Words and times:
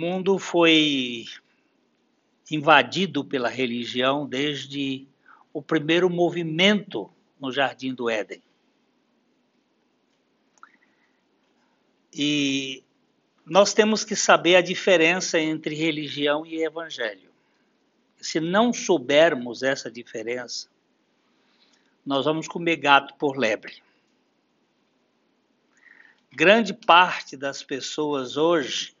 mundo 0.00 0.38
foi 0.38 1.26
invadido 2.50 3.22
pela 3.22 3.50
religião 3.50 4.26
desde 4.26 5.06
o 5.52 5.60
primeiro 5.60 6.08
movimento 6.08 7.10
no 7.38 7.52
Jardim 7.52 7.92
do 7.92 8.08
Éden. 8.08 8.42
E 12.14 12.82
nós 13.44 13.74
temos 13.74 14.02
que 14.02 14.16
saber 14.16 14.56
a 14.56 14.62
diferença 14.62 15.38
entre 15.38 15.74
religião 15.74 16.46
e 16.46 16.64
evangelho. 16.64 17.30
Se 18.16 18.40
não 18.40 18.72
soubermos 18.72 19.62
essa 19.62 19.90
diferença, 19.90 20.66
nós 22.06 22.24
vamos 22.24 22.48
comer 22.48 22.76
gato 22.76 23.14
por 23.16 23.36
lebre. 23.36 23.82
Grande 26.32 26.72
parte 26.72 27.36
das 27.36 27.62
pessoas 27.62 28.38
hoje 28.38 28.98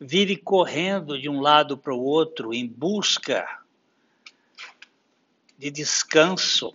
vive 0.00 0.36
correndo 0.36 1.20
de 1.20 1.28
um 1.28 1.40
lado 1.40 1.76
para 1.76 1.94
o 1.94 2.02
outro 2.02 2.54
em 2.54 2.66
busca 2.66 3.46
de 5.58 5.70
descanso, 5.70 6.72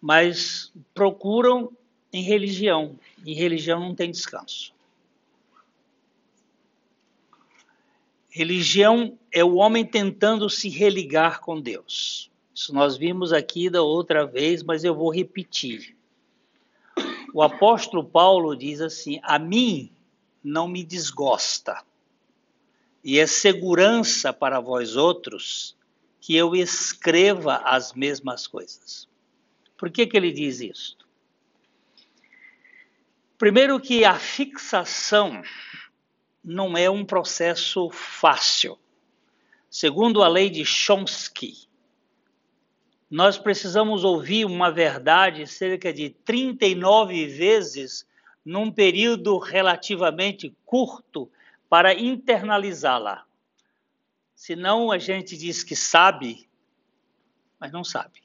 mas 0.00 0.72
procuram 0.92 1.72
em 2.12 2.22
religião. 2.22 2.98
E 3.24 3.34
religião 3.34 3.80
não 3.80 3.94
tem 3.94 4.10
descanso. 4.10 4.72
Religião 8.30 9.18
é 9.32 9.44
o 9.44 9.54
homem 9.54 9.84
tentando 9.84 10.48
se 10.50 10.68
religar 10.68 11.40
com 11.40 11.60
Deus. 11.60 12.30
Isso 12.54 12.72
nós 12.72 12.96
vimos 12.96 13.32
aqui 13.32 13.68
da 13.68 13.82
outra 13.82 14.26
vez, 14.26 14.62
mas 14.62 14.84
eu 14.84 14.94
vou 14.94 15.12
repetir. 15.12 15.96
O 17.32 17.42
apóstolo 17.42 18.04
Paulo 18.04 18.56
diz 18.56 18.80
assim: 18.80 19.18
A 19.22 19.38
mim 19.38 19.90
não 20.44 20.68
me 20.68 20.84
desgosta, 20.84 21.82
e 23.02 23.18
é 23.18 23.26
segurança 23.26 24.32
para 24.32 24.60
vós 24.60 24.94
outros 24.94 25.76
que 26.20 26.36
eu 26.36 26.54
escreva 26.54 27.56
as 27.64 27.92
mesmas 27.92 28.46
coisas. 28.46 29.08
Por 29.76 29.90
que, 29.90 30.06
que 30.06 30.16
ele 30.16 30.32
diz 30.32 30.60
isso? 30.60 30.96
Primeiro, 33.36 33.80
que 33.80 34.04
a 34.04 34.18
fixação 34.18 35.42
não 36.42 36.76
é 36.76 36.88
um 36.88 37.04
processo 37.04 37.90
fácil. 37.90 38.78
Segundo 39.68 40.22
a 40.22 40.28
lei 40.28 40.48
de 40.48 40.64
Chomsky, 40.64 41.68
nós 43.10 43.36
precisamos 43.36 44.04
ouvir 44.04 44.44
uma 44.44 44.70
verdade 44.70 45.46
cerca 45.46 45.92
de 45.92 46.10
39 46.10 47.26
vezes 47.26 48.06
num 48.44 48.70
período 48.70 49.38
relativamente 49.38 50.54
curto 50.64 51.30
para 51.68 51.94
internalizá-la. 51.94 53.24
Senão 54.34 54.90
a 54.90 54.98
gente 54.98 55.36
diz 55.36 55.62
que 55.62 55.74
sabe, 55.74 56.48
mas 57.58 57.72
não 57.72 57.82
sabe. 57.82 58.20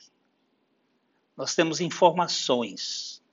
Nós 1.38 1.56
temos 1.56 1.80
informações. 1.80 3.24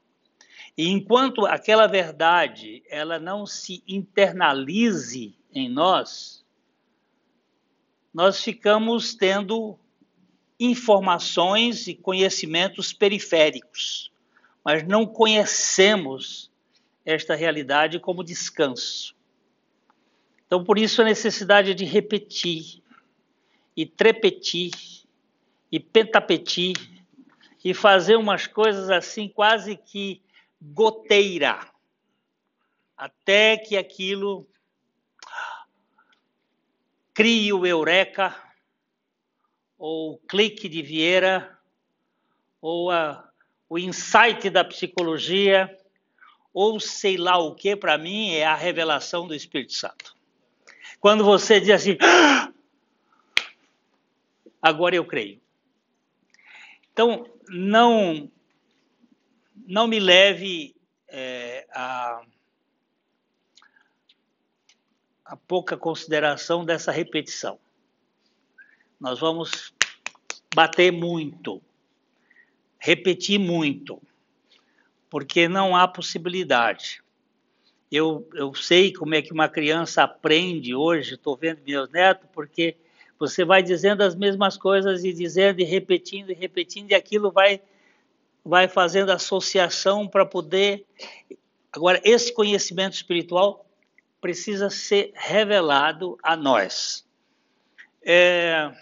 E 0.76 0.88
enquanto 0.88 1.44
aquela 1.46 1.86
verdade 1.86 2.82
ela 2.88 3.18
não 3.18 3.46
se 3.46 3.82
internalize 3.88 5.34
em 5.52 5.68
nós, 5.68 6.44
nós 8.12 8.42
ficamos 8.42 9.14
tendo 9.14 9.78
informações 10.60 11.86
e 11.86 11.94
conhecimentos 11.94 12.92
periféricos, 12.92 14.12
mas 14.64 14.86
não 14.86 15.06
conhecemos 15.06 16.50
esta 17.06 17.36
realidade 17.36 18.00
como 18.00 18.24
descanso. 18.24 19.14
Então, 20.44 20.64
por 20.64 20.76
isso, 20.76 21.00
a 21.00 21.04
necessidade 21.04 21.72
de 21.72 21.84
repetir, 21.84 22.82
e 23.76 23.86
trepetir, 23.86 24.72
e 25.70 25.78
pentapetir, 25.78 26.74
e 27.64 27.72
fazer 27.72 28.16
umas 28.16 28.46
coisas 28.46 28.90
assim, 28.90 29.28
quase 29.28 29.76
que 29.76 30.20
goteira, 30.60 31.70
até 32.96 33.56
que 33.56 33.76
aquilo 33.76 34.48
crie 37.14 37.52
o 37.52 37.64
eureka, 37.64 38.34
ou 39.78 40.14
o 40.14 40.18
clique 40.18 40.68
de 40.68 40.82
Vieira, 40.82 41.58
ou 42.60 42.90
a, 42.90 43.30
o 43.68 43.78
insight 43.78 44.48
da 44.48 44.64
psicologia, 44.64 45.76
ou 46.58 46.80
sei 46.80 47.18
lá 47.18 47.36
o 47.36 47.54
que, 47.54 47.76
para 47.76 47.98
mim, 47.98 48.30
é 48.30 48.46
a 48.46 48.54
revelação 48.54 49.26
do 49.26 49.34
Espírito 49.34 49.74
Santo. 49.74 50.16
Quando 50.98 51.22
você 51.22 51.60
diz 51.60 51.68
assim, 51.68 51.98
ah! 52.00 52.50
agora 54.62 54.96
eu 54.96 55.04
creio. 55.04 55.38
Então, 56.90 57.30
não, 57.46 58.32
não 59.66 59.86
me 59.86 60.00
leve 60.00 60.74
é, 61.08 61.66
a, 61.74 62.22
a 65.26 65.36
pouca 65.36 65.76
consideração 65.76 66.64
dessa 66.64 66.90
repetição. 66.90 67.60
Nós 68.98 69.20
vamos 69.20 69.74
bater 70.54 70.90
muito, 70.90 71.60
repetir 72.78 73.38
muito 73.38 74.00
porque 75.10 75.48
não 75.48 75.76
há 75.76 75.86
possibilidade. 75.86 77.02
Eu, 77.90 78.28
eu 78.34 78.54
sei 78.54 78.92
como 78.92 79.14
é 79.14 79.22
que 79.22 79.32
uma 79.32 79.48
criança 79.48 80.02
aprende 80.02 80.74
hoje, 80.74 81.14
estou 81.14 81.36
vendo 81.36 81.60
meus 81.66 81.88
netos, 81.90 82.28
porque 82.32 82.76
você 83.18 83.44
vai 83.44 83.62
dizendo 83.62 84.02
as 84.02 84.14
mesmas 84.14 84.56
coisas 84.56 85.04
e 85.04 85.12
dizendo 85.12 85.60
e 85.60 85.64
repetindo 85.64 86.30
e 86.30 86.34
repetindo, 86.34 86.90
e 86.90 86.94
aquilo 86.94 87.30
vai, 87.30 87.60
vai 88.44 88.68
fazendo 88.68 89.10
associação 89.10 90.06
para 90.06 90.26
poder. 90.26 90.84
Agora, 91.72 92.00
esse 92.04 92.32
conhecimento 92.32 92.94
espiritual 92.94 93.64
precisa 94.20 94.68
ser 94.68 95.12
revelado 95.14 96.18
a 96.22 96.36
nós. 96.36 97.06
É, 98.02 98.72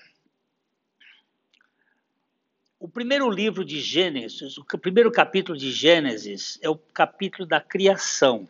o 2.84 2.88
primeiro 2.88 3.30
livro 3.30 3.64
de 3.64 3.80
Gênesis, 3.80 4.58
o 4.58 4.64
primeiro 4.78 5.10
capítulo 5.10 5.56
de 5.56 5.72
Gênesis 5.72 6.58
é 6.60 6.68
o 6.68 6.76
capítulo 6.76 7.48
da 7.48 7.58
criação. 7.58 8.46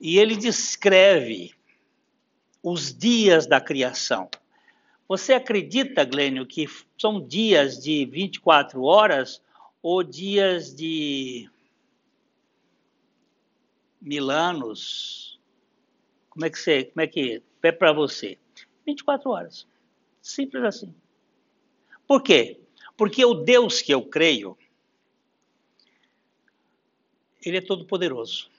E 0.00 0.18
ele 0.18 0.34
descreve 0.34 1.54
os 2.60 2.92
dias 2.92 3.46
da 3.46 3.60
criação. 3.60 4.28
Você 5.06 5.34
acredita, 5.34 6.04
Glênio, 6.04 6.44
que 6.44 6.66
são 6.98 7.24
dias 7.24 7.78
de 7.78 8.04
24 8.06 8.82
horas 8.82 9.40
ou 9.80 10.02
dias 10.02 10.74
de 10.74 11.48
mil 14.00 14.32
anos? 14.32 15.38
Como 16.28 16.44
é 16.44 16.50
que 16.50 16.58
você, 16.58 16.86
como 16.86 17.02
é 17.02 17.06
que 17.06 17.40
é 17.62 17.70
para 17.70 17.92
você? 17.92 18.36
24 18.84 19.30
horas. 19.30 19.64
Simples 20.20 20.64
assim. 20.64 20.92
Por 22.12 22.22
quê? 22.22 22.60
Porque 22.94 23.24
o 23.24 23.32
Deus 23.32 23.80
que 23.80 23.90
eu 23.90 24.02
creio, 24.02 24.54
ele 27.42 27.56
é 27.56 27.60
todo 27.62 27.86
poderoso. 27.86 28.50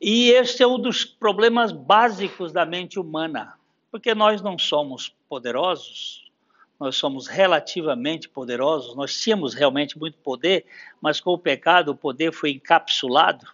E 0.00 0.30
este 0.30 0.62
é 0.62 0.66
um 0.66 0.78
dos 0.78 1.04
problemas 1.04 1.72
básicos 1.72 2.52
da 2.52 2.64
mente 2.64 2.98
humana, 2.98 3.58
porque 3.90 4.14
nós 4.14 4.40
não 4.40 4.58
somos 4.58 5.14
poderosos, 5.28 6.32
nós 6.80 6.96
somos 6.96 7.26
relativamente 7.26 8.30
poderosos, 8.30 8.96
nós 8.96 9.14
tínhamos 9.14 9.52
realmente 9.52 9.98
muito 9.98 10.16
poder, 10.20 10.64
mas 11.02 11.20
com 11.20 11.32
o 11.32 11.38
pecado 11.38 11.90
o 11.90 11.94
poder 11.94 12.32
foi 12.32 12.52
encapsulado 12.52 13.46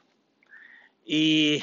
e 1.05 1.61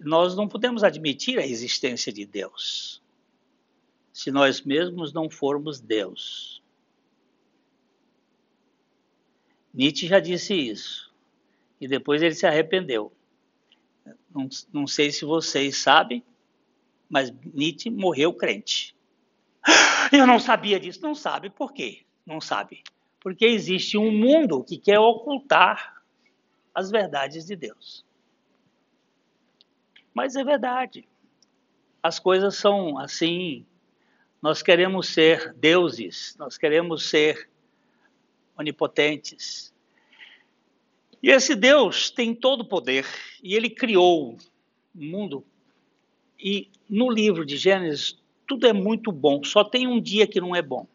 nós 0.00 0.34
não 0.34 0.48
podemos 0.48 0.82
admitir 0.82 1.38
a 1.38 1.46
existência 1.46 2.10
de 2.10 2.24
Deus 2.24 3.01
se 4.12 4.30
nós 4.30 4.60
mesmos 4.60 5.12
não 5.12 5.30
formos 5.30 5.80
Deus. 5.80 6.62
Nietzsche 9.72 10.06
já 10.06 10.20
disse 10.20 10.54
isso. 10.54 11.12
E 11.80 11.88
depois 11.88 12.20
ele 12.20 12.34
se 12.34 12.46
arrependeu. 12.46 13.12
Não, 14.30 14.48
não 14.72 14.86
sei 14.86 15.10
se 15.10 15.24
vocês 15.24 15.78
sabem, 15.78 16.22
mas 17.08 17.32
Nietzsche 17.54 17.90
morreu 17.90 18.34
crente. 18.34 18.94
Eu 20.12 20.26
não 20.26 20.38
sabia 20.38 20.78
disso. 20.78 21.00
Não 21.02 21.14
sabe 21.14 21.48
por 21.48 21.72
quê? 21.72 22.04
Não 22.26 22.40
sabe. 22.40 22.82
Porque 23.18 23.46
existe 23.46 23.96
um 23.96 24.10
mundo 24.10 24.62
que 24.62 24.76
quer 24.76 24.98
ocultar 24.98 26.02
as 26.74 26.90
verdades 26.90 27.46
de 27.46 27.56
Deus. 27.56 28.04
Mas 30.12 30.36
é 30.36 30.44
verdade. 30.44 31.08
As 32.02 32.18
coisas 32.18 32.56
são 32.56 32.98
assim 32.98 33.64
nós 34.42 34.60
queremos 34.60 35.08
ser 35.08 35.54
deuses, 35.54 36.34
nós 36.36 36.58
queremos 36.58 37.08
ser 37.08 37.48
onipotentes. 38.58 39.72
E 41.22 41.30
esse 41.30 41.54
Deus 41.54 42.10
tem 42.10 42.34
todo 42.34 42.62
o 42.62 42.68
poder 42.68 43.06
e 43.40 43.54
ele 43.54 43.70
criou 43.70 44.32
o 44.32 44.38
mundo. 44.92 45.44
E 46.36 46.68
no 46.88 47.08
livro 47.08 47.46
de 47.46 47.56
Gênesis, 47.56 48.18
tudo 48.44 48.66
é 48.66 48.72
muito 48.72 49.12
bom, 49.12 49.44
só 49.44 49.62
tem 49.62 49.86
um 49.86 50.00
dia 50.00 50.26
que 50.26 50.40
não 50.40 50.56
é 50.56 50.60
bom. 50.60 50.88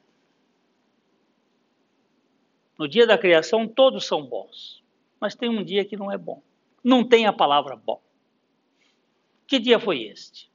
No 2.78 2.86
dia 2.86 3.08
da 3.08 3.18
criação, 3.18 3.66
todos 3.66 4.06
são 4.06 4.24
bons, 4.24 4.84
mas 5.20 5.36
tem 5.36 5.50
um 5.50 5.64
dia 5.64 5.86
que 5.86 5.96
não 5.96 6.12
é 6.12 6.18
bom. 6.18 6.44
Não 6.84 7.04
tem 7.04 7.26
a 7.26 7.34
palavra 7.34 7.78
bom. 7.78 8.02
Que 9.48 9.58
dia 9.58 9.80
foi 9.80 10.04
este? 10.04 10.52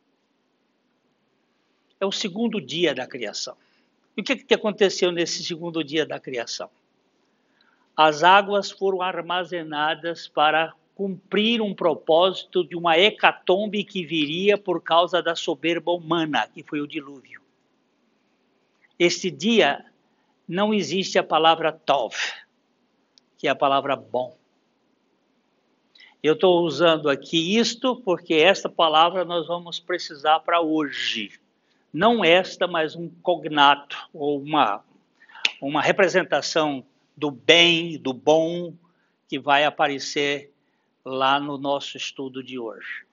É 2.02 2.04
o 2.04 2.10
segundo 2.10 2.60
dia 2.60 2.92
da 2.92 3.06
criação. 3.06 3.56
E 4.16 4.22
o 4.22 4.24
que, 4.24 4.34
que 4.34 4.54
aconteceu 4.54 5.12
nesse 5.12 5.44
segundo 5.44 5.84
dia 5.84 6.04
da 6.04 6.18
criação? 6.18 6.68
As 7.96 8.24
águas 8.24 8.72
foram 8.72 9.00
armazenadas 9.00 10.26
para 10.26 10.74
cumprir 10.96 11.62
um 11.62 11.72
propósito 11.72 12.64
de 12.64 12.74
uma 12.74 12.98
hecatombe 12.98 13.84
que 13.84 14.04
viria 14.04 14.58
por 14.58 14.82
causa 14.82 15.22
da 15.22 15.36
soberba 15.36 15.92
humana, 15.92 16.48
que 16.52 16.64
foi 16.64 16.80
o 16.80 16.88
dilúvio. 16.88 17.40
Este 18.98 19.30
dia 19.30 19.86
não 20.48 20.74
existe 20.74 21.20
a 21.20 21.22
palavra 21.22 21.70
tov, 21.70 22.16
que 23.38 23.46
é 23.46 23.50
a 23.52 23.54
palavra 23.54 23.94
bom. 23.94 24.36
Eu 26.20 26.34
estou 26.34 26.64
usando 26.64 27.08
aqui 27.08 27.56
isto 27.56 27.94
porque 27.94 28.34
esta 28.34 28.68
palavra 28.68 29.24
nós 29.24 29.46
vamos 29.46 29.78
precisar 29.78 30.40
para 30.40 30.60
hoje. 30.60 31.40
Não 31.92 32.24
esta, 32.24 32.66
mas 32.66 32.96
um 32.96 33.08
cognato, 33.22 33.96
ou 34.12 34.40
uma, 34.40 34.82
uma 35.60 35.82
representação 35.82 36.84
do 37.16 37.30
bem, 37.30 37.98
do 37.98 38.12
bom, 38.12 38.74
que 39.28 39.38
vai 39.38 39.64
aparecer 39.64 40.50
lá 41.04 41.38
no 41.38 41.58
nosso 41.58 41.96
estudo 41.96 42.42
de 42.42 42.58
hoje. 42.58 43.04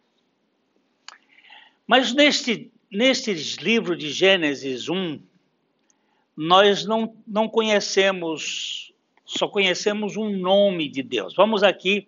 Mas 1.86 2.14
neste, 2.14 2.72
neste 2.92 3.34
livro 3.62 3.98
de 3.98 4.12
Gênesis 4.12 4.88
1, 4.88 5.20
nós 6.38 6.86
não, 6.86 7.16
não 7.28 7.50
conhecemos, 7.50 8.94
só 9.26 9.48
conhecemos 9.48 10.16
um 10.16 10.30
nome 10.30 10.88
de 10.88 11.04
Deus. 11.04 11.36
Vamos 11.36 11.64
aqui 11.64 12.08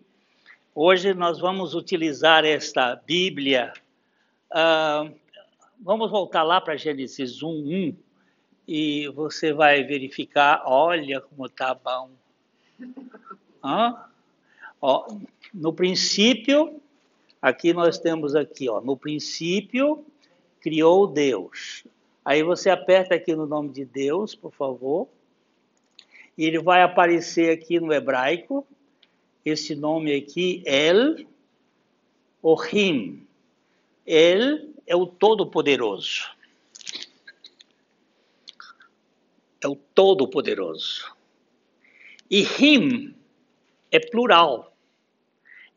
Hoje 0.73 1.13
nós 1.13 1.37
vamos 1.37 1.75
utilizar 1.75 2.45
esta 2.45 2.95
Bíblia. 2.95 3.73
Uh, 4.49 5.13
vamos 5.81 6.11
voltar 6.11 6.43
lá 6.43 6.61
para 6.61 6.77
Gênesis 6.77 7.41
1, 7.41 7.49
1 7.49 7.95
e 8.67 9.07
você 9.09 9.51
vai 9.51 9.83
verificar. 9.83 10.61
Olha 10.65 11.19
como 11.19 11.47
está 11.47 11.73
bom. 11.73 12.11
Hã? 13.63 14.05
Ó, 14.79 15.17
no 15.53 15.73
princípio, 15.73 16.79
aqui 17.41 17.73
nós 17.73 17.97
temos 17.97 18.35
aqui, 18.35 18.69
ó, 18.69 18.79
no 18.79 18.95
princípio 18.95 20.05
criou 20.59 21.07
Deus. 21.07 21.83
Aí 22.23 22.43
você 22.43 22.69
aperta 22.69 23.15
aqui 23.15 23.35
no 23.35 23.47
nome 23.47 23.69
de 23.69 23.83
Deus, 23.83 24.35
por 24.35 24.51
favor. 24.51 25.07
E 26.37 26.45
ele 26.45 26.59
vai 26.59 26.83
aparecer 26.83 27.51
aqui 27.51 27.79
no 27.79 27.91
hebraico, 27.91 28.65
esse 29.43 29.75
nome 29.75 30.15
aqui, 30.15 30.63
El 30.65 31.25
Ohim. 32.41 33.25
El 34.05 34.70
é 34.85 34.95
o 34.95 35.05
Todo-Poderoso. 35.05 36.29
É 39.61 39.67
o 39.67 39.75
Todo-Poderoso. 39.75 41.15
E 42.29 42.41
Him 42.41 43.15
é 43.91 43.99
plural. 43.99 44.75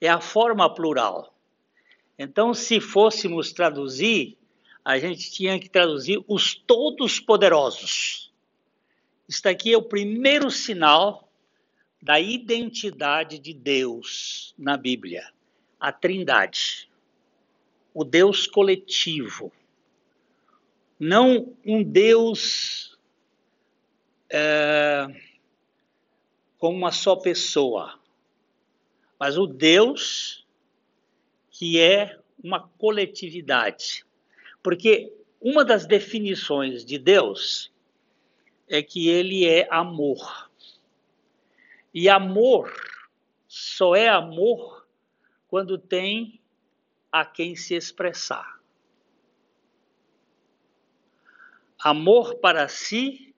É 0.00 0.08
a 0.08 0.20
forma 0.20 0.72
plural. 0.72 1.34
Então, 2.18 2.54
se 2.54 2.80
fôssemos 2.80 3.52
traduzir, 3.52 4.38
a 4.84 4.98
gente 4.98 5.30
tinha 5.30 5.58
que 5.58 5.68
traduzir 5.68 6.22
os 6.28 6.54
todos 6.54 7.18
poderosos. 7.18 8.32
Isso 9.28 9.48
aqui 9.48 9.72
é 9.72 9.76
o 9.76 9.82
primeiro 9.82 10.50
sinal 10.50 11.28
da 12.00 12.20
identidade 12.20 13.38
de 13.38 13.54
Deus 13.54 14.54
na 14.58 14.76
Bíblia, 14.76 15.32
a 15.80 15.90
Trindade, 15.90 16.88
o 17.94 18.04
Deus 18.04 18.46
coletivo, 18.46 19.52
não 20.98 21.56
um 21.64 21.82
Deus 21.82 22.98
é, 24.28 25.06
com 26.58 26.74
uma 26.74 26.90
só 26.90 27.16
pessoa, 27.16 27.98
mas 29.18 29.38
o 29.38 29.46
Deus 29.46 30.44
que 31.54 31.80
é 31.80 32.18
uma 32.42 32.68
coletividade. 32.76 34.04
Porque 34.60 35.12
uma 35.40 35.64
das 35.64 35.86
definições 35.86 36.84
de 36.84 36.98
Deus 36.98 37.72
é 38.68 38.82
que 38.82 39.08
ele 39.08 39.46
é 39.46 39.68
amor. 39.70 40.50
E 41.92 42.08
amor 42.08 42.74
só 43.46 43.94
é 43.94 44.08
amor 44.08 44.84
quando 45.46 45.78
tem 45.78 46.40
a 47.14 47.24
quem 47.24 47.54
se 47.54 47.76
expressar. 47.76 48.58
Amor 51.78 52.40
para 52.40 52.66
si 52.66 53.32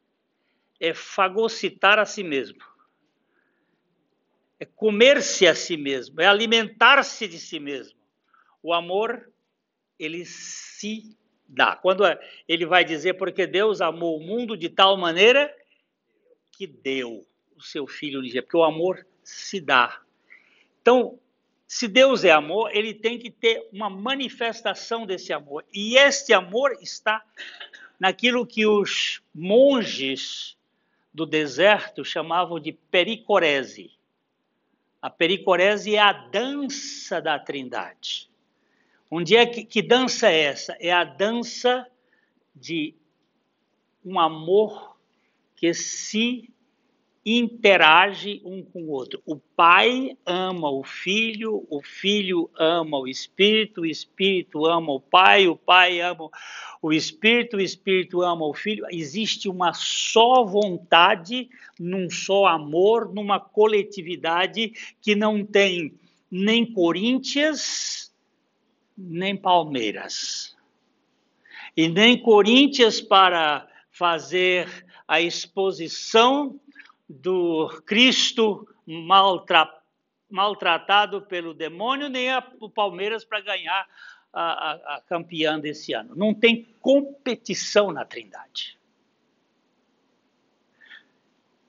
é 0.80 0.94
fagocitar 0.94 1.98
a 1.98 2.06
si 2.06 2.24
mesmo, 2.24 2.64
é 4.58 4.64
comer-se 4.64 5.46
a 5.46 5.54
si 5.54 5.76
mesmo, 5.76 6.22
é 6.22 6.26
alimentar-se 6.26 7.28
de 7.28 7.38
si 7.38 7.60
mesmo. 7.60 7.98
O 8.62 8.72
amor, 8.72 9.30
ele 9.98 10.24
se 10.24 11.14
dá. 11.46 11.76
Quando 11.76 12.02
ele 12.48 12.64
vai 12.64 12.82
dizer, 12.82 13.18
porque 13.18 13.46
Deus 13.46 13.82
amou 13.82 14.16
o 14.16 14.26
mundo 14.26 14.56
de 14.56 14.70
tal 14.70 14.96
maneira 14.96 15.54
que 16.50 16.66
deu 16.66 17.26
o 17.54 17.60
seu 17.60 17.86
filho 17.86 18.20
unigênito, 18.20 18.46
porque 18.46 18.56
o 18.56 18.64
amor 18.64 19.06
se 19.22 19.60
dá. 19.60 20.00
Então, 20.80 21.20
se 21.66 21.88
Deus 21.88 22.22
é 22.22 22.30
amor, 22.30 22.70
ele 22.74 22.94
tem 22.94 23.18
que 23.18 23.30
ter 23.30 23.68
uma 23.72 23.90
manifestação 23.90 25.04
desse 25.04 25.32
amor. 25.32 25.64
E 25.72 25.96
este 25.96 26.32
amor 26.32 26.72
está 26.80 27.24
naquilo 27.98 28.46
que 28.46 28.66
os 28.66 29.20
monges 29.34 30.56
do 31.12 31.26
deserto 31.26 32.04
chamavam 32.04 32.60
de 32.60 32.72
pericorese. 32.72 33.90
A 35.02 35.10
pericorese 35.10 35.96
é 35.96 35.98
a 35.98 36.12
dança 36.12 37.20
da 37.20 37.38
Trindade. 37.38 38.30
Onde 39.10 39.36
é 39.36 39.46
que, 39.46 39.64
que 39.64 39.82
dança 39.82 40.28
é 40.30 40.42
essa? 40.42 40.76
É 40.78 40.92
a 40.92 41.04
dança 41.04 41.86
de 42.54 42.94
um 44.04 44.20
amor 44.20 44.96
que 45.56 45.72
se 45.74 46.52
interage 47.26 48.40
um 48.44 48.62
com 48.62 48.84
o 48.84 48.90
outro. 48.90 49.20
O 49.26 49.34
pai 49.36 50.16
ama 50.24 50.70
o 50.70 50.84
filho, 50.84 51.66
o 51.68 51.82
filho 51.82 52.48
ama 52.56 53.00
o 53.00 53.08
espírito, 53.08 53.80
o 53.80 53.86
espírito 53.86 54.64
ama 54.64 54.92
o 54.92 55.00
pai, 55.00 55.48
o 55.48 55.56
pai 55.56 56.00
ama 56.00 56.30
o 56.80 56.92
espírito, 56.92 57.56
o 57.56 57.60
espírito 57.60 58.22
ama 58.22 58.46
o 58.46 58.54
filho. 58.54 58.86
Existe 58.92 59.48
uma 59.48 59.72
só 59.72 60.44
vontade, 60.44 61.48
num 61.80 62.08
só 62.08 62.46
amor, 62.46 63.12
numa 63.12 63.40
coletividade 63.40 64.72
que 65.02 65.16
não 65.16 65.44
tem 65.44 65.94
nem 66.30 66.64
Corinthians, 66.64 68.14
nem 68.96 69.36
Palmeiras. 69.36 70.56
E 71.76 71.88
nem 71.88 72.22
Corinthians 72.22 73.00
para 73.00 73.68
fazer 73.90 74.86
a 75.08 75.20
exposição 75.20 76.60
do 77.08 77.68
Cristo 77.86 78.68
maltra, 78.86 79.72
maltratado 80.28 81.22
pelo 81.22 81.54
demônio, 81.54 82.08
nem 82.08 82.30
a, 82.30 82.46
o 82.60 82.68
Palmeiras 82.68 83.24
para 83.24 83.40
ganhar 83.40 83.86
a, 84.32 84.42
a, 84.42 84.96
a 84.96 85.00
campeã 85.02 85.58
desse 85.58 85.92
ano. 85.92 86.14
Não 86.14 86.34
tem 86.34 86.66
competição 86.80 87.90
na 87.90 88.04
Trindade. 88.04 88.76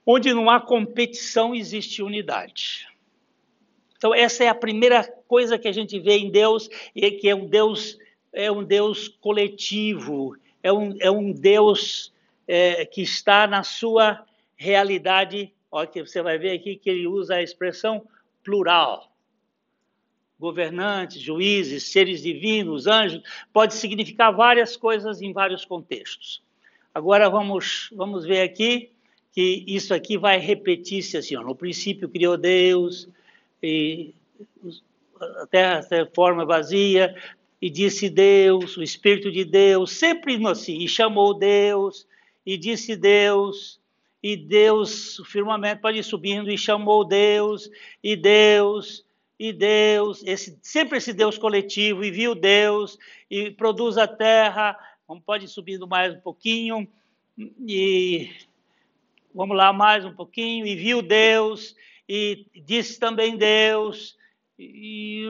Onde 0.04 0.32
não 0.32 0.48
há 0.48 0.60
competição, 0.60 1.54
existe 1.54 2.02
unidade. 2.02 2.88
Então, 3.96 4.14
essa 4.14 4.44
é 4.44 4.48
a 4.48 4.54
primeira 4.54 5.04
coisa 5.26 5.58
que 5.58 5.68
a 5.68 5.72
gente 5.72 5.98
vê 5.98 6.18
em 6.18 6.30
Deus, 6.30 6.68
e 6.94 7.10
que 7.10 7.28
é 7.28 7.34
um 7.34 7.46
Deus, 7.46 7.98
é 8.32 8.50
um 8.50 8.64
Deus 8.64 9.08
coletivo, 9.08 10.36
é 10.62 10.72
um, 10.72 10.96
é 11.00 11.10
um 11.10 11.32
Deus 11.32 12.12
é, 12.46 12.86
que 12.86 13.02
está 13.02 13.46
na 13.46 13.62
sua 13.62 14.24
realidade, 14.58 15.54
olha 15.70 15.86
que 15.86 16.04
você 16.04 16.20
vai 16.20 16.36
ver 16.36 16.50
aqui 16.50 16.76
que 16.76 16.90
ele 16.90 17.06
usa 17.06 17.36
a 17.36 17.42
expressão 17.42 18.06
plural. 18.42 19.10
Governantes, 20.38 21.20
juízes, 21.20 21.84
seres 21.84 22.22
divinos, 22.22 22.86
anjos, 22.86 23.22
pode 23.52 23.74
significar 23.74 24.34
várias 24.34 24.76
coisas 24.76 25.22
em 25.22 25.32
vários 25.32 25.64
contextos. 25.64 26.42
Agora 26.92 27.30
vamos, 27.30 27.88
vamos 27.92 28.24
ver 28.24 28.42
aqui 28.42 28.90
que 29.32 29.64
isso 29.66 29.94
aqui 29.94 30.18
vai 30.18 30.38
repetir-se 30.38 31.16
assim, 31.16 31.36
ó, 31.36 31.42
no 31.42 31.54
princípio 31.54 32.08
criou 32.08 32.36
Deus, 32.36 33.08
e 33.62 34.12
a 35.20 35.46
terra 35.46 35.82
se 35.82 36.06
forma 36.06 36.44
vazia, 36.44 37.14
e 37.60 37.70
disse 37.70 38.08
Deus, 38.08 38.76
o 38.76 38.82
Espírito 38.82 39.30
de 39.30 39.44
Deus, 39.44 39.92
sempre 39.92 40.44
assim, 40.46 40.78
e 40.78 40.88
chamou 40.88 41.34
Deus, 41.34 42.06
e 42.44 42.56
disse 42.56 42.96
Deus, 42.96 43.78
e 44.22 44.36
Deus, 44.36 45.18
o 45.18 45.24
firmamento 45.24 45.80
pode 45.80 45.98
ir 45.98 46.02
subindo, 46.02 46.50
e 46.50 46.58
chamou 46.58 47.04
Deus, 47.04 47.70
e 48.02 48.16
Deus, 48.16 49.04
e 49.38 49.52
Deus, 49.52 50.22
esse, 50.26 50.58
sempre 50.60 50.98
esse 50.98 51.12
Deus 51.12 51.38
coletivo, 51.38 52.04
e 52.04 52.10
viu 52.10 52.34
Deus, 52.34 52.98
e 53.30 53.50
produz 53.50 53.96
a 53.96 54.08
terra, 54.08 54.76
pode 55.24 55.44
ir 55.44 55.48
subindo 55.48 55.86
mais 55.86 56.14
um 56.14 56.20
pouquinho, 56.20 56.88
e 57.36 58.30
vamos 59.32 59.56
lá 59.56 59.72
mais 59.72 60.04
um 60.04 60.12
pouquinho, 60.12 60.66
e 60.66 60.74
viu 60.74 61.00
Deus, 61.00 61.76
e 62.08 62.46
disse 62.66 62.98
também 62.98 63.36
Deus, 63.36 64.16
e 64.58 65.24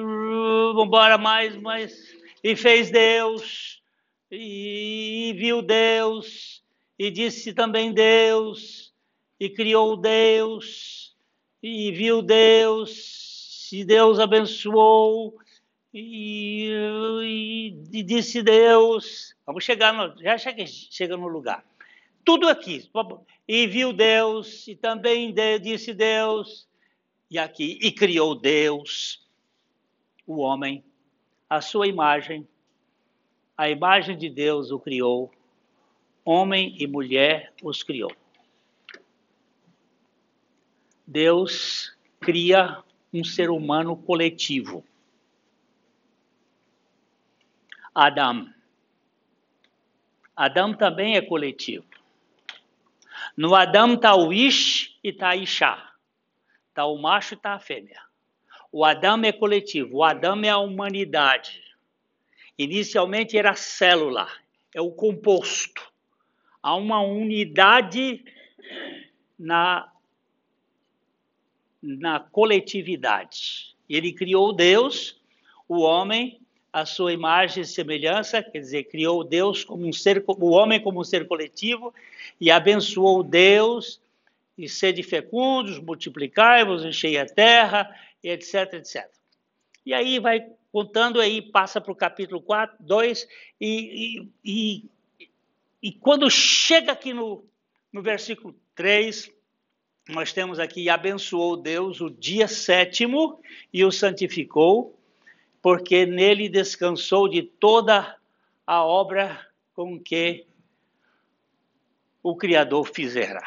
vamos 0.74 0.86
embora 0.86 1.18
mais, 1.18 1.54
mais, 1.56 2.16
e 2.42 2.56
fez 2.56 2.90
Deus, 2.90 3.82
e 4.30 5.34
viu 5.36 5.60
Deus, 5.60 6.57
e 6.98 7.10
disse 7.10 7.52
também 7.52 7.92
Deus, 7.92 8.92
e 9.38 9.48
criou 9.48 9.96
Deus, 9.96 11.16
e 11.62 11.92
viu 11.92 12.20
Deus, 12.20 13.70
e 13.72 13.84
Deus 13.84 14.18
abençoou, 14.18 15.38
e, 15.94 16.70
e, 17.22 17.98
e 17.98 18.02
disse 18.02 18.42
Deus, 18.42 19.34
vamos 19.46 19.62
chegar, 19.64 19.92
no, 19.92 20.20
já 20.20 20.36
chega, 20.36 20.66
chega 20.66 21.16
no 21.16 21.28
lugar. 21.28 21.64
Tudo 22.24 22.48
aqui, 22.48 22.90
e 23.46 23.66
viu 23.66 23.92
Deus, 23.92 24.66
e 24.66 24.74
também 24.74 25.32
disse 25.62 25.94
Deus, 25.94 26.68
e 27.30 27.38
aqui, 27.38 27.78
e 27.80 27.92
criou 27.92 28.34
Deus 28.34 29.24
o 30.26 30.38
homem, 30.38 30.84
a 31.48 31.60
sua 31.60 31.86
imagem, 31.86 32.46
a 33.56 33.70
imagem 33.70 34.16
de 34.16 34.28
Deus 34.28 34.70
o 34.70 34.78
criou, 34.78 35.30
homem 36.28 36.76
e 36.78 36.86
mulher 36.86 37.54
os 37.62 37.82
criou. 37.82 38.14
Deus 41.06 41.96
cria 42.20 42.84
um 43.10 43.24
ser 43.24 43.48
humano 43.48 43.96
coletivo. 43.96 44.84
Adão. 47.94 48.52
Adão 50.36 50.74
também 50.74 51.16
é 51.16 51.22
coletivo. 51.22 51.86
No 53.34 53.54
Adão 53.54 53.94
está 53.94 54.14
o 54.14 54.30
Ish 54.30 54.98
e 55.02 55.08
está 55.08 55.30
a 55.30 55.36
Ishá. 55.36 55.94
Está 56.68 56.84
o 56.84 56.98
macho 56.98 57.32
e 57.32 57.36
está 57.36 57.54
a 57.54 57.58
fêmea. 57.58 58.02
O 58.70 58.84
Adão 58.84 59.18
é 59.24 59.32
coletivo, 59.32 59.96
o 59.96 60.04
Adão 60.04 60.38
é 60.44 60.50
a 60.50 60.58
humanidade. 60.58 61.64
Inicialmente 62.58 63.38
era 63.38 63.54
célula, 63.54 64.28
é 64.74 64.80
o 64.80 64.90
composto 64.90 65.87
há 66.68 66.74
uma 66.74 67.00
unidade 67.00 68.22
na, 69.38 69.90
na 71.82 72.20
coletividade. 72.20 73.74
Ele 73.88 74.12
criou 74.12 74.52
Deus, 74.52 75.18
o 75.66 75.78
homem, 75.80 76.38
a 76.70 76.84
sua 76.84 77.14
imagem 77.14 77.62
e 77.62 77.66
semelhança, 77.66 78.42
quer 78.42 78.58
dizer, 78.58 78.84
criou 78.84 79.24
Deus 79.24 79.64
como 79.64 79.86
um 79.86 79.92
ser, 79.94 80.22
o 80.26 80.50
homem 80.50 80.78
como 80.78 81.00
um 81.00 81.04
ser 81.04 81.26
coletivo 81.26 81.94
e 82.38 82.50
abençoou 82.50 83.22
Deus 83.22 83.98
e 84.56 84.68
sede 84.68 85.02
fecundos, 85.02 85.78
multiplicai-vos, 85.78 86.84
enchei 86.84 87.16
a 87.16 87.24
terra, 87.24 87.88
etc, 88.22 88.74
etc. 88.74 89.08
E 89.86 89.94
aí 89.94 90.18
vai 90.18 90.46
contando 90.70 91.18
aí, 91.18 91.40
passa 91.40 91.80
para 91.80 91.92
o 91.92 91.96
capítulo 91.96 92.42
4, 92.42 92.76
2, 92.78 93.26
e, 93.58 94.28
e, 94.44 94.82
e 94.84 94.90
e 95.82 95.92
quando 95.92 96.28
chega 96.30 96.92
aqui 96.92 97.12
no, 97.12 97.44
no 97.92 98.02
versículo 98.02 98.54
3, 98.74 99.30
nós 100.08 100.32
temos 100.32 100.58
aqui: 100.58 100.88
abençoou 100.88 101.56
Deus 101.56 102.00
o 102.00 102.10
dia 102.10 102.48
sétimo 102.48 103.40
e 103.72 103.84
o 103.84 103.92
santificou, 103.92 104.98
porque 105.62 106.04
nele 106.04 106.48
descansou 106.48 107.28
de 107.28 107.42
toda 107.42 108.16
a 108.66 108.84
obra 108.84 109.46
com 109.74 110.00
que 110.00 110.46
o 112.22 112.34
Criador 112.34 112.88
fizera. 112.88 113.42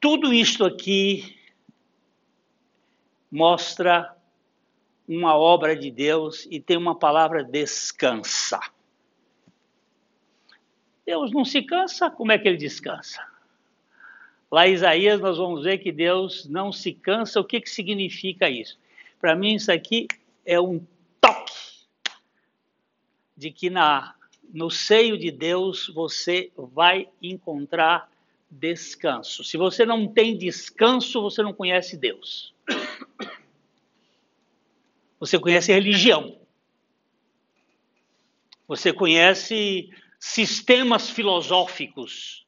Tudo 0.00 0.32
isto 0.32 0.64
aqui 0.64 1.36
mostra 3.30 4.16
uma 5.06 5.36
obra 5.36 5.76
de 5.76 5.90
Deus 5.90 6.46
e 6.50 6.60
tem 6.60 6.76
uma 6.76 6.98
palavra 6.98 7.42
descansa. 7.42 8.60
Deus 11.10 11.32
não 11.32 11.44
se 11.44 11.60
cansa, 11.60 12.08
como 12.08 12.30
é 12.30 12.38
que 12.38 12.46
ele 12.46 12.56
descansa? 12.56 13.20
Lá 14.48 14.68
em 14.68 14.74
Isaías 14.74 15.20
nós 15.20 15.38
vamos 15.38 15.64
ver 15.64 15.78
que 15.78 15.90
Deus 15.90 16.46
não 16.48 16.70
se 16.70 16.92
cansa. 16.92 17.40
O 17.40 17.44
que, 17.44 17.60
que 17.60 17.68
significa 17.68 18.48
isso? 18.48 18.78
Para 19.20 19.34
mim 19.34 19.56
isso 19.56 19.72
aqui 19.72 20.06
é 20.46 20.60
um 20.60 20.80
toque 21.20 21.52
de 23.36 23.50
que 23.50 23.68
na, 23.68 24.14
no 24.54 24.70
seio 24.70 25.18
de 25.18 25.32
Deus 25.32 25.88
você 25.88 26.52
vai 26.56 27.08
encontrar 27.20 28.08
descanso. 28.48 29.42
Se 29.42 29.56
você 29.56 29.84
não 29.84 30.06
tem 30.06 30.38
descanso, 30.38 31.20
você 31.20 31.42
não 31.42 31.52
conhece 31.52 31.96
Deus. 31.96 32.54
Você 35.18 35.40
conhece 35.40 35.72
religião. 35.72 36.38
Você 38.68 38.92
conhece 38.92 39.90
sistemas 40.20 41.08
filosóficos, 41.08 42.46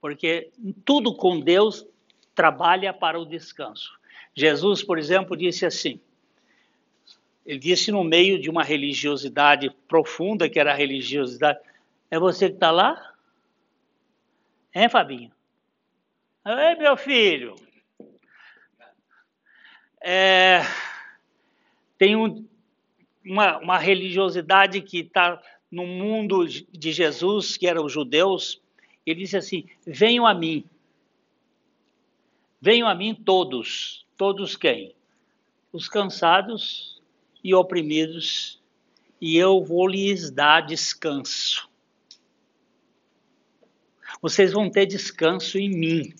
porque 0.00 0.52
tudo 0.84 1.14
com 1.14 1.40
Deus 1.40 1.84
trabalha 2.36 2.94
para 2.94 3.18
o 3.18 3.26
descanso. 3.26 3.98
Jesus, 4.32 4.82
por 4.82 4.96
exemplo, 4.96 5.36
disse 5.36 5.66
assim: 5.66 6.00
ele 7.44 7.58
disse 7.58 7.90
no 7.90 8.04
meio 8.04 8.40
de 8.40 8.48
uma 8.48 8.62
religiosidade 8.62 9.68
profunda, 9.88 10.48
que 10.48 10.60
era 10.60 10.72
a 10.72 10.76
religiosidade. 10.76 11.58
É 12.08 12.18
você 12.18 12.48
que 12.48 12.54
está 12.54 12.70
lá? 12.70 13.14
Hein, 14.72 14.88
Fabinho? 14.88 15.32
Ei, 16.46 16.76
meu 16.76 16.96
filho. 16.96 17.56
É, 20.00 20.62
tem 21.98 22.16
um, 22.16 22.48
uma, 23.24 23.58
uma 23.58 23.78
religiosidade 23.78 24.80
que 24.80 25.00
está 25.00 25.40
no 25.72 25.86
mundo 25.86 26.46
de 26.46 26.92
Jesus, 26.92 27.56
que 27.56 27.66
eram 27.66 27.86
os 27.86 27.92
judeus, 27.92 28.60
ele 29.06 29.22
disse 29.22 29.38
assim: 29.38 29.64
Venham 29.86 30.26
a 30.26 30.34
mim. 30.34 30.64
Venham 32.60 32.86
a 32.86 32.94
mim 32.94 33.14
todos. 33.14 34.06
Todos 34.16 34.54
quem? 34.54 34.94
Os 35.72 35.88
cansados 35.88 37.00
e 37.42 37.54
oprimidos, 37.54 38.60
e 39.18 39.36
eu 39.36 39.64
vou 39.64 39.88
lhes 39.88 40.30
dar 40.30 40.60
descanso. 40.60 41.68
Vocês 44.20 44.52
vão 44.52 44.70
ter 44.70 44.86
descanso 44.86 45.58
em 45.58 45.70
mim. 45.70 46.14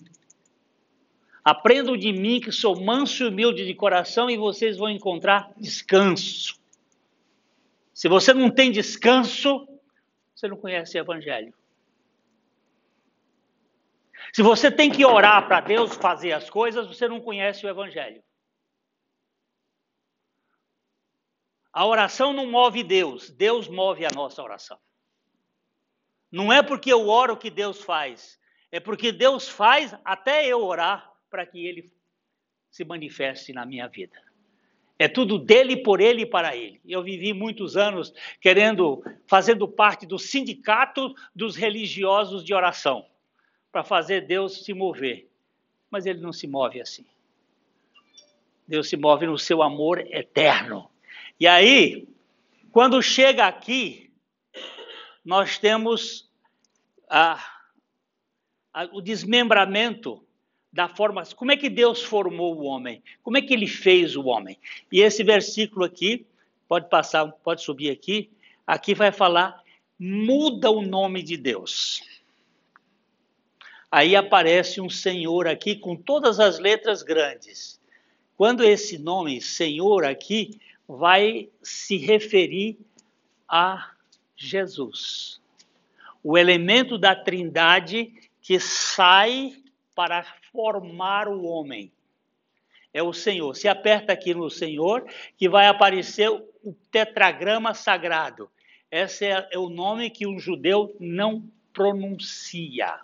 Aprendam 1.45 1.95
de 1.95 2.11
mim 2.11 2.41
que 2.41 2.51
sou 2.51 2.81
manso 2.81 3.23
e 3.23 3.27
humilde 3.27 3.65
de 3.65 3.73
coração 3.73 4.29
e 4.29 4.35
vocês 4.35 4.77
vão 4.77 4.89
encontrar 4.89 5.51
descanso. 5.57 6.59
Se 7.93 8.07
você 8.07 8.33
não 8.33 8.49
tem 8.49 8.71
descanso, 8.71 9.67
você 10.35 10.47
não 10.47 10.57
conhece 10.57 10.97
o 10.97 11.01
Evangelho. 11.01 11.53
Se 14.33 14.41
você 14.41 14.71
tem 14.71 14.91
que 14.91 15.05
orar 15.05 15.47
para 15.47 15.61
Deus 15.61 15.95
fazer 15.95 16.31
as 16.31 16.49
coisas, 16.49 16.87
você 16.87 17.07
não 17.07 17.21
conhece 17.21 17.65
o 17.65 17.69
Evangelho. 17.69 18.23
A 21.71 21.85
oração 21.85 22.33
não 22.33 22.49
move 22.49 22.83
Deus, 22.83 23.29
Deus 23.29 23.67
move 23.67 24.05
a 24.05 24.09
nossa 24.13 24.41
oração. 24.41 24.79
Não 26.31 26.53
é 26.53 26.63
porque 26.63 26.91
eu 26.91 27.07
oro 27.07 27.37
que 27.37 27.51
Deus 27.51 27.81
faz, 27.81 28.39
é 28.71 28.79
porque 28.79 29.11
Deus 29.11 29.47
faz 29.47 29.95
até 30.03 30.47
eu 30.47 30.63
orar 30.63 31.11
para 31.29 31.45
que 31.45 31.65
Ele 31.65 31.91
se 32.71 32.83
manifeste 32.83 33.53
na 33.53 33.65
minha 33.65 33.87
vida. 33.87 34.19
É 35.03 35.09
tudo 35.09 35.37
dele, 35.37 35.75
por 35.75 35.99
ele 35.99 36.21
e 36.21 36.25
para 36.25 36.55
ele. 36.55 36.79
Eu 36.87 37.03
vivi 37.03 37.33
muitos 37.33 37.75
anos 37.75 38.13
querendo, 38.39 39.03
fazendo 39.27 39.67
parte 39.67 40.05
do 40.05 40.17
sindicato 40.17 41.13
dos 41.35 41.57
religiosos 41.57 42.41
de 42.41 42.53
oração, 42.53 43.05
para 43.69 43.83
fazer 43.83 44.21
Deus 44.21 44.63
se 44.63 44.73
mover. 44.73 45.29
Mas 45.91 46.05
ele 46.05 46.21
não 46.21 46.31
se 46.31 46.47
move 46.47 46.79
assim. 46.79 47.05
Deus 48.65 48.87
se 48.87 48.95
move 48.95 49.25
no 49.25 49.37
seu 49.37 49.61
amor 49.61 49.99
eterno. 49.99 50.89
E 51.37 51.45
aí, 51.47 52.07
quando 52.71 53.03
chega 53.03 53.45
aqui, 53.45 54.09
nós 55.25 55.57
temos 55.57 56.31
a, 57.09 57.43
a, 58.73 58.85
o 58.85 59.01
desmembramento 59.01 60.25
da 60.73 60.89
forma, 60.89 61.23
como 61.35 61.51
é 61.51 61.57
que 61.57 61.69
Deus 61.69 62.01
formou 62.01 62.57
o 62.57 62.63
homem? 62.63 63.03
Como 63.21 63.37
é 63.37 63.41
que 63.43 63.53
ele 63.53 63.67
fez 63.67 64.15
o 64.15 64.25
homem? 64.25 64.57
E 64.91 65.01
esse 65.01 65.23
versículo 65.23 65.85
aqui, 65.85 66.25
pode 66.67 66.89
passar, 66.89 67.27
pode 67.27 67.61
subir 67.61 67.91
aqui, 67.91 68.31
aqui 68.65 68.95
vai 68.95 69.11
falar 69.11 69.63
muda 69.99 70.71
o 70.71 70.81
nome 70.81 71.21
de 71.21 71.37
Deus. 71.37 72.01
Aí 73.91 74.15
aparece 74.15 74.81
um 74.81 74.89
Senhor 74.89 75.47
aqui 75.47 75.75
com 75.75 75.95
todas 75.95 76.39
as 76.39 76.57
letras 76.57 77.03
grandes. 77.03 77.79
Quando 78.35 78.63
esse 78.63 78.97
nome 78.97 79.39
Senhor 79.39 80.03
aqui 80.03 80.59
vai 80.87 81.49
se 81.61 81.97
referir 81.97 82.79
a 83.47 83.91
Jesus, 84.35 85.39
o 86.23 86.35
elemento 86.35 86.97
da 86.97 87.15
Trindade 87.15 88.11
que 88.41 88.59
sai 88.59 89.53
para 89.93 90.25
formar 90.53 91.27
o 91.27 91.43
homem. 91.43 91.91
É 92.93 93.01
o 93.01 93.11
Senhor. 93.11 93.55
Se 93.55 93.67
aperta 93.67 94.13
aqui 94.13 94.35
no 94.35 94.51
Senhor, 94.51 95.03
que 95.35 95.49
vai 95.49 95.65
aparecer 95.65 96.29
o 96.29 96.73
tetragrama 96.91 97.73
sagrado. 97.73 98.49
Esse 98.91 99.25
é, 99.25 99.47
é 99.51 99.57
o 99.57 99.67
nome 99.67 100.11
que 100.11 100.27
um 100.27 100.39
judeu 100.39 100.95
não 100.99 101.43
pronuncia. 101.73 102.99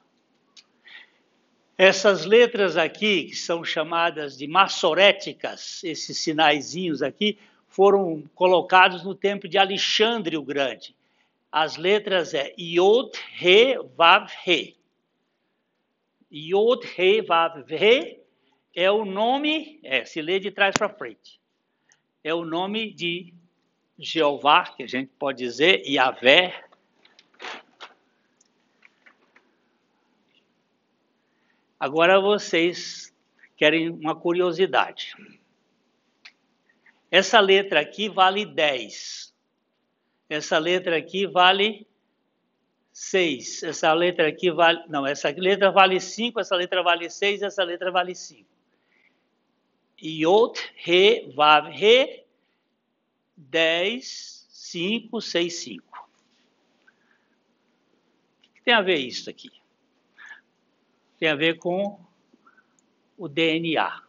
Essas 1.75 2.23
letras 2.25 2.77
aqui, 2.77 3.23
que 3.23 3.35
são 3.35 3.63
chamadas 3.63 4.37
de 4.37 4.45
maçoréticas, 4.45 5.83
esses 5.83 6.19
sinaizinhos 6.19 7.01
aqui, 7.01 7.39
foram 7.67 8.23
colocados 8.35 9.03
no 9.03 9.15
tempo 9.15 9.47
de 9.47 9.57
Alexandre 9.57 10.37
o 10.37 10.43
Grande. 10.43 10.95
As 11.51 11.77
letras 11.77 12.35
é 12.35 12.53
Yod, 12.59 13.11
Re, 13.33 13.79
Vav, 13.95 14.29
Re. 14.43 14.78
Yod, 16.31 16.86
Re, 16.95 17.21
Vav, 17.21 17.63
Re 17.67 18.19
é 18.75 18.89
o 18.91 19.03
nome, 19.03 19.79
é, 19.83 20.05
se 20.05 20.21
lê 20.21 20.39
de 20.39 20.51
trás 20.51 20.75
para 20.77 20.89
frente, 20.89 21.41
é 22.24 22.33
o 22.33 22.45
nome 22.45 22.93
de 22.93 23.33
Jeová, 23.98 24.63
que 24.65 24.83
a 24.83 24.88
gente 24.88 25.12
pode 25.17 25.39
dizer, 25.39 25.81
Yahvé. 25.86 26.63
Agora 31.79 32.19
vocês 32.19 33.13
querem 33.57 33.89
uma 33.89 34.15
curiosidade. 34.15 35.15
Essa 37.12 37.39
letra 37.39 37.79
aqui 37.79 38.07
vale 38.07 38.45
10. 38.45 39.33
Essa 40.29 40.59
letra 40.59 40.98
aqui 40.98 41.25
vale 41.25 41.88
6. 42.99 43.63
Essa 43.63 43.93
letra 43.93 44.27
aqui 44.27 44.51
vale. 44.51 44.83
Não, 44.89 45.07
essa 45.07 45.29
letra 45.29 45.71
vale 45.71 46.01
5, 46.01 46.37
essa 46.37 46.53
letra 46.53 46.83
vale 46.83 47.09
6, 47.09 47.41
essa 47.41 47.63
letra 47.63 47.89
vale 47.91 48.13
5. 48.13 48.45
Yot, 50.03 50.73
Re, 50.75 51.31
Vav, 51.33 51.69
Re, 51.69 52.25
10, 53.37 54.47
5, 54.51 55.21
6, 55.21 55.53
5. 55.53 56.09
O 58.49 58.53
que 58.53 58.61
tem 58.63 58.73
a 58.73 58.81
ver 58.81 58.97
isso 58.97 59.29
aqui? 59.29 59.49
Tem 61.17 61.29
a 61.29 61.35
ver 61.35 61.57
com 61.57 61.97
o 63.17 63.29
DNA. 63.29 64.03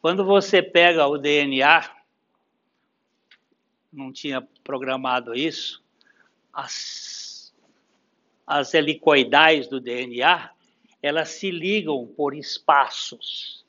Quando 0.00 0.24
você 0.24 0.62
pega 0.62 1.06
o 1.06 1.18
DNA, 1.18 1.94
não 3.92 4.10
tinha 4.10 4.40
programado 4.64 5.34
isso, 5.34 5.81
as, 6.52 7.54
as 8.46 8.74
helicoidais 8.74 9.68
do 9.68 9.80
DNA, 9.80 10.50
elas 11.02 11.30
se 11.30 11.50
ligam 11.50 12.06
por 12.06 12.34
espaços. 12.34 13.64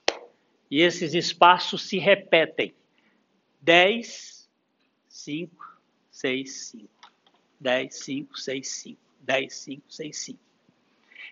E 0.69 0.81
esses 0.81 1.13
espaços 1.13 1.83
se 1.83 1.97
repetem. 1.97 2.73
10, 3.61 4.49
5, 5.07 5.79
6, 6.11 6.53
5. 6.53 6.89
10, 7.59 7.95
5, 7.95 8.39
6, 8.39 8.67
5. 8.67 9.01
10, 9.21 9.53
5, 9.53 9.83
6, 9.87 10.17
5. 10.17 10.39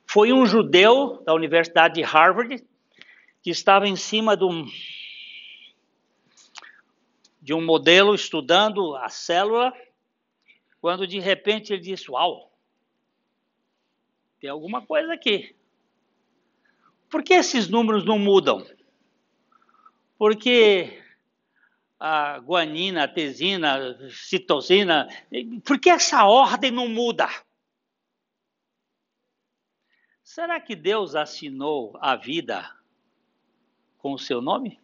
Foi 0.06 0.32
um 0.32 0.46
judeu 0.46 1.22
da 1.26 1.34
Universidade 1.34 1.96
de 1.96 2.02
Harvard 2.02 2.64
que 3.42 3.50
estava 3.50 3.88
em 3.88 3.96
cima 3.96 4.38
de 4.38 4.46
um, 4.46 4.66
de 7.42 7.54
um 7.54 7.62
modelo 7.62 8.14
estudando 8.14 8.96
a 8.96 9.10
célula 9.10 9.74
quando 10.82 11.06
de 11.06 11.20
repente 11.20 11.72
ele 11.72 11.82
disse: 11.84 12.10
Uau, 12.10 12.52
tem 14.40 14.50
alguma 14.50 14.84
coisa 14.84 15.14
aqui. 15.14 15.56
Por 17.08 17.24
que 17.24 17.36
esses 17.36 17.70
números 17.70 18.04
não 18.04 18.18
mudam? 18.18 18.66
Porque 20.18 21.00
a 22.00 22.40
guanina, 22.40 23.04
a 23.04 23.08
tesina, 23.08 23.76
a 23.76 24.10
citosina, 24.10 25.08
por 25.64 25.80
que 25.80 25.90
essa 25.90 26.26
ordem 26.26 26.72
não 26.72 26.88
muda? 26.88 27.28
Será 30.24 30.60
que 30.60 30.76
Deus 30.76 31.14
assinou 31.14 31.96
a 32.02 32.16
vida 32.16 32.76
com 33.98 34.14
o 34.14 34.20
seu 34.20 34.42
nome? 34.42 34.80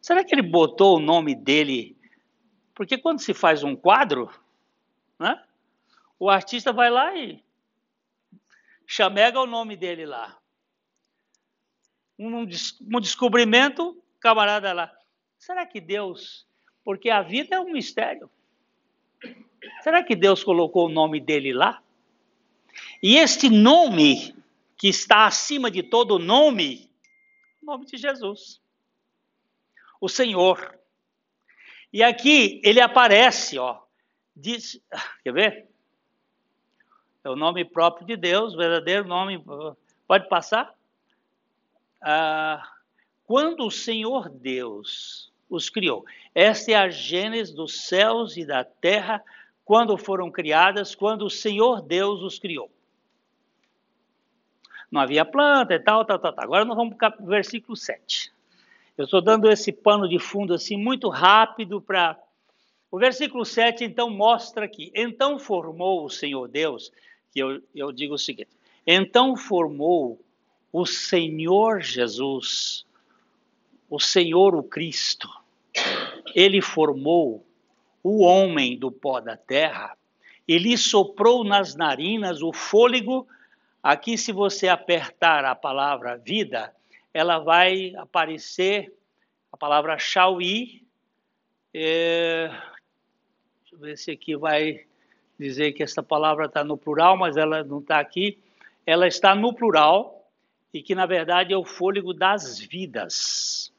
Será 0.00 0.24
que 0.24 0.34
ele 0.34 0.42
botou 0.42 0.96
o 0.96 1.00
nome 1.00 1.34
dele 1.34 1.97
porque 2.78 2.96
quando 2.96 3.18
se 3.18 3.34
faz 3.34 3.64
um 3.64 3.74
quadro, 3.74 4.32
né, 5.18 5.42
o 6.16 6.30
artista 6.30 6.72
vai 6.72 6.88
lá 6.88 7.12
e 7.16 7.42
chamega 8.86 9.40
o 9.40 9.48
nome 9.48 9.76
dele 9.76 10.06
lá. 10.06 10.38
Um, 12.16 12.44
um 12.44 13.00
descobrimento, 13.00 14.00
camarada 14.20 14.72
lá. 14.72 14.96
Será 15.36 15.66
que 15.66 15.80
Deus. 15.80 16.46
Porque 16.84 17.10
a 17.10 17.20
vida 17.20 17.56
é 17.56 17.60
um 17.60 17.72
mistério. 17.72 18.30
Será 19.82 20.04
que 20.04 20.14
Deus 20.14 20.44
colocou 20.44 20.86
o 20.86 20.92
nome 20.92 21.20
dele 21.20 21.52
lá? 21.52 21.82
E 23.02 23.16
este 23.16 23.50
nome, 23.50 24.36
que 24.76 24.86
está 24.86 25.26
acima 25.26 25.68
de 25.68 25.82
todo 25.82 26.16
nome, 26.16 26.88
o 27.60 27.66
nome 27.66 27.86
de 27.86 27.96
Jesus. 27.96 28.62
O 30.00 30.08
Senhor. 30.08 30.78
E 31.92 32.02
aqui 32.02 32.60
ele 32.64 32.80
aparece, 32.80 33.58
ó. 33.58 33.80
Diz, 34.36 34.80
quer 35.24 35.32
ver? 35.32 35.68
É 37.24 37.30
o 37.30 37.36
nome 37.36 37.64
próprio 37.64 38.06
de 38.06 38.16
Deus, 38.16 38.54
verdadeiro 38.54 39.06
nome. 39.06 39.42
Pode 40.06 40.28
passar? 40.28 40.74
Ah, 42.00 42.62
quando 43.26 43.66
o 43.66 43.70
Senhor 43.70 44.28
Deus 44.28 45.32
os 45.48 45.70
criou. 45.70 46.04
Esta 46.34 46.72
é 46.72 46.74
a 46.74 46.90
gênese 46.90 47.54
dos 47.54 47.86
céus 47.86 48.36
e 48.36 48.44
da 48.44 48.62
terra, 48.64 49.22
quando 49.64 49.96
foram 49.96 50.30
criadas, 50.30 50.94
quando 50.94 51.24
o 51.24 51.30
Senhor 51.30 51.82
Deus 51.82 52.22
os 52.22 52.38
criou. 52.38 52.70
Não 54.90 55.00
havia 55.00 55.24
planta 55.24 55.74
e 55.74 55.78
tal, 55.78 56.04
tal, 56.04 56.18
tal. 56.18 56.32
tal. 56.32 56.44
Agora 56.44 56.64
nós 56.64 56.76
vamos 56.76 56.96
para 56.96 57.14
o 57.20 57.26
versículo 57.26 57.76
7. 57.76 58.32
Eu 58.98 59.04
estou 59.04 59.22
dando 59.22 59.48
esse 59.48 59.70
pano 59.70 60.08
de 60.08 60.18
fundo 60.18 60.52
assim 60.52 60.76
muito 60.76 61.08
rápido 61.08 61.80
para. 61.80 62.18
O 62.90 62.98
versículo 62.98 63.44
7 63.44 63.84
então 63.84 64.10
mostra 64.10 64.66
que 64.66 64.90
então 64.92 65.38
formou 65.38 66.04
o 66.04 66.10
Senhor 66.10 66.48
Deus, 66.48 66.90
que 67.30 67.38
eu, 67.38 67.62
eu 67.72 67.92
digo 67.92 68.14
o 68.14 68.18
seguinte: 68.18 68.50
então 68.84 69.36
formou 69.36 70.20
o 70.72 70.84
Senhor 70.84 71.80
Jesus, 71.80 72.84
o 73.88 74.00
Senhor 74.00 74.56
o 74.56 74.64
Cristo, 74.64 75.28
ele 76.34 76.60
formou 76.60 77.46
o 78.02 78.24
homem 78.24 78.76
do 78.76 78.90
pó 78.90 79.20
da 79.20 79.36
terra, 79.36 79.96
ele 80.46 80.76
soprou 80.76 81.44
nas 81.44 81.76
narinas 81.76 82.42
o 82.42 82.52
fôlego. 82.52 83.28
Aqui, 83.80 84.18
se 84.18 84.32
você 84.32 84.66
apertar 84.66 85.44
a 85.44 85.54
palavra 85.54 86.16
vida, 86.16 86.74
ela 87.18 87.40
vai 87.40 87.94
aparecer 87.96 88.94
a 89.50 89.56
palavra 89.56 89.98
Shauí. 89.98 90.86
É, 91.74 92.46
deixa 93.60 93.74
eu 93.74 93.78
ver 93.80 93.98
se 93.98 94.12
aqui 94.12 94.36
vai 94.36 94.86
dizer 95.36 95.72
que 95.72 95.82
essa 95.82 96.00
palavra 96.00 96.46
está 96.46 96.62
no 96.62 96.76
plural, 96.76 97.16
mas 97.16 97.36
ela 97.36 97.64
não 97.64 97.80
está 97.80 97.98
aqui. 97.98 98.38
Ela 98.86 99.08
está 99.08 99.34
no 99.34 99.52
plural 99.52 100.30
e 100.72 100.80
que, 100.80 100.94
na 100.94 101.06
verdade, 101.06 101.52
é 101.52 101.56
o 101.56 101.64
fôlego 101.64 102.14
das 102.14 102.60
vidas. 102.60 103.72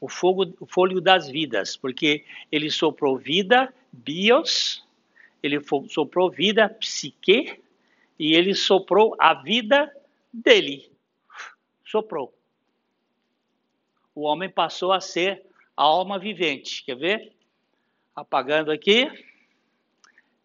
O, 0.00 0.08
fogo, 0.08 0.54
o 0.60 0.66
fôlego 0.66 1.02
das 1.02 1.28
vidas, 1.28 1.76
porque 1.76 2.24
ele 2.50 2.70
soprou 2.70 3.18
vida, 3.18 3.74
bios, 3.92 4.86
ele 5.42 5.60
soprou 5.88 6.30
vida, 6.30 6.66
psique, 6.66 7.60
e 8.18 8.34
ele 8.34 8.54
soprou 8.54 9.14
a 9.18 9.34
vida 9.34 9.94
dele, 10.32 10.90
soprou. 11.90 12.32
O 14.14 14.22
homem 14.22 14.50
passou 14.50 14.92
a 14.92 15.00
ser 15.00 15.42
a 15.76 15.84
alma 15.84 16.18
vivente. 16.18 16.84
Quer 16.84 16.96
ver? 16.96 17.32
Apagando 18.14 18.70
aqui. 18.70 19.10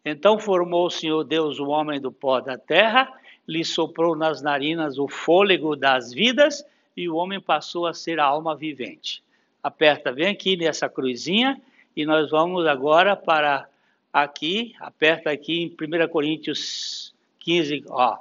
Então 0.04 0.38
formou 0.38 0.86
o 0.86 0.90
Senhor 0.90 1.24
Deus 1.24 1.58
o 1.58 1.68
homem 1.68 2.00
do 2.00 2.12
pó 2.12 2.40
da 2.40 2.58
terra, 2.58 3.10
lhe 3.48 3.64
soprou 3.64 4.14
nas 4.14 4.42
narinas 4.42 4.98
o 4.98 5.08
fôlego 5.08 5.74
das 5.74 6.12
vidas 6.12 6.64
e 6.96 7.08
o 7.08 7.16
homem 7.16 7.40
passou 7.40 7.86
a 7.86 7.94
ser 7.94 8.20
a 8.20 8.24
alma 8.24 8.54
vivente. 8.54 9.22
Aperta 9.62 10.12
bem 10.12 10.28
aqui 10.28 10.56
nessa 10.56 10.88
cruzinha 10.88 11.60
e 11.96 12.04
nós 12.04 12.30
vamos 12.30 12.66
agora 12.66 13.16
para 13.16 13.68
aqui, 14.12 14.74
aperta 14.78 15.30
aqui 15.30 15.62
em 15.62 15.68
1 15.68 16.08
Coríntios 16.08 17.14
15, 17.40 17.84
ó. 17.88 18.18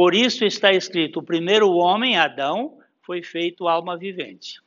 Por 0.00 0.14
isso 0.14 0.46
está 0.46 0.72
escrito: 0.72 1.18
o 1.18 1.22
primeiro 1.22 1.70
homem, 1.72 2.16
Adão, 2.16 2.78
foi 3.02 3.22
feito 3.22 3.68
alma 3.68 3.98
vivente. 3.98 4.58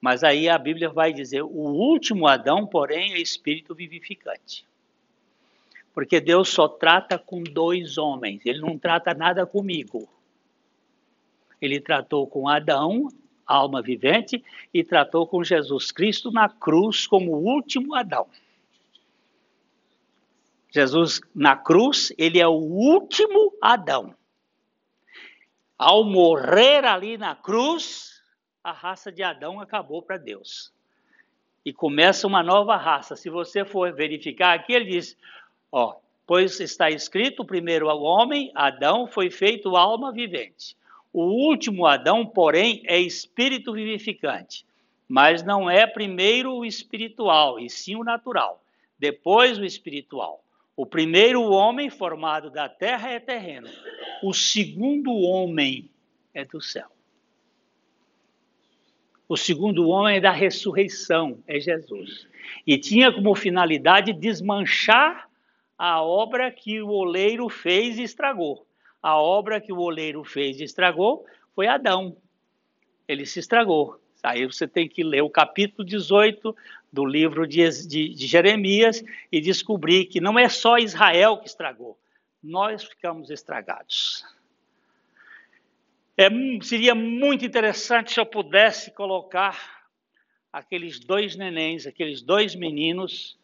Mas 0.00 0.22
aí 0.22 0.48
a 0.48 0.56
Bíblia 0.56 0.88
vai 0.88 1.12
dizer: 1.12 1.42
o 1.42 1.48
último 1.48 2.28
Adão, 2.28 2.64
porém, 2.64 3.14
é 3.14 3.18
espírito 3.18 3.74
vivificante. 3.74 4.64
Porque 5.92 6.20
Deus 6.20 6.50
só 6.50 6.68
trata 6.68 7.18
com 7.18 7.42
dois 7.42 7.98
homens, 7.98 8.46
ele 8.46 8.60
não 8.60 8.78
trata 8.78 9.12
nada 9.14 9.44
comigo. 9.44 10.08
Ele 11.60 11.80
tratou 11.80 12.24
com 12.28 12.48
Adão, 12.48 13.08
alma 13.44 13.82
vivente, 13.82 14.44
e 14.72 14.84
tratou 14.84 15.26
com 15.26 15.42
Jesus 15.42 15.90
Cristo 15.90 16.30
na 16.30 16.48
cruz 16.48 17.04
como 17.04 17.32
o 17.32 17.42
último 17.42 17.96
Adão. 17.96 18.28
Jesus 20.70 21.20
na 21.34 21.56
cruz, 21.56 22.12
ele 22.16 22.38
é 22.38 22.46
o 22.46 22.60
último 22.60 23.52
Adão. 23.60 24.14
Ao 25.78 26.02
morrer 26.02 26.84
ali 26.84 27.16
na 27.16 27.36
cruz, 27.36 28.20
a 28.64 28.72
raça 28.72 29.12
de 29.12 29.22
Adão 29.22 29.60
acabou 29.60 30.02
para 30.02 30.16
Deus. 30.16 30.72
E 31.64 31.72
começa 31.72 32.26
uma 32.26 32.42
nova 32.42 32.76
raça. 32.76 33.14
Se 33.14 33.30
você 33.30 33.64
for 33.64 33.92
verificar 33.92 34.54
aqui, 34.54 34.72
ele 34.72 34.86
diz: 34.86 35.16
Ó, 35.70 35.94
pois 36.26 36.58
está 36.58 36.90
escrito: 36.90 37.44
primeiro 37.44 37.86
homem, 37.86 38.50
Adão, 38.56 39.06
foi 39.06 39.30
feito 39.30 39.76
alma 39.76 40.10
vivente. 40.10 40.76
O 41.12 41.22
último 41.22 41.86
Adão, 41.86 42.26
porém, 42.26 42.82
é 42.84 42.98
espírito 42.98 43.72
vivificante. 43.72 44.66
Mas 45.08 45.44
não 45.44 45.70
é 45.70 45.86
primeiro 45.86 46.54
o 46.54 46.64
espiritual, 46.64 47.58
e 47.60 47.70
sim 47.70 47.94
o 47.94 48.02
natural. 48.02 48.60
Depois 48.98 49.58
o 49.58 49.64
espiritual. 49.64 50.42
O 50.78 50.86
primeiro 50.86 51.42
homem 51.42 51.90
formado 51.90 52.50
da 52.50 52.68
terra 52.68 53.10
é 53.10 53.18
terreno. 53.18 53.68
O 54.22 54.32
segundo 54.32 55.12
homem 55.12 55.90
é 56.32 56.44
do 56.44 56.60
céu. 56.60 56.86
O 59.28 59.36
segundo 59.36 59.88
homem 59.88 60.18
é 60.18 60.20
da 60.20 60.30
ressurreição, 60.30 61.42
é 61.48 61.58
Jesus. 61.58 62.28
E 62.64 62.78
tinha 62.78 63.12
como 63.12 63.34
finalidade 63.34 64.12
desmanchar 64.12 65.28
a 65.76 66.00
obra 66.00 66.48
que 66.48 66.80
o 66.80 66.90
oleiro 66.90 67.48
fez 67.48 67.98
e 67.98 68.04
estragou. 68.04 68.64
A 69.02 69.20
obra 69.20 69.60
que 69.60 69.72
o 69.72 69.80
oleiro 69.80 70.22
fez 70.22 70.60
e 70.60 70.62
estragou 70.62 71.26
foi 71.56 71.66
Adão. 71.66 72.16
Ele 73.08 73.26
se 73.26 73.40
estragou. 73.40 74.00
Aí 74.22 74.46
você 74.46 74.68
tem 74.68 74.88
que 74.88 75.02
ler 75.02 75.22
o 75.22 75.30
capítulo 75.30 75.84
18 75.84 76.54
do 76.92 77.04
livro 77.04 77.46
de, 77.46 77.68
de, 77.86 78.14
de, 78.14 78.26
Jeremias 78.26 79.04
e 79.30 79.40
descobrir 79.40 80.06
que 80.06 80.20
não 80.20 80.38
é 80.38 80.48
só 80.48 80.78
Israel 80.78 81.38
que 81.38 81.46
estragou, 81.46 81.98
nós 82.42 82.84
ficamos 82.84 83.30
estragados. 83.30 84.24
É, 86.16 86.28
seria 86.62 86.94
muito 86.94 87.44
interessante 87.44 88.12
se 88.12 88.20
eu 88.20 88.26
pudesse 88.26 88.90
colocar 88.90 89.86
aqueles 90.52 90.98
dois 90.98 91.36
nenéns, 91.36 91.86
aqueles 91.86 92.22
dois 92.22 92.54
meninos, 92.54 93.38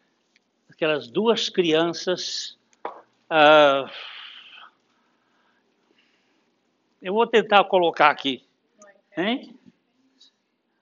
aquelas 0.68 1.06
duas 1.08 1.48
crianças. 1.48 2.58
Uh, 3.30 3.88
eu 7.00 7.12
vou 7.12 7.26
tentar 7.26 7.62
colocar 7.64 8.10
aqui. 8.10 8.42
Hein? 9.16 9.56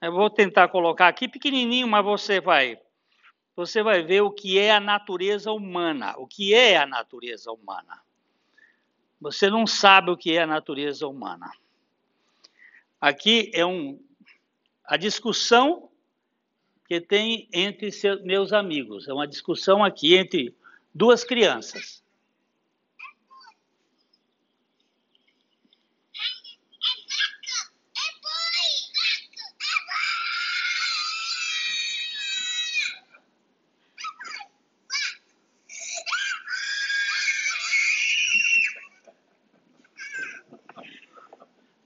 Eu 0.03 0.11
vou 0.11 0.29
tentar 0.29 0.67
colocar 0.67 1.07
aqui 1.07 1.29
pequenininho, 1.29 1.87
mas 1.87 2.03
você 2.03 2.41
vai 2.41 2.77
você 3.55 3.81
vai 3.81 4.03
ver 4.03 4.19
o 4.19 4.31
que 4.31 4.59
é 4.59 4.73
a 4.73 4.79
natureza 4.79 5.49
humana. 5.53 6.13
O 6.17 6.27
que 6.27 6.53
é 6.53 6.75
a 6.75 6.85
natureza 6.85 7.49
humana? 7.53 8.01
Você 9.21 9.49
não 9.49 9.65
sabe 9.65 10.11
o 10.11 10.17
que 10.17 10.35
é 10.35 10.41
a 10.41 10.47
natureza 10.47 11.07
humana. 11.07 11.49
Aqui 12.99 13.49
é 13.53 13.65
um, 13.65 13.97
a 14.83 14.97
discussão 14.97 15.89
que 16.85 16.99
tem 16.99 17.47
entre 17.53 17.89
seus, 17.89 18.21
meus 18.23 18.51
amigos. 18.51 19.07
É 19.07 19.13
uma 19.13 19.27
discussão 19.27 19.85
aqui 19.85 20.17
entre 20.17 20.53
duas 20.93 21.23
crianças. 21.23 22.02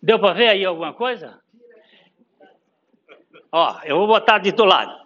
Deu 0.08 0.18
para 0.18 0.32
ver 0.32 0.48
aí 0.48 0.64
alguma 0.64 0.94
coisa? 0.94 1.38
Ó, 3.52 3.82
eu 3.84 3.98
vou 3.98 4.08
botar 4.08 4.38
de 4.38 4.54
do 4.54 4.64
lado. 4.64 5.06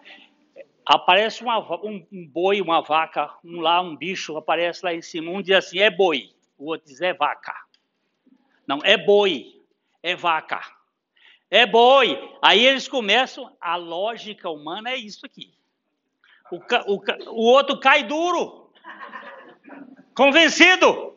Aparece 0.86 1.42
uma, 1.42 1.58
um, 1.84 2.06
um, 2.12 2.24
boi, 2.24 2.60
uma 2.60 2.80
vaca, 2.80 3.34
um 3.44 3.60
lá, 3.60 3.80
um 3.80 3.96
bicho, 3.96 4.36
aparece 4.36 4.84
lá 4.84 4.94
em 4.94 5.02
cima. 5.02 5.32
Um 5.32 5.42
diz 5.42 5.56
assim, 5.56 5.80
é 5.80 5.90
boi. 5.90 6.30
O 6.56 6.66
outro 6.66 6.86
diz, 6.86 7.00
é 7.00 7.12
vaca. 7.12 7.52
Não, 8.64 8.78
é 8.84 8.96
boi, 8.96 9.60
é 10.04 10.14
vaca. 10.14 10.60
É 11.50 11.66
boi. 11.66 12.16
Aí 12.40 12.64
eles 12.64 12.86
começam, 12.86 13.56
a 13.60 13.74
lógica 13.74 14.50
humana 14.50 14.90
é 14.90 14.96
isso 14.96 15.26
aqui. 15.26 15.52
O, 16.48 16.58
o, 16.58 17.02
o 17.32 17.44
outro 17.50 17.80
cai 17.80 18.04
duro. 18.04 18.72
Convencido. 20.14 21.16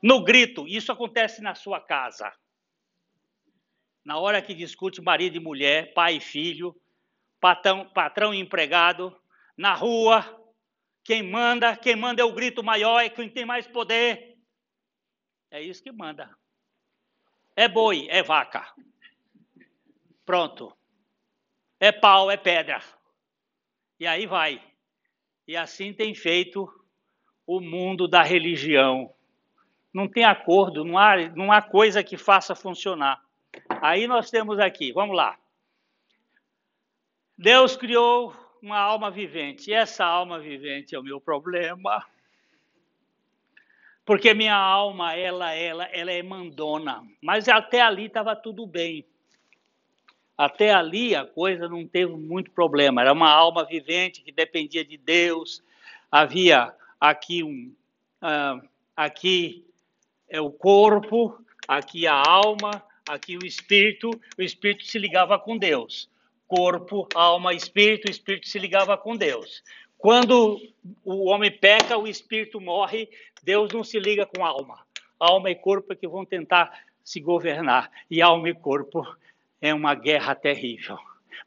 No 0.00 0.22
grito. 0.22 0.68
Isso 0.68 0.92
acontece 0.92 1.42
na 1.42 1.56
sua 1.56 1.80
casa 1.80 2.32
na 4.06 4.16
hora 4.18 4.40
que 4.40 4.54
discute 4.54 5.02
marido 5.02 5.36
e 5.36 5.40
mulher, 5.40 5.92
pai 5.92 6.18
e 6.18 6.20
filho, 6.20 6.80
patrão, 7.40 7.88
patrão 7.88 8.32
e 8.32 8.38
empregado, 8.38 9.12
na 9.56 9.74
rua, 9.74 10.24
quem 11.02 11.24
manda, 11.24 11.76
quem 11.76 11.96
manda 11.96 12.22
é 12.22 12.24
o 12.24 12.32
grito 12.32 12.62
maior, 12.62 13.00
é 13.00 13.08
quem 13.08 13.28
tem 13.28 13.44
mais 13.44 13.66
poder. 13.66 14.38
É 15.50 15.60
isso 15.60 15.82
que 15.82 15.90
manda. 15.90 16.30
É 17.56 17.66
boi, 17.66 18.06
é 18.08 18.22
vaca. 18.22 18.72
Pronto. 20.24 20.72
É 21.80 21.90
pau, 21.90 22.30
é 22.30 22.36
pedra. 22.36 22.80
E 23.98 24.06
aí 24.06 24.24
vai. 24.24 24.62
E 25.48 25.56
assim 25.56 25.92
tem 25.92 26.14
feito 26.14 26.72
o 27.44 27.60
mundo 27.60 28.06
da 28.06 28.22
religião. 28.22 29.12
Não 29.92 30.08
tem 30.08 30.22
acordo, 30.22 30.84
não 30.84 30.96
há, 30.96 31.28
não 31.30 31.50
há 31.50 31.60
coisa 31.60 32.04
que 32.04 32.16
faça 32.16 32.54
funcionar. 32.54 33.25
Aí 33.80 34.06
nós 34.06 34.30
temos 34.30 34.58
aqui, 34.58 34.92
vamos 34.92 35.16
lá. 35.16 35.38
Deus 37.36 37.76
criou 37.76 38.34
uma 38.62 38.78
alma 38.78 39.10
vivente. 39.10 39.70
E 39.70 39.74
essa 39.74 40.04
alma 40.04 40.38
vivente 40.38 40.94
é 40.94 40.98
o 40.98 41.02
meu 41.02 41.20
problema. 41.20 42.04
Porque 44.04 44.32
minha 44.32 44.56
alma, 44.56 45.14
ela, 45.14 45.52
ela, 45.52 45.84
ela 45.86 46.12
é 46.12 46.22
mandona. 46.22 47.02
Mas 47.20 47.48
até 47.48 47.80
ali 47.80 48.06
estava 48.06 48.34
tudo 48.34 48.66
bem. 48.66 49.04
Até 50.38 50.72
ali 50.72 51.14
a 51.14 51.24
coisa 51.24 51.68
não 51.68 51.86
teve 51.86 52.12
muito 52.12 52.50
problema. 52.50 53.00
Era 53.00 53.12
uma 53.12 53.30
alma 53.30 53.64
vivente 53.64 54.22
que 54.22 54.32
dependia 54.32 54.84
de 54.84 54.96
Deus. 54.96 55.62
Havia 56.10 56.74
aqui 57.00 57.42
um, 57.42 57.74
uh, 58.22 58.68
aqui 58.96 59.66
é 60.28 60.40
o 60.40 60.50
corpo, 60.50 61.38
aqui 61.66 62.06
a 62.06 62.14
alma, 62.14 62.82
Aqui 63.08 63.36
o 63.36 63.46
espírito, 63.46 64.10
o 64.36 64.42
espírito 64.42 64.84
se 64.84 64.98
ligava 64.98 65.38
com 65.38 65.56
Deus. 65.56 66.10
Corpo, 66.48 67.08
alma, 67.14 67.54
espírito, 67.54 68.08
o 68.08 68.10
espírito 68.10 68.48
se 68.48 68.58
ligava 68.58 68.96
com 68.98 69.16
Deus. 69.16 69.62
Quando 69.96 70.60
o 71.04 71.28
homem 71.28 71.50
peca, 71.50 71.96
o 71.96 72.06
espírito 72.06 72.60
morre, 72.60 73.08
Deus 73.42 73.72
não 73.72 73.84
se 73.84 73.98
liga 73.98 74.26
com 74.26 74.44
alma. 74.44 74.84
Alma 75.18 75.50
e 75.50 75.54
corpo 75.54 75.92
é 75.92 75.96
que 75.96 76.06
vão 76.06 76.24
tentar 76.24 76.84
se 77.02 77.20
governar. 77.20 77.90
E 78.10 78.20
alma 78.20 78.48
e 78.48 78.54
corpo 78.54 79.06
é 79.60 79.72
uma 79.72 79.94
guerra 79.94 80.34
terrível. 80.34 80.98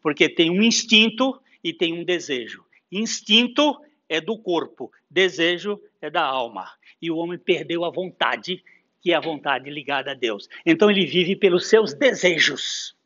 Porque 0.01 0.29
tem 0.29 0.49
um 0.49 0.63
instinto 0.63 1.39
e 1.63 1.73
tem 1.73 1.93
um 1.93 2.03
desejo. 2.03 2.65
Instinto 2.91 3.79
é 4.07 4.19
do 4.19 4.37
corpo, 4.37 4.91
desejo 5.09 5.79
é 6.01 6.09
da 6.09 6.23
alma. 6.23 6.71
E 7.01 7.11
o 7.11 7.17
homem 7.17 7.37
perdeu 7.37 7.83
a 7.83 7.91
vontade 7.91 8.63
que 9.01 9.11
é 9.11 9.15
a 9.15 9.21
vontade 9.21 9.69
ligada 9.69 10.11
a 10.11 10.13
Deus. 10.13 10.47
Então 10.65 10.89
ele 10.89 11.05
vive 11.05 11.35
pelos 11.35 11.67
seus 11.67 11.93
desejos 11.93 12.97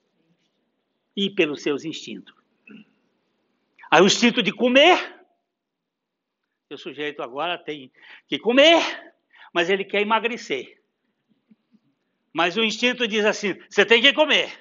e 1.15 1.29
pelos 1.29 1.62
seus 1.62 1.86
instintos. 1.86 2.34
Aí 3.91 4.01
o 4.01 4.08
instinto 4.08 4.41
de 4.41 4.51
comer, 4.51 4.97
o 6.71 6.77
sujeito 6.77 7.21
agora 7.21 7.58
tem 7.58 7.91
que 8.27 8.39
comer, 8.39 8.82
mas 9.53 9.69
ele 9.69 9.86
quer 9.86 10.01
emagrecer. 10.01 10.82
Mas 12.34 12.58
o 12.58 12.63
instinto 12.63 13.08
diz 13.08 13.23
assim: 13.23 13.53
você 13.69 13.86
tem 13.86 14.01
que 14.01 14.12
comer. 14.12 14.51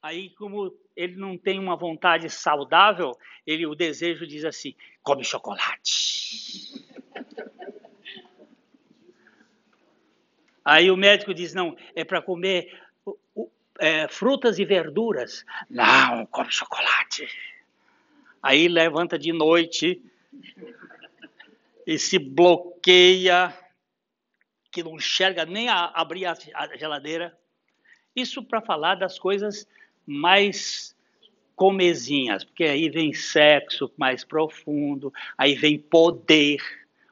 Aí, 0.00 0.30
como 0.36 0.72
ele 0.94 1.16
não 1.16 1.36
tem 1.36 1.58
uma 1.58 1.76
vontade 1.76 2.30
saudável, 2.30 3.18
ele 3.44 3.66
o 3.66 3.74
desejo 3.74 4.26
diz 4.26 4.44
assim: 4.44 4.74
come 5.02 5.24
chocolate. 5.24 6.87
Aí 10.68 10.90
o 10.90 10.98
médico 10.98 11.32
diz: 11.32 11.54
não, 11.54 11.74
é 11.94 12.04
para 12.04 12.20
comer 12.20 12.78
é, 13.78 14.06
frutas 14.06 14.58
e 14.58 14.66
verduras. 14.66 15.42
Não, 15.70 16.26
come 16.26 16.52
chocolate. 16.52 17.26
Aí 18.42 18.68
levanta 18.68 19.18
de 19.18 19.32
noite 19.32 20.02
e 21.86 21.98
se 21.98 22.18
bloqueia, 22.18 23.56
que 24.70 24.82
não 24.82 24.96
enxerga 24.96 25.46
nem 25.46 25.70
a, 25.70 25.86
abrir 25.86 26.26
a, 26.26 26.36
a 26.54 26.76
geladeira. 26.76 27.34
Isso 28.14 28.42
para 28.42 28.60
falar 28.60 28.96
das 28.96 29.18
coisas 29.18 29.66
mais 30.04 30.94
comezinhas, 31.56 32.44
porque 32.44 32.64
aí 32.64 32.90
vem 32.90 33.14
sexo 33.14 33.90
mais 33.96 34.22
profundo, 34.22 35.10
aí 35.38 35.54
vem 35.54 35.78
poder 35.78 36.58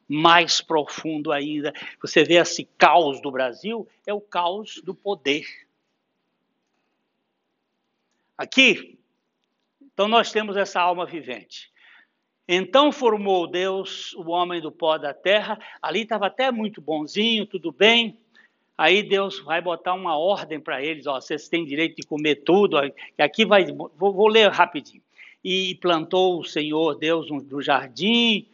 mais 0.09 0.61
profundo 0.61 1.33
ainda. 1.33 1.73
Você 2.01 2.25
vê 2.25 2.35
esse 2.35 2.65
caos 2.79 3.21
do 3.21 3.31
Brasil, 3.31 3.89
é 4.07 4.13
o 4.13 4.21
caos 4.21 4.81
do 4.83 4.95
poder. 4.95 5.45
Aqui, 8.37 8.99
então 9.81 10.07
nós 10.09 10.31
temos 10.31 10.57
essa 10.57 10.81
alma 10.81 11.07
vivente. 11.07 11.71
Então 12.49 12.93
formou 12.93 13.47
Deus 13.47 14.13
o 14.15 14.31
homem 14.31 14.61
do 14.61 14.71
pó 14.71 14.99
da 14.99 15.13
terra. 15.13 15.59
Ali 15.83 16.03
estava 16.03 16.27
até 16.27 16.53
muito 16.53 16.81
bonzinho, 16.81 17.47
tudo 17.47 17.73
bem. 17.73 18.19
Aí 18.79 19.03
Deus 19.03 19.41
vai 19.41 19.61
botar 19.61 19.95
uma 19.95 20.19
ordem 20.19 20.61
para 20.61 20.85
eles, 20.85 21.07
ó, 21.07 21.19
vocês 21.19 21.49
têm 21.49 21.65
direito 21.65 21.97
de 21.97 22.07
comer 22.07 22.37
tudo. 22.37 22.77
Aqui 23.19 23.47
vai, 23.47 23.65
vou, 23.65 23.91
vou 23.97 24.29
ler 24.29 24.51
rapidinho. 24.51 25.03
E 25.43 25.77
plantou 25.77 26.41
o 26.41 26.45
Senhor 26.45 26.95
Deus 26.97 27.31
no 27.31 27.63
jardim, 27.63 28.47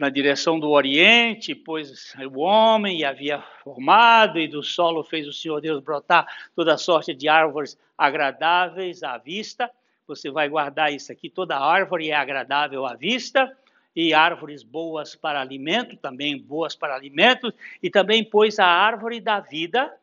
na 0.00 0.08
direção 0.08 0.58
do 0.58 0.70
Oriente, 0.70 1.54
pois 1.54 2.14
o 2.34 2.40
homem 2.40 3.04
havia 3.04 3.38
formado, 3.62 4.40
e 4.40 4.48
do 4.48 4.62
solo 4.62 5.04
fez 5.04 5.28
o 5.28 5.32
Senhor 5.32 5.60
Deus 5.60 5.82
brotar 5.82 6.26
toda 6.56 6.78
sorte 6.78 7.12
de 7.12 7.28
árvores 7.28 7.78
agradáveis 7.98 9.02
à 9.02 9.18
vista. 9.18 9.70
Você 10.06 10.30
vai 10.30 10.48
guardar 10.48 10.90
isso 10.90 11.12
aqui, 11.12 11.28
toda 11.28 11.58
árvore 11.58 12.08
é 12.08 12.14
agradável 12.14 12.86
à 12.86 12.94
vista, 12.94 13.54
e 13.94 14.14
árvores 14.14 14.62
boas 14.62 15.14
para 15.14 15.38
alimento, 15.38 15.94
também 15.98 16.38
boas 16.38 16.74
para 16.74 16.94
alimento, 16.94 17.52
e 17.82 17.90
também 17.90 18.24
pôs 18.24 18.58
a 18.58 18.66
árvore 18.66 19.20
da 19.20 19.38
vida 19.38 19.94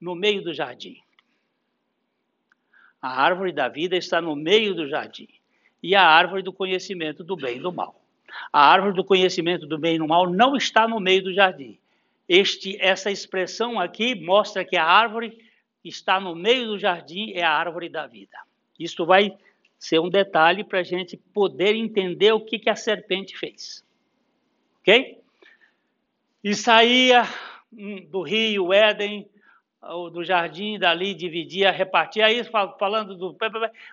no 0.00 0.14
meio 0.14 0.44
do 0.44 0.54
jardim. 0.54 1.02
A 3.02 3.20
árvore 3.20 3.50
da 3.50 3.68
vida 3.68 3.96
está 3.96 4.20
no 4.20 4.36
meio 4.36 4.76
do 4.76 4.88
jardim, 4.88 5.28
e 5.82 5.96
a 5.96 6.06
árvore 6.06 6.42
do 6.42 6.52
conhecimento 6.52 7.24
do 7.24 7.34
bem 7.34 7.56
e 7.56 7.60
do 7.60 7.72
mal. 7.72 8.03
A 8.52 8.70
árvore 8.70 8.94
do 8.94 9.04
conhecimento 9.04 9.66
do 9.66 9.78
bem 9.78 9.96
e 9.96 9.98
do 9.98 10.08
mal 10.08 10.28
não 10.28 10.56
está 10.56 10.86
no 10.86 11.00
meio 11.00 11.22
do 11.22 11.34
jardim. 11.34 11.78
Este, 12.28 12.76
essa 12.80 13.10
expressão 13.10 13.78
aqui 13.78 14.14
mostra 14.14 14.64
que 14.64 14.76
a 14.76 14.84
árvore 14.84 15.38
que 15.82 15.88
está 15.88 16.18
no 16.18 16.34
meio 16.34 16.68
do 16.68 16.78
jardim 16.78 17.32
é 17.32 17.42
a 17.42 17.50
árvore 17.50 17.88
da 17.88 18.06
vida. 18.06 18.38
Isto 18.78 19.04
vai 19.04 19.36
ser 19.78 20.00
um 20.00 20.08
detalhe 20.08 20.64
para 20.64 20.80
a 20.80 20.82
gente 20.82 21.16
poder 21.16 21.74
entender 21.74 22.32
o 22.32 22.40
que, 22.40 22.58
que 22.58 22.70
a 22.70 22.76
serpente 22.76 23.36
fez. 23.36 23.84
Ok? 24.80 25.18
E 26.42 26.54
saía 26.54 27.24
hum, 27.72 28.06
do 28.10 28.22
rio 28.22 28.72
Éden, 28.72 29.28
do 30.12 30.24
jardim, 30.24 30.78
dali 30.78 31.14
dividia, 31.14 31.70
repartia. 31.70 32.26
Aí, 32.26 32.42
falando 32.78 33.14
do. 33.14 33.36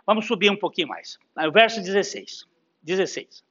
Vamos 0.06 0.26
subir 0.26 0.50
um 0.50 0.56
pouquinho 0.56 0.88
mais. 0.88 1.20
O 1.36 1.52
verso 1.52 1.82
16. 1.82 2.46
16. 2.82 3.44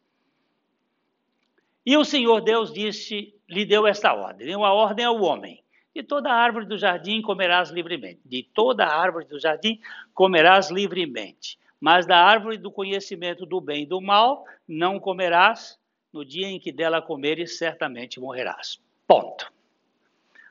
E 1.90 1.96
o 1.96 2.05
Senhor 2.05 2.40
Deus 2.40 2.72
disse, 2.72 3.35
lhe 3.48 3.64
deu 3.64 3.85
esta 3.85 4.14
ordem: 4.14 4.46
deu 4.46 4.64
a 4.64 4.72
ordem 4.72 5.05
ao 5.05 5.20
homem. 5.20 5.61
De 5.92 6.05
toda 6.05 6.31
árvore 6.31 6.64
do 6.64 6.79
jardim 6.79 7.20
comerás 7.20 7.70
livremente. 7.70 8.20
De 8.24 8.44
toda 8.44 8.87
árvore 8.87 9.24
do 9.24 9.40
jardim 9.40 9.81
comerás 10.14 10.70
livremente. 10.70 11.59
Mas 11.81 12.07
da 12.07 12.16
árvore 12.16 12.59
do 12.59 12.70
conhecimento 12.70 13.44
do 13.44 13.61
bem 13.61 13.83
e 13.83 13.87
do 13.87 14.00
mal 14.00 14.44
não 14.68 15.00
comerás, 15.00 15.81
no 16.12 16.24
dia 16.24 16.46
em 16.46 16.61
que 16.61 16.70
dela 16.70 17.03
comeres, 17.03 17.59
certamente 17.59 18.20
morrerás. 18.20 18.81
Ponto. 19.05 19.53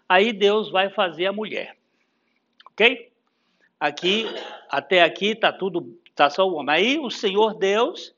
Aí 0.10 0.34
Deus 0.34 0.70
vai 0.70 0.90
fazer 0.90 1.28
a 1.28 1.32
mulher. 1.32 1.78
Ok? 2.66 3.14
Aqui, 3.80 4.26
até 4.70 5.04
aqui 5.04 5.28
está 5.28 5.54
tudo, 5.54 5.98
está 6.06 6.30
só 6.30 6.46
o 6.46 6.56
homem. 6.56 6.76
Aí 6.76 7.00
o 7.00 7.10
Senhor 7.10 7.54
Deus, 7.54 8.14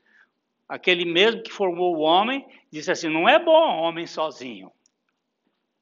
aquele 0.71 1.03
mesmo 1.03 1.43
que 1.43 1.51
formou 1.51 1.97
o 1.97 1.99
homem, 1.99 2.45
disse 2.71 2.89
assim: 2.89 3.09
não 3.09 3.27
é 3.27 3.37
bom 3.37 3.51
homem 3.51 4.07
sozinho. 4.07 4.71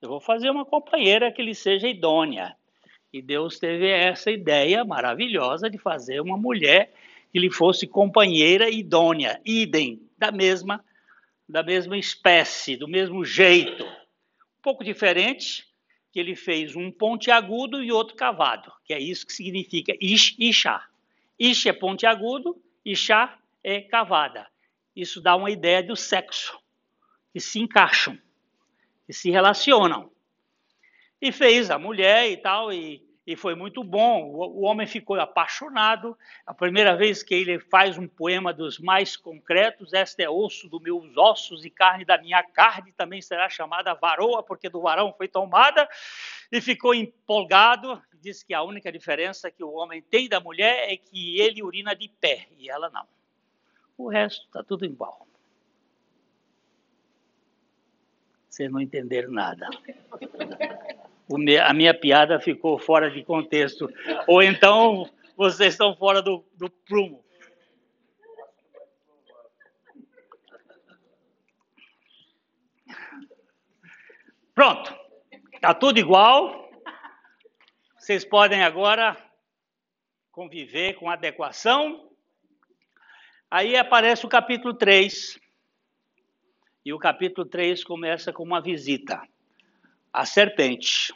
Eu 0.02 0.10
vou 0.10 0.20
fazer 0.20 0.50
uma 0.50 0.66
companheira 0.66 1.32
que 1.32 1.44
lhe 1.44 1.54
seja 1.54 1.88
idônea. 1.88 2.56
E 3.14 3.22
Deus 3.22 3.60
teve 3.60 3.88
essa 3.88 4.32
ideia 4.32 4.84
maravilhosa 4.84 5.70
de 5.70 5.78
fazer 5.78 6.20
uma 6.22 6.38
mulher 6.38 6.92
que 7.32 7.38
lhe 7.38 7.52
fosse 7.52 7.86
companheira 7.86 8.68
idônea, 8.70 9.40
idem, 9.46 10.02
da 10.18 10.32
mesma, 10.32 10.84
da 11.48 11.62
mesma 11.62 11.96
espécie, 11.96 12.76
do 12.76 12.88
mesmo 12.88 13.24
jeito. 13.24 13.84
Um 13.84 14.62
pouco 14.64 14.84
diferente, 14.84 15.68
que 16.12 16.20
ele 16.20 16.36
fez 16.36 16.76
um 16.76 16.92
pontiagudo 16.92 17.84
e 17.84 17.92
outro 17.92 18.16
cavado, 18.16 18.72
que 18.84 18.94
é 18.94 19.00
isso 19.00 19.28
que 19.28 19.34
significa 19.34 19.96
ish 20.02 20.36
e 20.40 20.52
chá. 20.52 20.88
Ish 21.38 21.68
é 21.68 21.74
pontiagudo 21.74 22.60
e 22.84 22.96
chá 22.96 23.38
é 23.64 23.82
cavada. 23.82 24.48
Isso 25.00 25.22
dá 25.22 25.36
uma 25.36 25.50
ideia 25.50 25.82
do 25.82 25.96
sexo, 25.96 26.60
que 27.32 27.40
se 27.40 27.60
encaixam, 27.60 28.18
que 29.06 29.14
se 29.14 29.30
relacionam. 29.30 30.12
E 31.22 31.32
fez 31.32 31.70
a 31.70 31.78
mulher 31.78 32.30
e 32.30 32.38
tal, 32.38 32.72
e 32.72 33.08
e 33.30 33.36
foi 33.36 33.54
muito 33.54 33.84
bom. 33.84 34.24
O, 34.24 34.60
o, 34.60 34.62
homem 34.64 34.88
ficou 34.88 35.16
apaixonado. 35.20 36.18
A 36.48 36.52
primeira 36.52 36.96
vez 36.96 37.22
que 37.22 37.36
ele 37.36 37.60
faz 37.60 37.96
um 37.96 38.08
poema 38.08 38.52
dos 38.52 38.80
mais 38.80 39.16
concretos, 39.16 39.94
esta 39.94 40.24
é 40.24 40.28
osso 40.28 40.68
dos 40.68 40.82
meus 40.82 41.16
ossos 41.16 41.64
e 41.64 41.70
carne 41.70 42.04
da 42.04 42.18
minha 42.18 42.42
carne, 42.42 42.92
também 42.92 43.22
será 43.22 43.48
chamada 43.48 43.94
varoa, 43.94 44.42
porque 44.42 44.68
do 44.68 44.82
varão 44.82 45.14
foi 45.16 45.28
tomada, 45.28 45.88
e 46.52 46.60
ficou 46.60 46.92
empolgado. 46.92 48.02
Diz 48.16 48.42
que 48.42 48.52
a 48.52 48.64
única 48.64 48.92
diferença 48.92 49.52
que 49.52 49.64
o 49.64 49.74
homem 49.74 50.02
tem 50.02 50.28
da 50.28 50.40
mulher 50.40 50.92
é 50.92 50.98
que 50.98 51.40
ele 51.40 51.62
urina 51.62 51.96
de 51.96 52.10
pé 52.10 52.48
e 52.58 52.68
ela 52.68 52.90
não. 52.90 53.08
O 54.00 54.08
resto 54.10 54.46
está 54.46 54.64
tudo 54.64 54.86
igual. 54.86 55.28
Vocês 58.50 58.72
não 58.72 58.82
entenderam 58.82 59.32
nada 59.32 59.70
a 61.64 61.74
minha 61.74 61.94
piada 61.94 62.40
ficou 62.40 62.80
fora 62.80 63.12
de 63.12 63.24
contexto. 63.24 63.92
Ou 64.28 64.42
então 64.42 65.10
vocês 65.38 65.74
estão 65.74 65.96
fora 65.96 66.22
do, 66.22 66.44
do 66.56 66.70
prumo. 66.70 67.24
Pronto, 74.56 74.94
está 75.54 75.74
tudo 75.74 76.00
igual. 76.00 76.70
Vocês 77.98 78.26
podem 78.26 78.64
agora 78.64 79.16
conviver 80.32 80.96
com 80.96 81.10
adequação. 81.10 82.09
Aí 83.52 83.76
aparece 83.76 84.26
o 84.26 84.30
capítulo 84.30 84.74
3. 84.74 85.40
E 86.86 86.94
o 86.94 87.00
capítulo 87.00 87.48
3 87.48 87.84
começa 87.84 88.32
com 88.32 88.44
uma 88.44 88.62
visita 88.62 89.22
à 90.14 90.26
serpente 90.26 91.14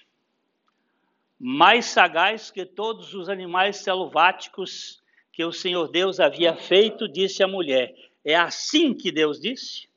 mais 1.46 1.88
sagaz 1.88 2.50
que 2.50 2.66
todos 2.66 3.14
os 3.14 3.28
animais 3.28 3.84
selváticos 3.84 5.04
que 5.30 5.44
o 5.44 5.52
Senhor 5.52 5.90
Deus 5.90 6.22
havia 6.22 6.56
feito, 6.56 7.06
disse 7.06 7.44
a 7.44 7.48
mulher: 7.48 7.94
É 8.24 8.34
assim 8.34 8.94
que 8.94 9.12
Deus 9.12 9.42
disse? 9.42 9.90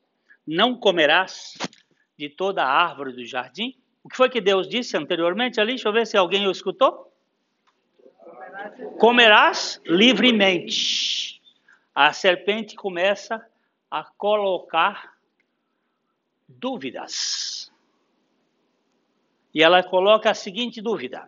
Não 0.44 0.74
comerás 0.74 1.56
de 2.18 2.28
toda 2.28 2.64
a 2.64 2.68
árvore 2.68 3.12
do 3.12 3.24
jardim? 3.24 3.76
O 4.02 4.08
que 4.08 4.16
foi 4.16 4.28
que 4.28 4.40
Deus 4.40 4.68
disse 4.68 4.96
anteriormente 4.96 5.60
ali? 5.60 5.74
Deixa 5.74 5.88
eu 5.88 5.92
ver 5.92 6.04
se 6.04 6.16
alguém 6.16 6.48
o 6.48 6.50
escutou. 6.50 7.12
Comerás 8.98 9.80
livremente. 9.86 11.35
A 11.96 12.12
serpente 12.12 12.76
começa 12.76 13.42
a 13.90 14.04
colocar 14.04 15.16
dúvidas. 16.46 17.72
E 19.54 19.62
ela 19.62 19.82
coloca 19.82 20.30
a 20.30 20.34
seguinte 20.34 20.82
dúvida: 20.82 21.26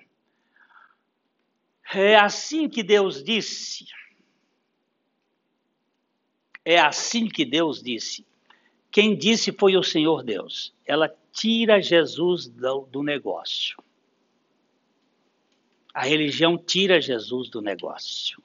é 1.90 2.16
assim 2.16 2.68
que 2.68 2.82
Deus 2.82 3.24
disse. 3.24 3.86
É 6.62 6.78
assim 6.78 7.28
que 7.28 7.46
Deus 7.46 7.82
disse. 7.82 8.26
Quem 8.90 9.16
disse 9.16 9.52
foi 9.52 9.74
o 9.74 9.82
Senhor 9.82 10.22
Deus. 10.22 10.74
Ela 10.84 11.08
tira 11.32 11.80
Jesus 11.80 12.46
do, 12.46 12.80
do 12.80 13.02
negócio. 13.02 13.82
A 15.94 16.04
religião 16.04 16.58
tira 16.58 17.00
Jesus 17.00 17.48
do 17.48 17.62
negócio. 17.62 18.42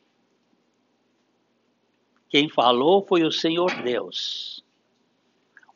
Quem 2.33 2.49
falou 2.49 3.05
foi 3.05 3.23
o 3.23 3.31
Senhor 3.31 3.83
Deus, 3.83 4.65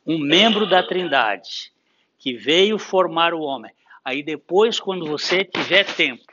um 0.04 0.18
membro 0.18 0.68
da 0.68 0.82
Trindade, 0.82 1.72
que 2.18 2.32
veio 2.32 2.80
formar 2.80 3.32
o 3.32 3.42
homem. 3.42 3.70
Aí 4.04 4.24
depois, 4.24 4.80
quando 4.80 5.06
você 5.06 5.44
tiver 5.44 5.84
tempo 5.84 6.32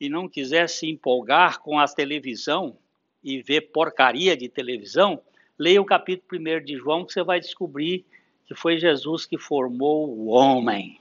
e 0.00 0.08
não 0.08 0.28
quiser 0.28 0.68
se 0.68 0.90
empolgar 0.90 1.60
com 1.60 1.78
a 1.78 1.86
televisão 1.86 2.76
e 3.22 3.40
ver 3.40 3.70
porcaria 3.70 4.36
de 4.36 4.48
televisão, 4.48 5.22
leia 5.56 5.80
o 5.80 5.86
capítulo 5.86 6.42
1 6.42 6.64
de 6.64 6.76
João 6.76 7.04
que 7.04 7.12
você 7.12 7.22
vai 7.22 7.38
descobrir 7.38 8.04
que 8.48 8.56
foi 8.56 8.76
Jesus 8.76 9.24
que 9.24 9.38
formou 9.38 10.10
o 10.10 10.30
homem. 10.30 11.00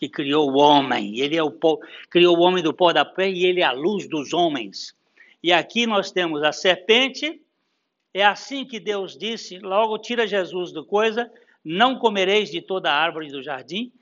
Que 0.00 0.08
criou 0.08 0.50
o 0.50 0.58
homem. 0.58 1.20
Ele 1.20 1.36
é 1.36 1.42
o 1.44 1.52
pó, 1.52 1.78
criou 2.10 2.36
o 2.36 2.40
homem 2.40 2.64
do 2.64 2.74
pó 2.74 2.92
da 2.92 3.04
pé 3.04 3.30
e 3.30 3.46
ele 3.46 3.60
é 3.60 3.64
a 3.64 3.70
luz 3.70 4.08
dos 4.08 4.32
homens. 4.32 4.92
E 5.44 5.52
aqui 5.52 5.86
nós 5.86 6.10
temos 6.10 6.42
a 6.42 6.52
serpente. 6.52 7.38
É 8.14 8.24
assim 8.24 8.64
que 8.64 8.80
Deus 8.80 9.14
disse, 9.14 9.58
logo 9.58 9.98
tira 9.98 10.26
Jesus 10.26 10.72
do 10.72 10.82
coisa, 10.86 11.30
não 11.62 11.98
comereis 11.98 12.50
de 12.50 12.62
toda 12.62 12.90
a 12.90 12.96
árvore 12.96 13.28
do 13.28 13.42
jardim. 13.42 13.92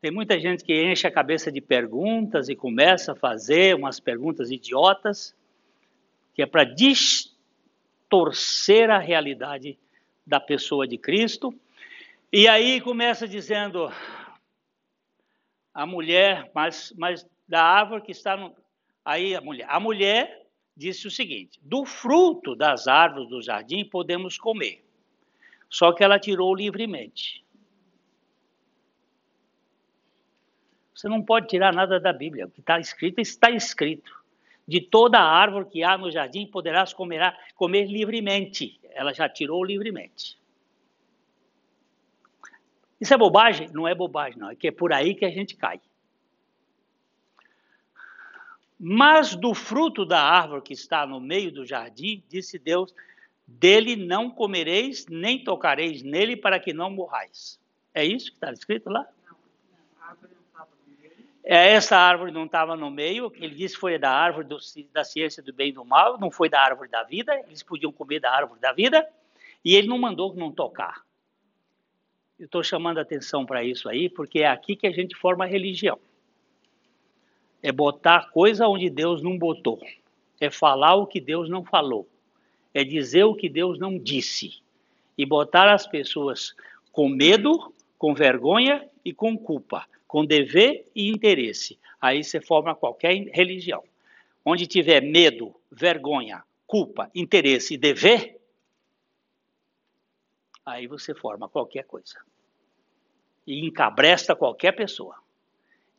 Tem 0.00 0.10
muita 0.10 0.40
gente 0.40 0.64
que 0.64 0.82
enche 0.82 1.06
a 1.06 1.12
cabeça 1.12 1.52
de 1.52 1.60
perguntas 1.60 2.48
e 2.48 2.56
começa 2.56 3.12
a 3.12 3.14
fazer 3.14 3.76
umas 3.76 4.00
perguntas 4.00 4.50
idiotas, 4.50 5.32
que 6.34 6.42
é 6.42 6.46
para 6.46 6.64
distorcer 6.64 7.30
a 8.90 8.98
realidade 8.98 9.78
da 10.26 10.40
pessoa 10.40 10.88
de 10.88 10.98
Cristo. 10.98 11.54
E 12.32 12.48
aí 12.48 12.80
começa 12.80 13.28
dizendo 13.28 13.92
a 15.72 15.86
mulher, 15.86 16.50
mas, 16.54 16.92
mas 16.96 17.26
da 17.48 17.62
árvore 17.62 18.02
que 18.02 18.12
está 18.12 18.36
no. 18.36 18.54
Aí 19.04 19.34
a 19.34 19.40
mulher. 19.40 19.66
A 19.68 19.80
mulher 19.80 20.46
disse 20.76 21.06
o 21.06 21.10
seguinte: 21.10 21.60
do 21.62 21.84
fruto 21.84 22.54
das 22.54 22.88
árvores 22.88 23.28
do 23.28 23.42
jardim 23.42 23.84
podemos 23.84 24.38
comer. 24.38 24.84
Só 25.68 25.92
que 25.92 26.02
ela 26.02 26.18
tirou 26.18 26.54
livremente. 26.54 27.44
Você 30.94 31.08
não 31.08 31.22
pode 31.22 31.46
tirar 31.46 31.72
nada 31.72 31.98
da 31.98 32.12
Bíblia. 32.12 32.46
O 32.46 32.50
que 32.50 32.60
está 32.60 32.78
escrito, 32.78 33.20
está 33.20 33.50
escrito. 33.50 34.12
De 34.66 34.80
toda 34.80 35.18
árvore 35.18 35.66
que 35.66 35.82
há 35.82 35.96
no 35.96 36.10
jardim 36.10 36.46
poderás 36.46 36.92
comer, 36.92 37.34
comer 37.54 37.86
livremente. 37.86 38.78
Ela 38.92 39.12
já 39.14 39.28
tirou 39.28 39.64
livremente. 39.64 40.39
Isso 43.00 43.14
é 43.14 43.16
bobagem? 43.16 43.70
Não 43.72 43.88
é 43.88 43.94
bobagem, 43.94 44.38
não. 44.38 44.50
É 44.50 44.54
que 44.54 44.68
é 44.68 44.70
por 44.70 44.92
aí 44.92 45.14
que 45.14 45.24
a 45.24 45.30
gente 45.30 45.56
cai. 45.56 45.80
Mas 48.78 49.34
do 49.34 49.54
fruto 49.54 50.04
da 50.04 50.22
árvore 50.22 50.62
que 50.62 50.72
está 50.72 51.06
no 51.06 51.20
meio 51.20 51.52
do 51.52 51.66
jardim, 51.66 52.22
disse 52.28 52.58
Deus, 52.58 52.94
dele 53.46 53.96
não 53.96 54.30
comereis, 54.30 55.06
nem 55.06 55.42
tocareis 55.42 56.02
nele, 56.02 56.36
para 56.36 56.58
que 56.58 56.72
não 56.72 56.90
morrais. 56.90 57.60
É 57.92 58.04
isso 58.04 58.30
que 58.30 58.36
está 58.36 58.52
escrito 58.52 58.88
lá? 58.88 59.06
É, 61.42 61.72
essa 61.72 61.96
árvore 61.96 62.30
não 62.30 62.44
estava 62.44 62.76
no 62.76 62.90
meio, 62.90 63.32
ele 63.36 63.54
disse 63.54 63.74
que 63.74 63.80
foi 63.80 63.98
da 63.98 64.10
árvore 64.10 64.46
do, 64.46 64.58
da 64.92 65.02
ciência 65.04 65.42
do 65.42 65.52
bem 65.52 65.70
e 65.70 65.72
do 65.72 65.84
mal, 65.84 66.18
não 66.18 66.30
foi 66.30 66.48
da 66.48 66.60
árvore 66.60 66.88
da 66.88 67.02
vida, 67.02 67.34
eles 67.46 67.62
podiam 67.62 67.90
comer 67.90 68.20
da 68.20 68.30
árvore 68.30 68.60
da 68.60 68.72
vida, 68.72 69.06
e 69.64 69.74
ele 69.74 69.88
não 69.88 69.98
mandou 69.98 70.34
não 70.34 70.52
tocar. 70.52 71.02
Estou 72.40 72.64
chamando 72.64 72.98
a 72.98 73.02
atenção 73.02 73.46
para 73.46 73.62
isso 73.62 73.88
aí, 73.88 74.08
porque 74.08 74.40
é 74.40 74.46
aqui 74.48 74.74
que 74.74 74.86
a 74.86 74.90
gente 74.90 75.14
forma 75.14 75.44
a 75.44 75.48
religião. 75.48 75.98
É 77.62 77.70
botar 77.70 78.30
coisa 78.30 78.66
onde 78.66 78.88
Deus 78.88 79.22
não 79.22 79.38
botou. 79.38 79.78
É 80.40 80.50
falar 80.50 80.94
o 80.94 81.06
que 81.06 81.20
Deus 81.20 81.48
não 81.48 81.62
falou. 81.62 82.08
É 82.72 82.82
dizer 82.82 83.24
o 83.24 83.34
que 83.34 83.48
Deus 83.48 83.78
não 83.78 83.98
disse. 83.98 84.62
E 85.16 85.26
botar 85.26 85.72
as 85.72 85.86
pessoas 85.86 86.54
com 86.90 87.08
medo, 87.08 87.72
com 87.98 88.14
vergonha 88.14 88.88
e 89.04 89.12
com 89.12 89.36
culpa 89.36 89.86
com 90.10 90.26
dever 90.26 90.90
e 90.92 91.08
interesse. 91.08 91.78
Aí 92.00 92.24
você 92.24 92.40
forma 92.40 92.74
qualquer 92.74 93.14
religião. 93.32 93.84
Onde 94.44 94.66
tiver 94.66 95.00
medo, 95.00 95.54
vergonha, 95.70 96.42
culpa, 96.66 97.08
interesse 97.14 97.74
e 97.74 97.78
dever, 97.78 98.36
aí 100.66 100.88
você 100.88 101.14
forma 101.14 101.48
qualquer 101.48 101.84
coisa. 101.84 102.16
E 103.46 103.66
encabresta 103.66 104.36
qualquer 104.36 104.72
pessoa. 104.72 105.16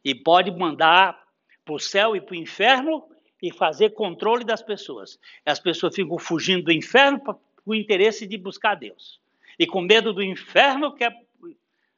E 0.03 0.15
pode 0.15 0.51
mandar 0.51 1.27
para 1.63 1.73
o 1.73 1.79
céu 1.79 2.15
e 2.15 2.21
para 2.21 2.33
o 2.33 2.37
inferno 2.37 3.03
e 3.41 3.51
fazer 3.51 3.91
controle 3.91 4.43
das 4.43 4.61
pessoas. 4.61 5.19
As 5.45 5.59
pessoas 5.59 5.95
ficam 5.95 6.17
fugindo 6.17 6.65
do 6.65 6.71
inferno 6.71 7.19
para 7.19 7.37
o 7.65 7.73
interesse 7.73 8.27
de 8.27 8.37
buscar 8.37 8.75
Deus. 8.75 9.19
E 9.57 9.65
com 9.65 9.81
medo 9.81 10.13
do 10.13 10.23
inferno 10.23 10.93
quer 10.93 11.15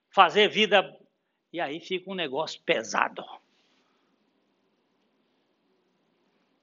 fazer 0.10 0.48
vida 0.48 0.98
e 1.52 1.60
aí 1.60 1.80
fica 1.80 2.10
um 2.10 2.16
negócio 2.16 2.60
pesado. 2.64 3.24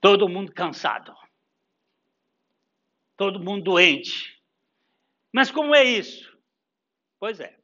Todo 0.00 0.28
mundo 0.28 0.52
cansado. 0.52 1.14
Todo 3.16 3.38
mundo 3.38 3.64
doente. 3.64 4.42
Mas 5.32 5.50
como 5.50 5.74
é 5.74 5.84
isso? 5.84 6.36
Pois 7.20 7.38
é. 7.38 7.59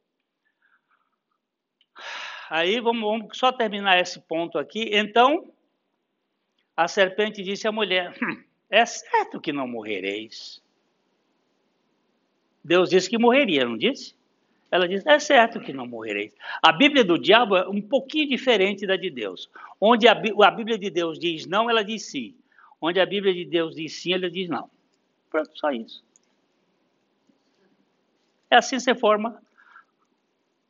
Aí 2.49 2.79
vamos, 2.79 3.01
vamos 3.01 3.37
só 3.37 3.51
terminar 3.51 3.99
esse 3.99 4.19
ponto 4.19 4.57
aqui. 4.57 4.89
Então, 4.93 5.51
a 6.75 6.87
serpente 6.87 7.43
disse 7.43 7.67
à 7.67 7.71
mulher: 7.71 8.15
hum, 8.21 8.43
É 8.69 8.85
certo 8.85 9.39
que 9.39 9.53
não 9.53 9.67
morrereis. 9.67 10.61
Deus 12.63 12.89
disse 12.89 13.09
que 13.09 13.17
morreria, 13.17 13.65
não 13.65 13.77
disse? 13.77 14.15
Ela 14.69 14.87
diz: 14.87 15.05
é 15.05 15.19
certo 15.19 15.59
que 15.59 15.71
não 15.71 15.87
morrereis. 15.87 16.33
A 16.61 16.71
Bíblia 16.71 17.03
do 17.03 17.17
diabo 17.17 17.55
é 17.55 17.67
um 17.67 17.81
pouquinho 17.81 18.27
diferente 18.27 18.85
da 18.85 18.97
de 18.97 19.09
Deus. 19.09 19.49
Onde 19.79 20.07
a 20.07 20.15
Bíblia 20.15 20.77
de 20.77 20.89
Deus 20.89 21.17
diz 21.17 21.45
não, 21.45 21.69
ela 21.69 21.83
diz 21.83 22.05
sim. 22.05 22.35
Onde 22.81 22.99
a 22.99 23.05
Bíblia 23.05 23.33
de 23.33 23.45
Deus 23.45 23.75
diz 23.75 23.93
sim, 23.93 24.13
ela 24.13 24.29
diz 24.29 24.49
não. 24.49 24.69
Pronto, 25.29 25.49
só 25.57 25.71
isso. 25.71 26.03
É 28.49 28.57
assim 28.57 28.77
que 28.77 28.83
você 28.83 28.95
forma 28.95 29.41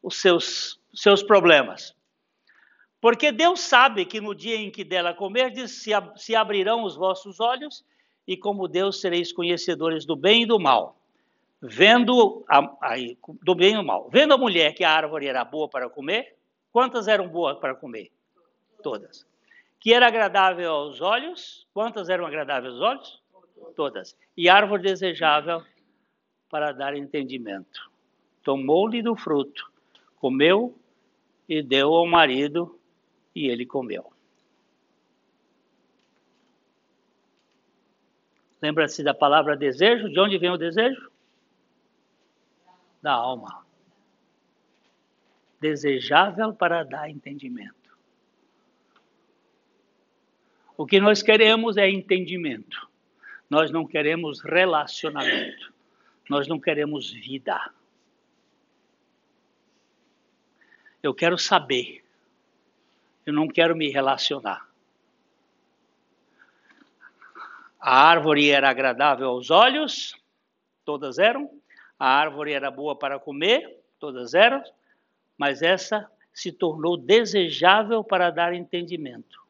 os 0.01 0.15
seus, 0.21 0.79
seus 0.99 1.23
problemas. 1.23 1.95
Porque 2.99 3.31
Deus 3.31 3.59
sabe 3.59 4.05
que 4.05 4.19
no 4.19 4.33
dia 4.33 4.55
em 4.55 4.71
que 4.71 4.83
dela 4.83 5.13
comer, 5.13 5.51
diz, 5.51 5.71
se, 5.83 5.91
se 6.15 6.35
abrirão 6.35 6.83
os 6.83 6.95
vossos 6.95 7.39
olhos, 7.39 7.85
e 8.27 8.35
como 8.35 8.67
Deus 8.67 8.99
sereis 8.99 9.31
conhecedores 9.31 10.05
do 10.05 10.15
bem 10.15 10.43
e 10.43 10.45
do 10.45 10.59
mal 10.59 10.97
vendo 11.61 12.45
a, 12.47 12.59
a, 12.59 12.95
do 13.41 13.55
bem 13.55 13.73
e 13.73 13.75
do 13.75 13.83
mal, 13.83 14.09
vendo 14.11 14.33
a 14.33 14.37
mulher 14.37 14.73
que 14.73 14.83
a 14.83 14.91
árvore 14.91 15.27
era 15.27 15.43
boa 15.43 15.67
para 15.67 15.89
comer, 15.89 16.35
quantas 16.71 17.07
eram 17.07 17.27
boas 17.27 17.57
para 17.57 17.75
comer? 17.75 18.11
Todas. 18.83 19.25
Que 19.79 19.93
era 19.93 20.07
agradável 20.07 20.71
aos 20.71 21.01
olhos, 21.01 21.67
quantas 21.73 22.09
eram 22.09 22.25
agradáveis 22.25 22.73
aos 22.73 22.81
olhos? 22.81 23.23
Todas. 23.75 24.17
E 24.35 24.47
árvore 24.47 24.83
desejável 24.83 25.63
para 26.49 26.71
dar 26.71 26.95
entendimento. 26.95 27.91
Tomou-lhe 28.43 29.01
do 29.01 29.15
fruto, 29.15 29.69
comeu 30.19 30.77
e 31.47 31.61
deu 31.61 31.93
ao 31.93 32.05
marido, 32.05 32.79
e 33.33 33.47
ele 33.47 33.65
comeu. 33.65 34.11
Lembra-se 38.61 39.03
da 39.03 39.13
palavra 39.13 39.55
desejo? 39.55 40.09
De 40.09 40.19
onde 40.19 40.37
vem 40.37 40.49
o 40.49 40.57
desejo? 40.57 41.11
da 43.01 43.13
alma, 43.13 43.65
desejável 45.61 46.53
para 46.53 46.83
dar 46.83 47.09
entendimento. 47.09 47.97
O 50.75 50.85
que 50.85 50.99
nós 50.99 51.23
queremos 51.23 51.77
é 51.77 51.89
entendimento. 51.89 52.87
Nós 53.49 53.71
não 53.71 53.87
queremos 53.87 54.41
relacionamento. 54.41 55.73
Nós 56.29 56.47
não 56.47 56.59
queremos 56.59 57.09
vida. 57.09 57.71
Eu 61.07 61.13
quero 61.13 61.37
saber. 61.37 62.03
Eu 63.25 63.31
não 63.31 63.47
quero 63.47 63.73
me 63.77 63.89
relacionar. 63.89 64.67
A 67.79 68.09
árvore 68.09 68.49
era 68.49 68.69
agradável 68.69 69.29
aos 69.29 69.49
olhos, 69.49 70.17
todas 70.83 71.17
eram, 71.17 71.49
a 71.97 72.09
árvore 72.09 72.51
era 72.51 72.69
boa 72.69 72.93
para 72.93 73.17
comer, 73.17 73.81
todas 73.97 74.33
eram, 74.33 74.61
mas 75.37 75.61
essa 75.61 76.11
se 76.33 76.51
tornou 76.51 76.97
desejável 76.97 78.03
para 78.03 78.29
dar 78.29 78.53
entendimento. 78.53 79.41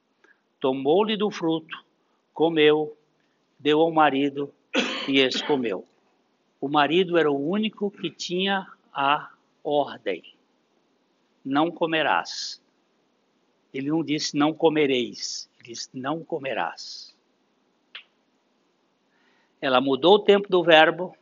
Tomou-lhe 0.59 1.17
do 1.17 1.31
fruto, 1.31 1.83
comeu 2.35 2.95
deu 3.59 3.81
ao 3.81 3.91
marido 3.91 4.53
e 5.07 5.19
esse 5.19 5.43
comeu. 5.43 5.87
O 6.61 6.69
marido 6.69 7.17
era 7.17 7.31
o 7.31 7.49
único 7.49 7.89
que 7.89 8.11
tinha 8.11 8.67
a 8.93 9.31
ordem: 9.63 10.36
não 11.47 11.71
comerás. 11.71 12.61
Ele 13.73 13.89
não 13.89 14.03
disse 14.03 14.35
não 14.35 14.53
comereis, 14.53 15.49
ele 15.59 15.73
disse 15.73 15.89
não 15.93 16.23
comerás. 16.23 17.15
Ela 19.59 19.81
mudou 19.81 20.15
o 20.15 20.19
tempo 20.19 20.49
do 20.49 20.63
verbo 20.63 21.15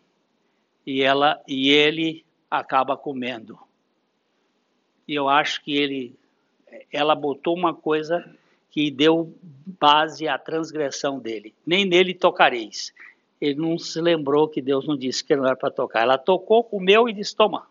e 0.86 1.02
ela 1.02 1.42
e 1.48 1.70
ele 1.70 2.26
acaba 2.50 2.98
comendo. 2.98 3.58
E 5.08 5.16
eu 5.16 5.30
acho 5.30 5.64
que 5.64 5.76
ele 5.76 6.16
ela 6.92 7.16
botou 7.16 7.56
uma 7.56 7.74
coisa 7.74 8.36
que 8.70 8.92
deu 8.92 9.34
base 9.80 10.28
à 10.28 10.38
transgressão 10.38 11.20
dele. 11.20 11.54
Nem 11.66 11.86
nele 11.86 12.14
tocareis. 12.14 12.94
Ele 13.40 13.56
não 13.56 13.78
se 13.78 14.02
lembrou 14.02 14.48
que 14.48 14.62
Deus 14.62 14.88
não 14.88 14.98
disse 14.98 15.24
que 15.24 15.36
não 15.36 15.46
era 15.46 15.56
para 15.56 15.72
tocar. 15.72 16.02
Ela 16.02 16.18
tocou, 16.18 16.64
comeu 16.64 17.08
e 17.08 17.14
disse: 17.14 17.36
toma. 17.36 17.68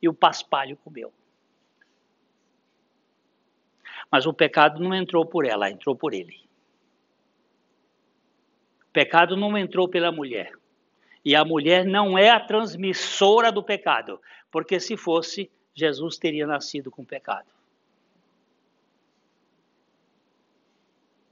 E 0.00 0.08
o 0.08 0.14
paspalho 0.14 0.76
comeu. 0.84 1.12
Mas 4.12 4.26
o 4.26 4.34
pecado 4.34 4.78
não 4.78 4.94
entrou 4.94 5.24
por 5.24 5.46
ela, 5.46 5.70
entrou 5.70 5.96
por 5.96 6.12
ele. 6.12 6.38
O 8.82 8.92
pecado 8.92 9.34
não 9.38 9.56
entrou 9.56 9.88
pela 9.88 10.12
mulher. 10.12 10.52
E 11.24 11.34
a 11.34 11.42
mulher 11.42 11.86
não 11.86 12.18
é 12.18 12.28
a 12.28 12.38
transmissora 12.38 13.50
do 13.50 13.62
pecado, 13.62 14.20
porque 14.50 14.78
se 14.78 14.98
fosse, 14.98 15.50
Jesus 15.72 16.18
teria 16.18 16.46
nascido 16.46 16.90
com 16.90 17.02
pecado. 17.02 17.46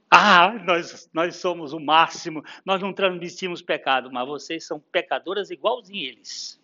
Ah, 0.09 0.51
nós, 0.65 1.07
nós 1.13 1.35
somos 1.35 1.73
o 1.73 1.79
máximo, 1.79 2.43
nós 2.65 2.81
não 2.81 2.91
transmitimos 2.91 3.61
pecado, 3.61 4.11
mas 4.11 4.27
vocês 4.27 4.65
são 4.65 4.79
pecadoras 4.79 5.51
igualzinho 5.51 6.03
eles. 6.03 6.59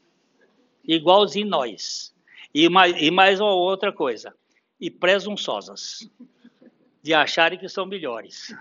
Igualzinho 0.83 1.47
nós. 1.47 2.15
E 2.53 2.67
mais, 2.69 2.95
e 2.99 3.11
mais 3.11 3.39
uma 3.39 3.53
outra 3.53 3.91
coisa. 3.93 4.33
E 4.79 4.89
presunçosas. 4.89 6.09
De 7.01 7.13
acharem 7.13 7.57
que 7.57 7.69
são 7.69 7.85
melhores. 7.85 8.55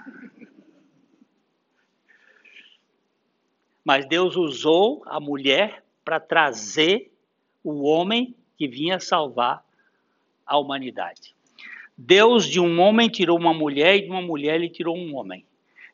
Mas 3.84 4.06
Deus 4.06 4.36
usou 4.36 5.02
a 5.06 5.20
mulher 5.20 5.84
para 6.04 6.18
trazer 6.18 7.12
o 7.62 7.82
homem 7.84 8.34
que 8.56 8.66
vinha 8.66 8.98
salvar 8.98 9.64
a 10.44 10.58
humanidade. 10.58 11.34
Deus 11.96 12.46
de 12.46 12.60
um 12.60 12.80
homem 12.80 13.08
tirou 13.08 13.38
uma 13.38 13.54
mulher 13.54 13.96
e 13.96 14.02
de 14.02 14.10
uma 14.10 14.22
mulher 14.22 14.56
ele 14.56 14.68
tirou 14.68 14.96
um 14.96 15.16
homem. 15.16 15.44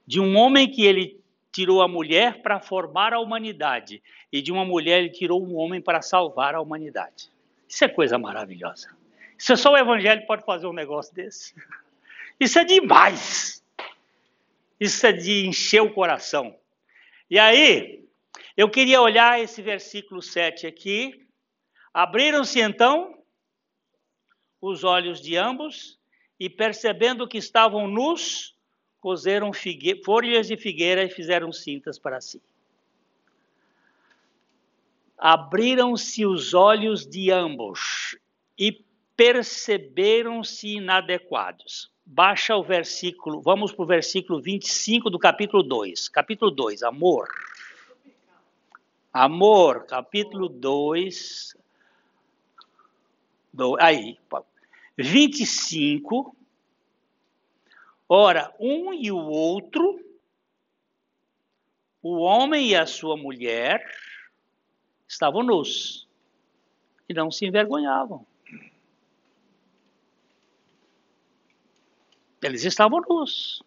De 0.06 0.20
um 0.20 0.36
homem 0.36 0.68
que 0.68 0.84
ele 0.84 1.20
tirou 1.52 1.82
a 1.82 1.88
mulher 1.88 2.42
para 2.42 2.60
formar 2.60 3.12
a 3.12 3.20
humanidade 3.20 4.02
e 4.32 4.42
de 4.42 4.50
uma 4.50 4.64
mulher 4.64 5.00
ele 5.00 5.10
tirou 5.10 5.44
um 5.44 5.56
homem 5.56 5.80
para 5.80 6.02
salvar 6.02 6.54
a 6.54 6.60
humanidade. 6.60 7.30
Isso 7.68 7.84
é 7.84 7.88
coisa 7.88 8.18
maravilhosa. 8.18 8.88
É 9.50 9.56
só 9.56 9.72
o 9.72 9.76
evangelho 9.76 10.24
pode 10.26 10.44
fazer 10.44 10.66
um 10.66 10.72
negócio 10.72 11.14
desse. 11.14 11.54
Isso 12.38 12.58
é 12.58 12.64
demais. 12.64 13.64
Isso 14.78 15.06
é 15.06 15.12
de 15.12 15.46
encher 15.46 15.82
o 15.82 15.92
coração. 15.92 16.56
E 17.28 17.38
aí, 17.38 18.04
eu 18.56 18.70
queria 18.70 19.00
olhar 19.00 19.40
esse 19.40 19.62
versículo 19.62 20.22
7 20.22 20.66
aqui. 20.66 21.26
Abriram-se 21.92 22.60
então 22.60 23.18
os 24.60 24.84
olhos 24.84 25.20
de 25.20 25.36
ambos 25.36 25.98
e, 26.38 26.48
percebendo 26.48 27.26
que 27.26 27.38
estavam 27.38 27.88
nus, 27.88 28.56
cozeram 29.00 29.50
folhas 30.04 30.46
de 30.46 30.56
figueira 30.56 31.02
e 31.02 31.10
fizeram 31.10 31.52
cintas 31.52 31.98
para 31.98 32.20
si. 32.20 32.40
Abriram-se 35.18 36.24
os 36.24 36.54
olhos 36.54 37.06
de 37.06 37.30
ambos 37.30 38.16
e 38.58 38.84
perceberam-se 39.22 40.78
inadequados. 40.78 41.92
Baixa 42.04 42.56
o 42.56 42.64
versículo, 42.64 43.40
vamos 43.40 43.70
para 43.70 43.84
o 43.84 43.86
versículo 43.86 44.42
25 44.42 45.08
do 45.08 45.16
capítulo 45.16 45.62
2. 45.62 46.08
Capítulo 46.08 46.50
2, 46.50 46.82
amor. 46.82 47.28
Amor, 49.12 49.86
capítulo 49.86 50.48
2. 50.48 51.56
Do, 53.52 53.76
aí, 53.80 54.18
25. 54.98 56.34
Ora, 58.08 58.52
um 58.58 58.92
e 58.92 59.12
o 59.12 59.18
outro, 59.18 60.04
o 62.02 62.16
homem 62.16 62.70
e 62.70 62.74
a 62.74 62.86
sua 62.86 63.16
mulher, 63.16 63.86
estavam 65.06 65.44
nus 65.44 66.08
e 67.08 67.14
não 67.14 67.30
se 67.30 67.46
envergonhavam. 67.46 68.26
Eles 72.42 72.64
estavam 72.64 73.00
nus. 73.08 73.62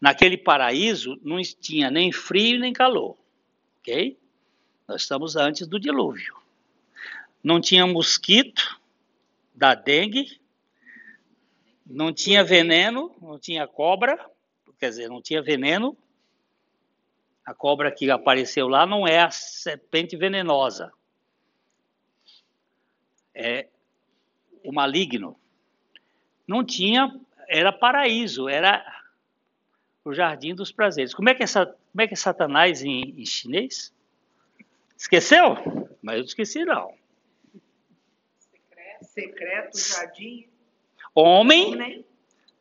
Naquele 0.00 0.36
paraíso 0.36 1.18
não 1.22 1.40
tinha 1.42 1.90
nem 1.90 2.12
frio 2.12 2.60
nem 2.60 2.72
calor, 2.72 3.16
ok? 3.80 4.18
Nós 4.86 5.02
estamos 5.02 5.34
antes 5.34 5.66
do 5.66 5.80
dilúvio. 5.80 6.36
Não 7.42 7.60
tinha 7.60 7.86
mosquito, 7.86 8.78
da 9.54 9.74
dengue, 9.74 10.40
não 11.86 12.12
tinha 12.12 12.42
veneno, 12.42 13.14
não 13.20 13.38
tinha 13.38 13.66
cobra, 13.68 14.18
quer 14.78 14.88
dizer, 14.88 15.08
não 15.08 15.22
tinha 15.22 15.40
veneno. 15.40 15.96
A 17.44 17.54
cobra 17.54 17.92
que 17.92 18.10
apareceu 18.10 18.68
lá 18.68 18.86
não 18.86 19.06
é 19.06 19.20
a 19.20 19.30
serpente 19.30 20.16
venenosa, 20.16 20.92
é 23.34 23.68
o 24.64 24.72
maligno. 24.72 25.38
Não 26.46 26.64
tinha, 26.64 27.20
era 27.48 27.72
paraíso, 27.72 28.48
era 28.48 28.84
o 30.04 30.12
jardim 30.12 30.54
dos 30.54 30.70
prazeres. 30.70 31.14
Como 31.14 31.28
é 31.28 31.34
que 31.34 31.42
é, 31.42 31.46
como 31.46 32.00
é, 32.00 32.06
que 32.06 32.14
é 32.14 32.16
Satanás 32.16 32.82
em, 32.82 33.20
em 33.20 33.26
chinês? 33.26 33.94
Esqueceu? 34.96 35.56
Mas 36.02 36.18
eu 36.18 36.24
esqueci 36.24 36.64
não 36.64 36.94
secreto, 39.14 39.78
jardim. 39.78 40.48
Homem, 41.14 41.74
homem 41.74 42.06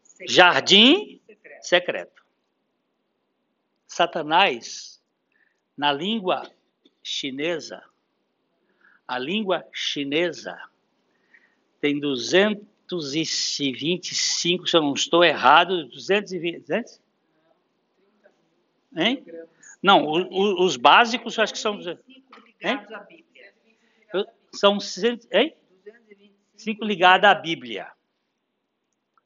secreto. 0.04 0.32
jardim, 0.32 1.22
secreto. 1.26 1.68
secreto. 1.68 2.24
Satanás, 3.88 5.02
na 5.76 5.92
língua 5.92 6.52
chinesa, 7.02 7.84
a 9.08 9.18
língua 9.18 9.68
chinesa 9.74 10.60
tem 11.82 12.00
225, 12.98 14.68
se 14.68 14.78
eu 14.78 14.82
não 14.82 14.94
estou 14.94 15.24
errado, 15.24 15.88
220, 15.88 16.60
200? 16.60 17.02
Hein? 18.96 19.26
Não, 19.82 20.06
o, 20.06 20.64
os 20.64 20.78
básicos 20.78 21.38
acho 21.40 21.54
que 21.54 21.60
são... 21.60 21.80
Hein? 22.62 22.80
São, 24.52 24.78
hein? 25.32 25.56
Cinco 26.56 26.86
ligada 26.86 27.30
à 27.30 27.36
Bíblia. 27.36 27.92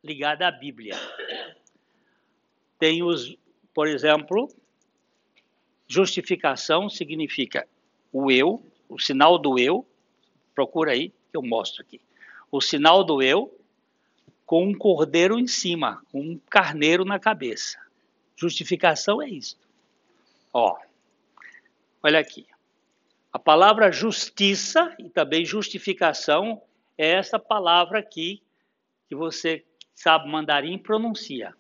Ligada 0.04 0.48
à 0.48 0.52
Bíblia. 0.52 0.96
Tem 2.80 3.04
os, 3.04 3.38
por 3.74 3.88
exemplo, 3.88 4.48
justificação 5.88 6.90
significa 6.90 7.68
o 8.12 8.32
eu, 8.32 8.64
o 8.88 9.00
sinal 9.00 9.38
do 9.38 9.60
eu, 9.60 9.86
procura 10.56 10.92
aí, 10.92 11.10
que 11.10 11.38
eu 11.38 11.44
mostro 11.44 11.82
aqui. 11.82 12.02
O 12.52 12.62
sinal 12.62 13.04
do 13.04 13.22
eu 13.22 13.57
com 14.48 14.64
um 14.64 14.74
cordeiro 14.74 15.38
em 15.38 15.46
cima, 15.46 16.02
com 16.10 16.22
um 16.22 16.40
carneiro 16.50 17.04
na 17.04 17.20
cabeça. 17.20 17.78
Justificação 18.38 19.22
é 19.22 19.28
isso. 19.28 19.60
Ó, 20.54 20.78
olha 22.02 22.18
aqui. 22.18 22.48
A 23.32 23.38
palavra 23.38 23.92
justiça 23.92 24.96
e 24.98 25.10
também 25.10 25.44
justificação 25.44 26.62
é 26.98 27.12
essa 27.12 27.38
palavra 27.38 28.00
aqui 28.00 28.42
que 29.10 29.16
você 29.16 29.66
sabe 29.94 30.30
mandarim 30.30 30.78
pronuncia. 30.78 31.54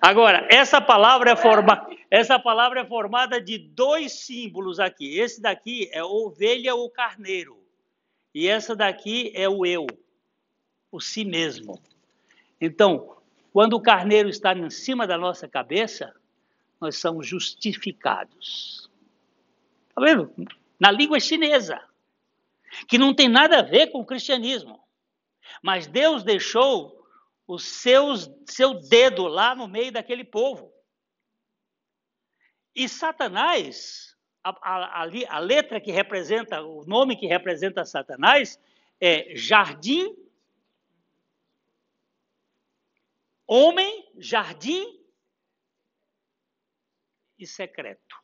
Agora, 0.00 0.48
essa 0.50 0.80
palavra 0.80 1.32
é 1.32 1.36
forma, 1.36 1.86
essa 2.10 2.38
palavra 2.38 2.80
é 2.80 2.86
formada 2.86 3.38
de 3.42 3.58
dois 3.58 4.24
símbolos 4.24 4.80
aqui. 4.80 5.18
Esse 5.18 5.42
daqui 5.42 5.90
é 5.92 6.02
ovelha 6.02 6.74
ou 6.74 6.88
carneiro. 6.88 7.63
E 8.34 8.48
essa 8.48 8.74
daqui 8.74 9.30
é 9.34 9.48
o 9.48 9.64
eu, 9.64 9.86
o 10.90 11.00
si 11.00 11.24
mesmo. 11.24 11.80
Então, 12.60 13.16
quando 13.52 13.74
o 13.74 13.80
carneiro 13.80 14.28
está 14.28 14.52
em 14.52 14.68
cima 14.70 15.06
da 15.06 15.16
nossa 15.16 15.46
cabeça, 15.46 16.12
nós 16.80 16.98
somos 16.98 17.26
justificados. 17.26 18.90
Está 19.88 20.00
vendo? 20.00 20.34
na 20.78 20.90
língua 20.90 21.20
chinesa, 21.20 21.80
que 22.88 22.98
não 22.98 23.14
tem 23.14 23.28
nada 23.28 23.60
a 23.60 23.62
ver 23.62 23.88
com 23.88 24.00
o 24.00 24.06
cristianismo. 24.06 24.82
Mas 25.62 25.86
Deus 25.86 26.22
deixou 26.22 27.08
o 27.46 27.58
seus, 27.58 28.30
seu 28.46 28.74
dedo 28.74 29.26
lá 29.26 29.54
no 29.54 29.68
meio 29.68 29.92
daquele 29.92 30.24
povo. 30.24 30.72
E 32.74 32.88
Satanás, 32.88 34.13
a, 34.44 34.50
a, 34.60 35.02
a, 35.30 35.38
letra 35.38 35.80
que 35.80 35.90
representa, 35.90 36.60
o 36.62 36.84
nome 36.84 37.16
que 37.16 37.26
representa 37.26 37.84
Satanás 37.84 38.60
é 39.00 39.34
jardim, 39.34 40.14
homem, 43.46 44.06
jardim 44.18 45.00
e 47.38 47.46
secreto. 47.46 48.22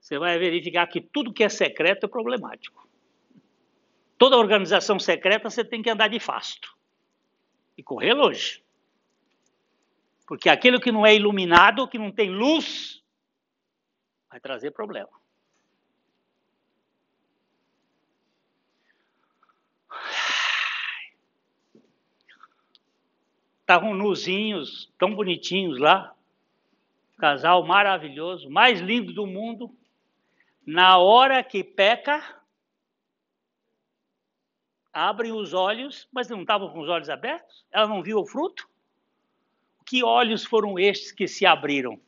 Você 0.00 0.18
vai 0.18 0.38
verificar 0.38 0.86
que 0.86 1.00
tudo 1.00 1.32
que 1.32 1.44
é 1.44 1.48
secreto 1.48 2.06
é 2.06 2.08
problemático. 2.08 2.88
Toda 4.16 4.36
organização 4.36 4.98
secreta 4.98 5.48
você 5.48 5.64
tem 5.64 5.82
que 5.82 5.90
andar 5.90 6.08
de 6.08 6.18
fasto 6.18 6.76
e 7.76 7.82
correr 7.82 8.14
longe. 8.14 8.64
Porque 10.30 10.48
aquilo 10.48 10.78
que 10.80 10.92
não 10.92 11.04
é 11.04 11.12
iluminado, 11.12 11.88
que 11.88 11.98
não 11.98 12.12
tem 12.12 12.30
luz, 12.30 13.02
vai 14.30 14.38
trazer 14.38 14.70
problema. 14.70 15.10
Estavam 23.62 23.92
nuzinhos, 23.92 24.88
tão 24.96 25.16
bonitinhos 25.16 25.80
lá. 25.80 26.14
Casal 27.18 27.66
maravilhoso, 27.66 28.48
mais 28.48 28.78
lindo 28.78 29.12
do 29.12 29.26
mundo. 29.26 29.76
Na 30.64 30.96
hora 30.98 31.42
que 31.42 31.64
peca, 31.64 32.40
abrem 34.92 35.32
os 35.32 35.52
olhos, 35.52 36.06
mas 36.12 36.28
não 36.28 36.42
estavam 36.42 36.70
com 36.70 36.78
os 36.78 36.88
olhos 36.88 37.10
abertos? 37.10 37.66
Ela 37.72 37.88
não 37.88 38.00
viu 38.00 38.20
o 38.20 38.26
fruto? 38.26 38.69
Que 39.90 40.04
olhos 40.04 40.44
foram 40.44 40.78
estes 40.78 41.10
que 41.10 41.26
se 41.26 41.44
abriram? 41.44 41.98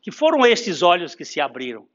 Que 0.00 0.12
foram 0.12 0.46
estes 0.46 0.82
olhos 0.82 1.16
que 1.16 1.24
se 1.24 1.40
abriram? 1.40 1.88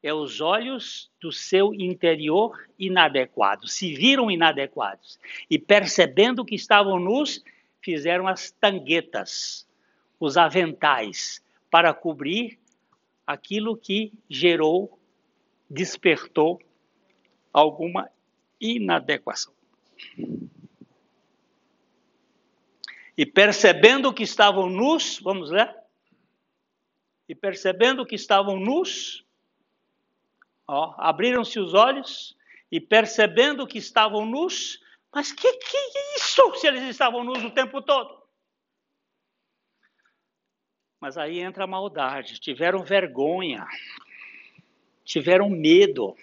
É 0.00 0.14
os 0.14 0.40
olhos 0.40 1.10
do 1.20 1.32
seu 1.32 1.74
interior 1.74 2.70
inadequado. 2.78 3.66
Se 3.66 3.92
viram 3.92 4.30
inadequados 4.30 5.18
e 5.50 5.58
percebendo 5.58 6.44
que 6.44 6.54
estavam 6.54 7.00
nus, 7.00 7.42
fizeram 7.80 8.28
as 8.28 8.52
tanguetas, 8.52 9.66
os 10.20 10.36
aventais, 10.36 11.42
para 11.68 11.92
cobrir 11.92 12.56
aquilo 13.26 13.76
que 13.76 14.12
gerou, 14.30 14.96
despertou 15.68 16.62
alguma 17.52 18.08
inadequação. 18.60 19.52
E 23.16 23.24
percebendo 23.24 24.12
que 24.12 24.22
estavam 24.22 24.68
nus, 24.68 25.18
vamos 25.20 25.50
ler? 25.50 25.74
E 27.28 27.34
percebendo 27.34 28.04
que 28.04 28.14
estavam 28.14 28.58
nus, 28.58 29.24
abriram-se 30.98 31.58
os 31.58 31.74
olhos 31.74 32.36
e 32.70 32.80
percebendo 32.80 33.66
que 33.66 33.78
estavam 33.78 34.26
nus, 34.26 34.80
mas 35.12 35.32
que 35.32 35.52
que 35.52 35.76
é 35.76 36.16
isso 36.16 36.54
se 36.56 36.66
eles 36.66 36.82
estavam 36.82 37.24
nus 37.24 37.42
o 37.42 37.50
tempo 37.50 37.80
todo? 37.80 38.22
Mas 41.00 41.16
aí 41.16 41.40
entra 41.40 41.64
a 41.64 41.66
maldade, 41.66 42.38
tiveram 42.38 42.82
vergonha, 42.82 43.66
tiveram 45.04 45.48
medo 45.48 46.16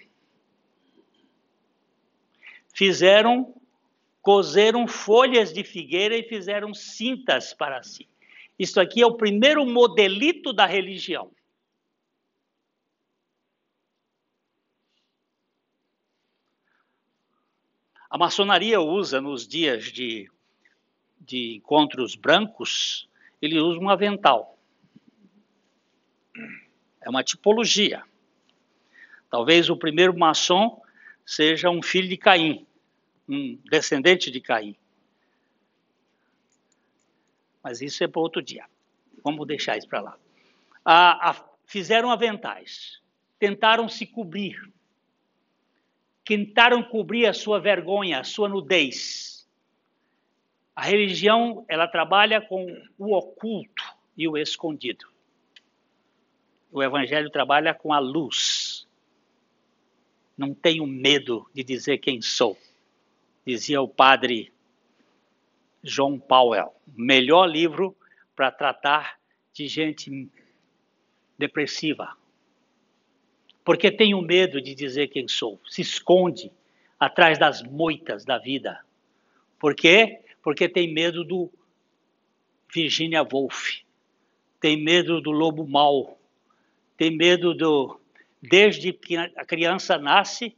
fizeram, 2.74 3.54
cozeram 4.24 4.88
folhas 4.88 5.52
de 5.52 5.62
figueira 5.62 6.16
e 6.16 6.22
fizeram 6.22 6.72
cintas 6.72 7.52
para 7.52 7.82
si. 7.82 8.08
Isso 8.58 8.80
aqui 8.80 9.02
é 9.02 9.06
o 9.06 9.18
primeiro 9.18 9.66
modelito 9.66 10.50
da 10.50 10.64
religião. 10.64 11.30
A 18.08 18.16
maçonaria 18.16 18.80
usa 18.80 19.20
nos 19.20 19.46
dias 19.46 19.92
de, 19.92 20.30
de 21.20 21.56
encontros 21.56 22.14
brancos, 22.14 23.06
ele 23.42 23.60
usa 23.60 23.78
um 23.78 23.90
avental. 23.90 24.58
É 27.02 27.10
uma 27.10 27.22
tipologia. 27.22 28.02
Talvez 29.28 29.68
o 29.68 29.76
primeiro 29.76 30.18
maçom 30.18 30.80
seja 31.26 31.68
um 31.68 31.82
filho 31.82 32.08
de 32.08 32.16
Caim, 32.16 32.66
um 33.28 33.58
descendente 33.70 34.30
de 34.30 34.40
Caim. 34.40 34.76
Mas 37.62 37.80
isso 37.80 38.04
é 38.04 38.08
para 38.08 38.20
outro 38.20 38.42
dia. 38.42 38.64
Vamos 39.22 39.46
deixar 39.46 39.76
isso 39.76 39.88
para 39.88 40.00
lá. 40.00 40.18
A, 40.84 41.30
a, 41.30 41.44
fizeram 41.64 42.10
aventais, 42.10 43.00
tentaram 43.38 43.88
se 43.88 44.06
cobrir, 44.06 44.70
tentaram 46.24 46.82
cobrir 46.82 47.26
a 47.26 47.32
sua 47.32 47.58
vergonha, 47.58 48.20
a 48.20 48.24
sua 48.24 48.48
nudez. 48.48 49.48
A 50.76 50.82
religião, 50.82 51.64
ela 51.68 51.86
trabalha 51.86 52.40
com 52.40 52.66
o 52.98 53.14
oculto 53.14 53.82
e 54.16 54.28
o 54.28 54.36
escondido. 54.36 55.06
O 56.70 56.82
evangelho 56.82 57.30
trabalha 57.30 57.72
com 57.72 57.92
a 57.92 57.98
luz 57.98 58.84
não 60.36 60.52
tenho 60.52 60.86
medo 60.86 61.48
de 61.54 61.62
dizer 61.62 61.98
quem 61.98 62.20
sou, 62.20 62.58
dizia 63.46 63.80
o 63.80 63.88
padre 63.88 64.52
John 65.82 66.18
Powell. 66.18 66.72
Melhor 66.96 67.46
livro 67.46 67.96
para 68.34 68.50
tratar 68.50 69.18
de 69.52 69.68
gente 69.68 70.28
depressiva. 71.38 72.16
Porque 73.64 73.90
tenho 73.90 74.20
medo 74.20 74.60
de 74.60 74.74
dizer 74.74 75.08
quem 75.08 75.28
sou. 75.28 75.60
Se 75.66 75.82
esconde 75.82 76.50
atrás 76.98 77.38
das 77.38 77.62
moitas 77.62 78.24
da 78.24 78.38
vida. 78.38 78.84
Por 79.58 79.74
quê? 79.74 80.20
Porque 80.42 80.68
tem 80.68 80.92
medo 80.92 81.24
do 81.24 81.50
Virginia 82.72 83.22
Woolf. 83.22 83.82
Tem 84.60 84.82
medo 84.82 85.20
do 85.20 85.30
lobo 85.30 85.66
mau. 85.66 86.18
Tem 86.96 87.16
medo 87.16 87.54
do 87.54 88.00
Desde 88.46 88.92
que 88.92 89.16
a 89.16 89.44
criança 89.46 89.96
nasce, 89.96 90.54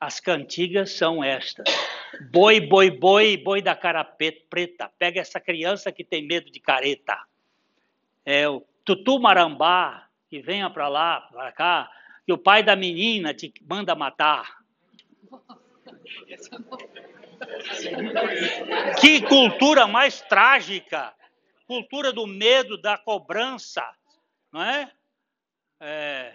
as 0.00 0.20
cantigas 0.20 0.92
são 0.92 1.22
estas. 1.22 1.68
Boi, 2.30 2.60
boi, 2.60 2.90
boi, 2.90 3.36
boi 3.36 3.60
da 3.60 3.74
cara 3.74 4.04
preta. 4.04 4.90
Pega 4.98 5.20
essa 5.20 5.40
criança 5.40 5.90
que 5.90 6.04
tem 6.04 6.26
medo 6.26 6.50
de 6.50 6.60
careta. 6.60 7.18
É 8.24 8.48
o 8.48 8.62
tutu 8.84 9.18
marambá, 9.18 10.08
que 10.28 10.40
venha 10.40 10.70
para 10.70 10.88
lá, 10.88 11.22
para 11.22 11.52
cá, 11.52 11.90
que 12.24 12.32
o 12.32 12.38
pai 12.38 12.62
da 12.62 12.76
menina 12.76 13.34
te 13.34 13.52
manda 13.68 13.94
matar. 13.94 14.58
Que 19.00 19.22
cultura 19.22 19.86
mais 19.86 20.20
trágica! 20.22 21.14
Cultura 21.66 22.12
do 22.12 22.26
medo, 22.26 22.80
da 22.80 22.96
cobrança, 22.96 23.84
não 24.50 24.62
é? 24.62 24.90
é 25.80 26.34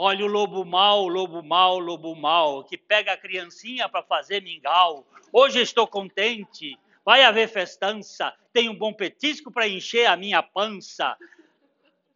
Olha 0.00 0.24
o 0.24 0.28
lobo 0.28 0.64
mau, 0.64 1.08
lobo 1.08 1.42
mau, 1.42 1.76
lobo 1.80 2.14
mau, 2.14 2.62
que 2.62 2.78
pega 2.78 3.14
a 3.14 3.16
criancinha 3.16 3.88
para 3.88 4.00
fazer 4.00 4.40
mingau. 4.40 5.04
Hoje 5.32 5.60
estou 5.60 5.88
contente, 5.88 6.78
vai 7.04 7.24
haver 7.24 7.48
festança, 7.48 8.32
tenho 8.52 8.70
um 8.70 8.78
bom 8.78 8.92
petisco 8.92 9.50
para 9.50 9.66
encher 9.66 10.06
a 10.06 10.16
minha 10.16 10.40
pança. 10.40 11.16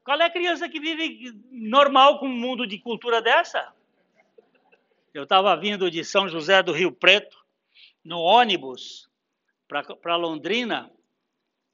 Qual 0.05 0.17
é 0.21 0.27
a 0.27 0.31
criança 0.31 0.69
que 0.69 0.79
vive 0.79 1.37
normal 1.51 2.21
com 2.21 2.29
um 2.29 2.39
mundo 2.39 2.69
de 2.69 2.79
cultura 2.79 3.21
dessa? 3.21 3.75
Eu 5.13 5.25
estava 5.25 5.57
vindo 5.57 5.91
de 5.91 6.05
São 6.05 6.29
José 6.29 6.63
do 6.63 6.71
Rio 6.71 6.93
Preto, 6.93 7.37
no 8.05 8.21
ônibus, 8.21 9.11
para 9.67 10.15
Londrina, 10.15 10.89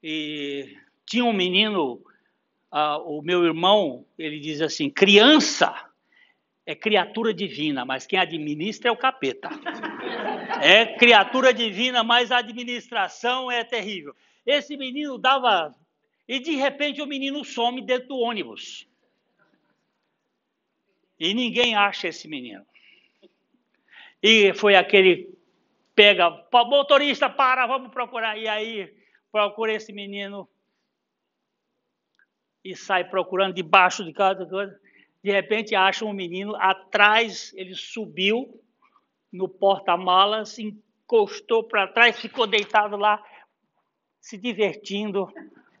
e 0.01 0.75
tinha 1.05 1.23
um 1.23 1.33
menino, 1.33 2.01
uh, 2.73 2.97
o 3.05 3.21
meu 3.21 3.45
irmão, 3.45 4.07
ele 4.17 4.39
diz 4.39 4.59
assim: 4.59 4.89
criança 4.89 5.87
é 6.69 6.75
criatura 6.75 7.33
divina, 7.33 7.83
mas 7.83 8.05
quem 8.05 8.19
administra 8.19 8.89
é 8.89 8.91
o 8.91 8.95
capeta. 8.95 9.49
É 10.61 10.85
criatura 10.85 11.51
divina, 11.51 12.03
mas 12.03 12.31
a 12.31 12.37
administração 12.37 13.51
é 13.51 13.63
terrível. 13.63 14.15
Esse 14.45 14.77
menino 14.77 15.17
dava. 15.17 15.75
E 16.27 16.39
de 16.39 16.51
repente 16.51 17.01
o 17.01 17.07
menino 17.07 17.43
some 17.43 17.81
dentro 17.81 18.09
do 18.09 18.19
ônibus. 18.19 18.87
E 21.19 21.33
ninguém 21.33 21.75
acha 21.75 22.07
esse 22.07 22.27
menino. 22.27 22.63
E 24.21 24.53
foi 24.53 24.75
aquele 24.75 25.35
pega, 25.95 26.29
motorista, 26.51 27.27
para, 27.27 27.65
vamos 27.65 27.89
procurar. 27.91 28.37
E 28.37 28.47
aí 28.47 28.93
procura 29.31 29.73
esse 29.73 29.91
menino 29.91 30.47
e 32.63 32.75
sai 32.75 33.05
procurando 33.05 33.55
debaixo 33.55 34.05
de 34.05 34.13
cada 34.13 34.45
coisa 34.45 34.79
de 35.23 35.31
repente 35.31 35.75
acham 35.75 36.07
um 36.07 36.13
menino 36.13 36.55
atrás, 36.55 37.53
ele 37.55 37.75
subiu 37.75 38.61
no 39.31 39.47
porta-malas, 39.47 40.57
encostou 40.57 41.63
para 41.63 41.87
trás, 41.87 42.19
ficou 42.19 42.47
deitado 42.47 42.95
lá, 42.95 43.23
se 44.19 44.37
divertindo 44.37 45.31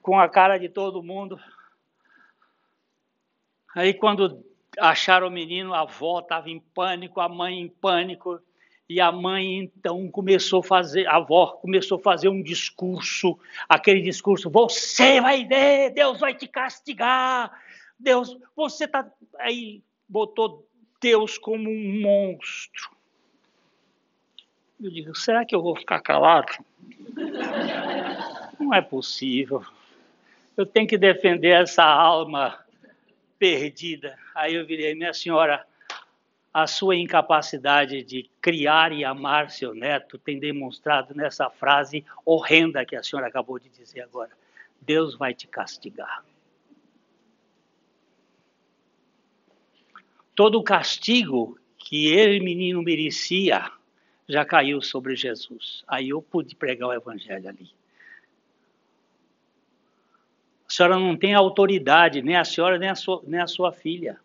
com 0.01 0.19
a 0.19 0.27
cara 0.27 0.57
de 0.57 0.69
todo 0.69 1.03
mundo. 1.03 1.39
Aí, 3.75 3.93
quando 3.93 4.43
acharam 4.77 5.27
o 5.27 5.31
menino, 5.31 5.73
a 5.73 5.81
avó 5.81 6.19
estava 6.19 6.49
em 6.49 6.59
pânico, 6.59 7.19
a 7.19 7.29
mãe 7.29 7.59
em 7.59 7.69
pânico, 7.69 8.41
e 8.89 8.99
a 8.99 9.11
mãe 9.11 9.59
então 9.59 10.09
começou 10.09 10.61
a 10.61 10.63
fazer, 10.63 11.05
a 11.07 11.17
avó 11.17 11.51
começou 11.61 11.99
a 11.99 12.01
fazer 12.01 12.27
um 12.27 12.41
discurso, 12.41 13.39
aquele 13.67 14.01
discurso: 14.01 14.49
você 14.49 15.21
vai 15.21 15.45
ver, 15.45 15.91
Deus 15.91 16.19
vai 16.19 16.33
te 16.33 16.47
castigar, 16.47 17.51
Deus, 17.99 18.37
você 18.55 18.85
está. 18.85 19.11
Aí 19.37 19.83
botou 20.07 20.65
Deus 21.01 21.37
como 21.37 21.69
um 21.69 22.01
monstro. 22.01 22.89
Eu 24.81 24.89
digo: 24.89 25.13
será 25.15 25.45
que 25.45 25.53
eu 25.53 25.61
vou 25.61 25.75
ficar 25.75 25.99
calado? 25.99 26.53
Não 28.59 28.73
é 28.73 28.81
possível. 28.81 29.65
Eu 30.55 30.65
tenho 30.65 30.87
que 30.87 30.97
defender 30.97 31.49
essa 31.49 31.83
alma 31.83 32.57
perdida. 33.37 34.17
Aí 34.33 34.55
eu 34.55 34.65
virei: 34.65 34.95
minha 34.95 35.13
senhora 35.13 35.65
a 36.53 36.65
sua 36.65 36.95
incapacidade 36.95 38.03
de 38.03 38.29
criar 38.41 38.91
e 38.91 39.05
amar 39.05 39.51
seu 39.51 39.73
neto 39.73 40.17
tem 40.17 40.39
demonstrado 40.39 41.13
nessa 41.13 41.49
frase 41.49 42.03
horrenda 42.25 42.85
que 42.85 42.95
a 42.95 43.03
senhora 43.03 43.27
acabou 43.27 43.59
de 43.59 43.69
dizer 43.69 44.01
agora. 44.01 44.31
Deus 44.81 45.15
vai 45.15 45.33
te 45.33 45.47
castigar. 45.47 46.23
Todo 50.39 50.57
o 50.57 50.63
castigo 50.63 51.59
que 51.77 52.07
ele, 52.07 52.39
menino, 52.39 52.81
merecia 52.81 53.69
já 54.25 54.45
caiu 54.45 54.81
sobre 54.81 55.13
Jesus. 55.13 55.83
Aí 55.85 56.07
eu 56.07 56.21
pude 56.21 56.55
pregar 56.55 56.87
o 56.87 56.93
evangelho 56.93 57.49
ali. 57.49 57.69
A 60.65 60.71
senhora 60.71 60.97
não 60.97 61.17
tem 61.17 61.33
autoridade, 61.33 62.21
nem 62.21 62.37
a 62.37 62.45
senhora, 62.45 62.79
nem 62.79 62.87
a 62.87 62.95
sua, 62.95 63.21
nem 63.27 63.41
a 63.41 63.47
sua 63.47 63.73
filha. 63.73 64.17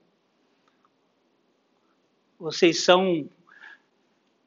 Vocês 2.38 2.84
são. 2.84 3.28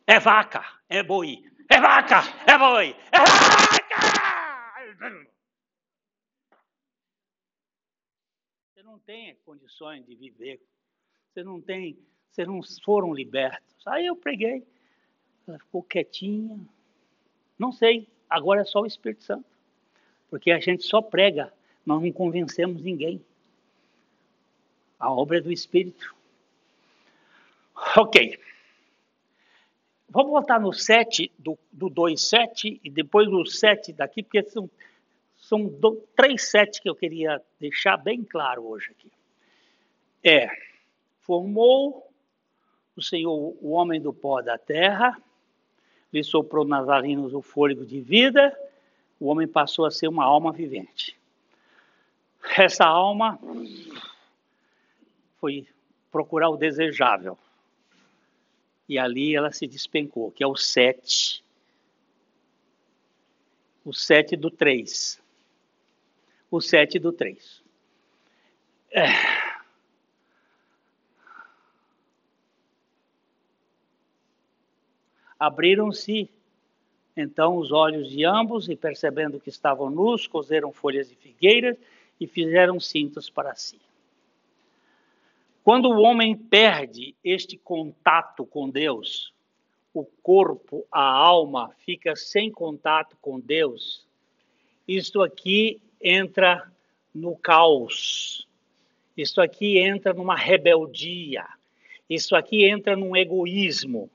É 0.06 0.22
vaca, 0.22 0.64
é 0.88 1.04
boi. 1.04 1.44
É 1.68 1.82
vaca, 1.82 2.24
é 2.50 2.58
boi. 2.58 2.96
É 3.12 3.20
vaca! 3.20 3.98
Você 8.74 8.84
não 8.84 8.98
tem 9.00 9.36
condições 9.44 10.06
de 10.06 10.16
viver. 10.16 10.62
Você 11.38 11.44
não 11.44 11.62
tem. 11.62 11.96
Vocês 12.32 12.48
não 12.48 12.62
foram 12.84 13.14
libertos. 13.14 13.86
Aí 13.86 14.08
eu 14.08 14.16
preguei. 14.16 14.66
Ela 15.48 15.60
ficou 15.60 15.84
quietinha. 15.84 16.60
Não 17.60 17.72
sei. 17.72 18.08
Agora 18.28 18.62
é 18.62 18.66
só 18.66 18.82
o 18.82 18.88
Espírito 18.88 19.24
Santo. 19.24 19.46
Porque 20.32 20.50
a 20.50 20.60
gente 20.60 20.82
só 20.82 21.00
prega. 21.00 21.54
Nós 21.86 22.02
não 22.02 22.12
convencemos 22.12 22.82
ninguém. 22.82 23.24
A 25.00 25.14
obra 25.14 25.38
é 25.38 25.42
do 25.42 25.52
Espírito. 25.52 26.12
Ok. 27.96 28.40
Vamos 30.10 30.32
voltar 30.32 30.60
no 30.60 30.74
7, 30.74 31.32
do, 31.38 31.56
do 31.72 31.88
2, 31.88 32.20
7, 32.20 32.82
e 32.84 32.90
depois 32.90 33.30
do 33.30 33.46
7 33.46 33.94
daqui, 33.94 34.24
porque 34.24 34.42
são, 34.42 34.68
são 35.36 35.70
três 36.16 36.50
sete 36.50 36.82
que 36.82 36.90
eu 36.90 36.96
queria 36.96 37.40
deixar 37.60 37.98
bem 37.98 38.24
claro 38.24 38.66
hoje 38.66 38.90
aqui. 38.90 39.12
É, 40.24 40.50
formou 41.28 42.10
o 42.96 43.02
Senhor 43.02 43.56
o 43.62 43.72
homem 43.72 44.02
do 44.02 44.14
pó 44.14 44.42
da 44.42 44.58
terra, 44.58 45.22
lhe 46.12 46.24
soprou 46.24 46.66
nas 46.66 46.88
narinas 46.88 47.34
o 47.34 47.42
fôlego 47.42 47.86
de 47.86 48.00
vida, 48.00 48.58
o 49.20 49.28
homem 49.28 49.48
passou 49.48 49.86
a 49.86 49.92
ser 49.92 50.08
uma 50.08 50.24
alma 50.24 50.54
vivente. 50.54 51.16
Essa 52.58 52.86
alma 52.86 53.38
foi 55.36 55.68
procurar 56.10 56.50
o 56.50 56.58
desejável 56.58 57.38
e 58.88 58.98
ali 58.98 59.36
ela 59.36 59.52
se 59.52 59.68
despencou, 59.68 60.32
que 60.32 60.44
é 60.44 60.48
o 60.48 60.56
7. 60.56 61.44
O 63.84 63.94
7 63.94 64.38
do 64.38 64.50
3. 64.50 65.22
O 66.50 66.62
7 66.62 66.98
do 66.98 67.12
3. 67.12 67.62
É. 68.92 69.47
Abriram-se 75.40 76.30
então 77.16 77.58
os 77.58 77.72
olhos 77.72 78.10
de 78.10 78.24
ambos 78.24 78.70
e, 78.70 78.76
percebendo 78.76 79.40
que 79.40 79.50
estavam 79.50 79.90
nus, 79.90 80.28
cozeram 80.28 80.72
folhas 80.72 81.10
de 81.10 81.16
figueiras 81.16 81.78
e 82.20 82.28
fizeram 82.28 82.80
cintos 82.80 83.30
para 83.30 83.56
si. 83.56 83.80
Quando 85.64 85.90
o 85.90 86.02
homem 86.02 86.36
perde 86.36 87.16
este 87.24 87.58
contato 87.58 88.46
com 88.46 88.70
Deus, 88.70 89.34
o 89.94 90.06
corpo, 90.24 90.86
a 90.92 91.02
alma 91.02 91.72
fica 91.80 92.16
sem 92.16 92.52
contato 92.52 93.18
com 93.20 93.40
Deus, 93.40 94.08
isto 94.88 95.22
aqui 95.22 95.82
entra 96.02 96.72
no 97.14 97.36
caos. 97.36 98.48
Isto 99.18 99.42
aqui 99.42 99.80
entra 99.80 100.14
numa 100.14 100.36
rebeldia. 100.36 101.46
Isso 102.10 102.36
aqui 102.36 102.64
entra 102.64 102.96
num 102.96 103.16
egoísmo. 103.16 104.10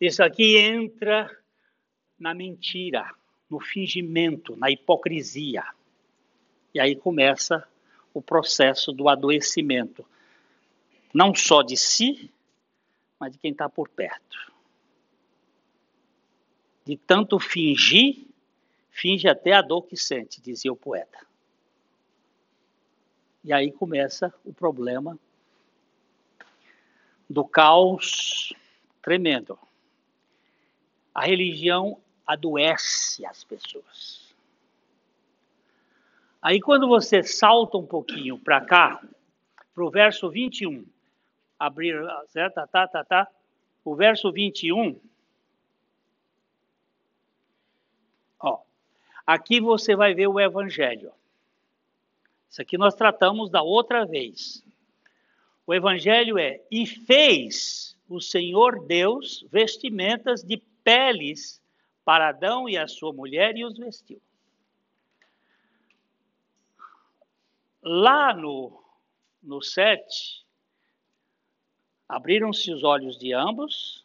Isso 0.00 0.22
aqui 0.22 0.56
entra 0.56 1.30
na 2.18 2.34
mentira, 2.34 3.14
no 3.48 3.60
fingimento, 3.60 4.56
na 4.56 4.70
hipocrisia. 4.70 5.64
E 6.74 6.80
aí 6.80 6.94
começa 6.94 7.66
o 8.12 8.20
processo 8.20 8.92
do 8.92 9.08
adoecimento 9.08 10.04
não 11.16 11.34
só 11.34 11.62
de 11.62 11.78
si, 11.78 12.30
mas 13.18 13.32
de 13.32 13.38
quem 13.38 13.50
está 13.50 13.70
por 13.70 13.88
perto. 13.88 14.52
De 16.84 16.94
tanto 16.94 17.38
fingir, 17.38 18.26
finge 18.90 19.26
até 19.26 19.54
a 19.54 19.62
dor 19.62 19.86
que 19.86 19.96
sente, 19.96 20.42
dizia 20.42 20.70
o 20.70 20.76
poeta. 20.76 21.26
E 23.42 23.50
aí 23.50 23.72
começa 23.72 24.30
o 24.44 24.52
problema 24.52 25.18
do 27.30 27.44
caos 27.46 28.52
tremendo. 29.00 29.58
A 31.16 31.24
religião 31.24 31.98
adoece 32.26 33.24
as 33.24 33.42
pessoas. 33.42 34.36
Aí 36.42 36.60
quando 36.60 36.86
você 36.86 37.22
salta 37.22 37.78
um 37.78 37.86
pouquinho 37.86 38.38
para 38.38 38.60
cá, 38.60 39.02
para 39.74 39.82
o 39.82 39.90
verso 39.90 40.28
21, 40.28 40.84
abrir, 41.58 41.96
certo? 42.26 42.56
Tá, 42.56 42.66
tá, 42.66 42.86
tá, 42.86 43.02
tá. 43.02 43.28
O 43.82 43.96
verso 43.96 44.30
21. 44.30 45.00
Ó, 48.38 48.60
aqui 49.26 49.58
você 49.58 49.96
vai 49.96 50.12
ver 50.12 50.26
o 50.26 50.38
evangelho. 50.38 51.12
Isso 52.50 52.60
aqui 52.60 52.76
nós 52.76 52.94
tratamos 52.94 53.48
da 53.48 53.62
outra 53.62 54.04
vez. 54.04 54.62
O 55.66 55.72
evangelho 55.72 56.36
é: 56.36 56.60
e 56.70 56.86
fez 56.86 57.96
o 58.06 58.20
Senhor 58.20 58.86
Deus 58.86 59.46
vestimentas 59.50 60.42
de 60.42 60.62
peles 60.86 61.60
para 62.04 62.28
Adão 62.28 62.68
e 62.68 62.78
a 62.78 62.86
sua 62.86 63.12
mulher 63.12 63.56
e 63.56 63.64
os 63.64 63.76
vestiu. 63.76 64.22
Lá 67.82 68.32
no, 68.32 68.80
no 69.42 69.60
7, 69.60 70.46
Abriram-se 72.08 72.72
os 72.72 72.84
olhos 72.84 73.18
de 73.18 73.32
ambos, 73.32 74.04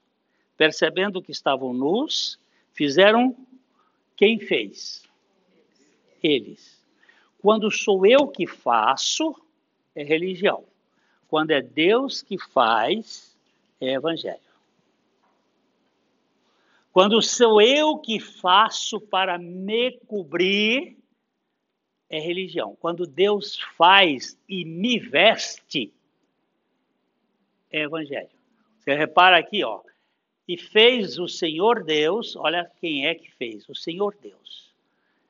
percebendo 0.58 1.22
que 1.22 1.32
estavam 1.32 1.72
nus, 1.72 2.40
fizeram 2.74 3.36
quem 4.16 4.40
fez? 4.40 5.04
Eles. 6.22 6.84
Quando 7.40 7.70
sou 7.72 8.06
eu 8.06 8.28
que 8.28 8.48
faço, 8.48 9.36
é 9.96 10.04
religião. 10.04 10.64
Quando 11.28 11.52
é 11.52 11.62
Deus 11.62 12.22
que 12.22 12.38
faz, 12.40 13.38
é 13.80 13.94
evangelho. 13.94 14.51
Quando 16.92 17.22
sou 17.22 17.62
eu 17.62 17.98
que 17.98 18.20
faço 18.20 19.00
para 19.00 19.38
me 19.38 19.98
cobrir, 20.08 20.98
é 22.10 22.20
religião. 22.20 22.76
Quando 22.82 23.08
Deus 23.08 23.58
faz 23.78 24.38
e 24.48 24.66
me 24.66 25.00
veste, 25.00 25.94
é 27.72 27.84
evangelho. 27.84 28.30
Você 28.80 28.94
repara 28.94 29.38
aqui, 29.38 29.64
ó. 29.64 29.82
E 30.46 30.58
fez 30.58 31.18
o 31.18 31.30
Senhor 31.30 31.84
Deus, 31.84 32.36
olha 32.36 32.70
quem 32.82 33.08
é 33.08 33.16
que 33.16 33.32
fez, 33.32 33.70
o 33.70 33.76
Senhor 33.76 34.18
Deus. 34.22 34.74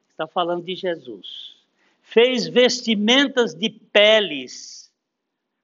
Está 0.09 0.25
falando 0.25 0.63
de 0.65 0.75
Jesus. 0.75 1.55
Fez 2.01 2.47
vestimentas 2.47 3.53
de 3.53 3.69
peles. 3.69 4.91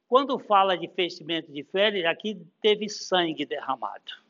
Quando 0.07 0.37
fala 0.37 0.77
de 0.77 0.85
vestimenta 0.87 1.51
de 1.51 1.63
peles, 1.63 2.05
aqui 2.05 2.39
teve 2.61 2.87
sangue 2.87 3.45
derramado. 3.45 4.26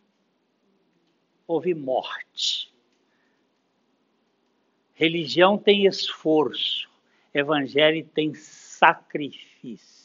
Houve 1.47 1.73
morte. 1.73 2.71
Religião 4.93 5.57
tem 5.57 5.85
esforço, 5.85 6.89
evangelho 7.33 8.05
tem 8.13 8.33
sacrifício. 8.33 9.97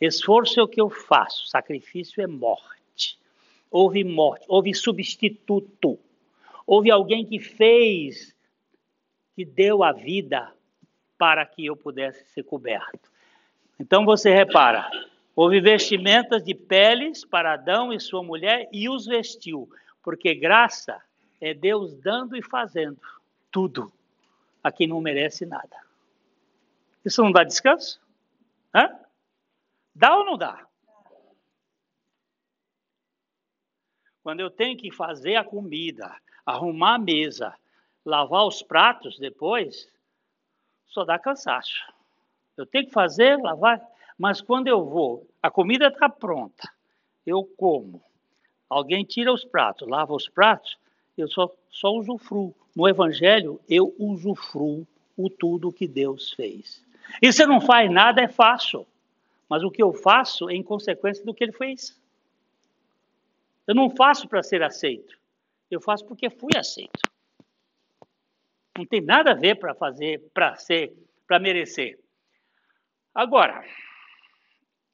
Esforço 0.00 0.60
é 0.60 0.62
o 0.62 0.68
que 0.68 0.80
eu 0.80 0.90
faço, 0.90 1.46
sacrifício 1.46 2.22
é 2.22 2.26
morte. 2.26 3.18
Houve 3.70 4.02
morte, 4.04 4.44
houve 4.48 4.74
substituto. 4.74 5.98
Houve 6.66 6.90
alguém 6.90 7.24
que 7.24 7.38
fez, 7.38 8.36
que 9.34 9.44
deu 9.44 9.82
a 9.82 9.92
vida 9.92 10.52
para 11.16 11.44
que 11.46 11.66
eu 11.66 11.76
pudesse 11.76 12.24
ser 12.32 12.42
coberto. 12.42 13.10
Então 13.78 14.04
você 14.04 14.34
repara, 14.34 14.90
houve 15.36 15.60
vestimentas 15.60 16.42
de 16.42 16.54
peles 16.54 17.24
para 17.24 17.54
Adão 17.54 17.92
e 17.92 18.00
sua 18.00 18.22
mulher 18.22 18.68
e 18.72 18.88
os 18.88 19.06
vestiu, 19.06 19.68
porque 20.02 20.34
graça 20.34 21.02
é 21.40 21.54
Deus 21.54 21.94
dando 21.96 22.36
e 22.36 22.42
fazendo 22.42 23.00
tudo 23.50 23.92
a 24.62 24.70
quem 24.70 24.86
não 24.86 25.00
merece 25.00 25.46
nada. 25.46 25.76
Isso 27.04 27.22
não 27.22 27.32
dá 27.32 27.44
descanso? 27.44 28.00
Hã? 28.74 28.98
Dá 29.94 30.16
ou 30.16 30.24
não 30.24 30.36
dá? 30.36 30.66
Quando 34.22 34.40
eu 34.40 34.50
tenho 34.50 34.76
que 34.76 34.92
fazer 34.92 35.36
a 35.36 35.44
comida, 35.44 36.14
arrumar 36.44 36.96
a 36.96 36.98
mesa, 36.98 37.54
lavar 38.04 38.46
os 38.46 38.62
pratos 38.62 39.18
depois, 39.18 39.90
só 40.86 41.04
dá 41.04 41.18
cansaço. 41.18 41.80
Eu 42.56 42.66
tenho 42.66 42.86
que 42.86 42.92
fazer, 42.92 43.38
lavar, 43.38 43.80
mas 44.18 44.42
quando 44.42 44.68
eu 44.68 44.84
vou, 44.84 45.26
a 45.42 45.50
comida 45.50 45.88
está 45.88 46.08
pronta, 46.08 46.70
eu 47.24 47.44
como. 47.56 48.04
Alguém 48.70 49.04
tira 49.04 49.32
os 49.32 49.44
pratos, 49.44 49.88
lava 49.88 50.14
os 50.14 50.28
pratos, 50.28 50.78
eu 51.18 51.28
só, 51.28 51.52
só 51.68 51.90
usufruo. 51.90 52.54
No 52.74 52.88
Evangelho, 52.88 53.60
eu 53.68 53.92
usufruo 53.98 54.86
o 55.16 55.28
tudo 55.28 55.72
que 55.72 55.88
Deus 55.88 56.32
fez. 56.32 56.80
E 57.20 57.32
se 57.32 57.44
não 57.44 57.60
faz 57.60 57.90
nada, 57.90 58.22
é 58.22 58.28
fácil. 58.28 58.86
Mas 59.48 59.64
o 59.64 59.70
que 59.70 59.82
eu 59.82 59.92
faço 59.92 60.48
é 60.48 60.54
em 60.54 60.62
consequência 60.62 61.24
do 61.24 61.34
que 61.34 61.42
ele 61.42 61.52
fez. 61.52 62.00
Eu 63.66 63.74
não 63.74 63.90
faço 63.90 64.28
para 64.28 64.42
ser 64.42 64.62
aceito. 64.62 65.18
Eu 65.68 65.80
faço 65.80 66.04
porque 66.04 66.30
fui 66.30 66.52
aceito. 66.56 67.00
Não 68.78 68.86
tem 68.86 69.00
nada 69.00 69.32
a 69.32 69.34
ver 69.34 69.56
para 69.56 69.74
fazer, 69.74 70.20
para 70.32 70.54
ser, 70.56 70.96
para 71.26 71.40
merecer. 71.40 71.98
Agora, 73.12 73.64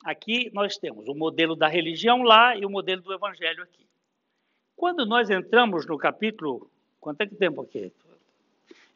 aqui 0.05 0.51
nós 0.53 0.77
temos 0.77 1.09
o 1.09 1.15
modelo 1.15 1.55
da 1.57 1.69
religião 1.69 2.23
lá 2.23 2.57
e 2.57 2.65
o 2.65 2.71
modelo 2.71 3.03
do 3.03 3.13
evangelho 3.13 3.63
aqui. 3.63 3.87
Quando 4.77 5.07
nós 5.07 5.31
entramos 5.31 5.87
no 5.87 5.97
capítulo. 5.97 6.71
Quanto 7.01 7.21
é 7.21 7.27
que 7.27 7.37
tempo 7.37 7.63
aqui? 7.63 7.93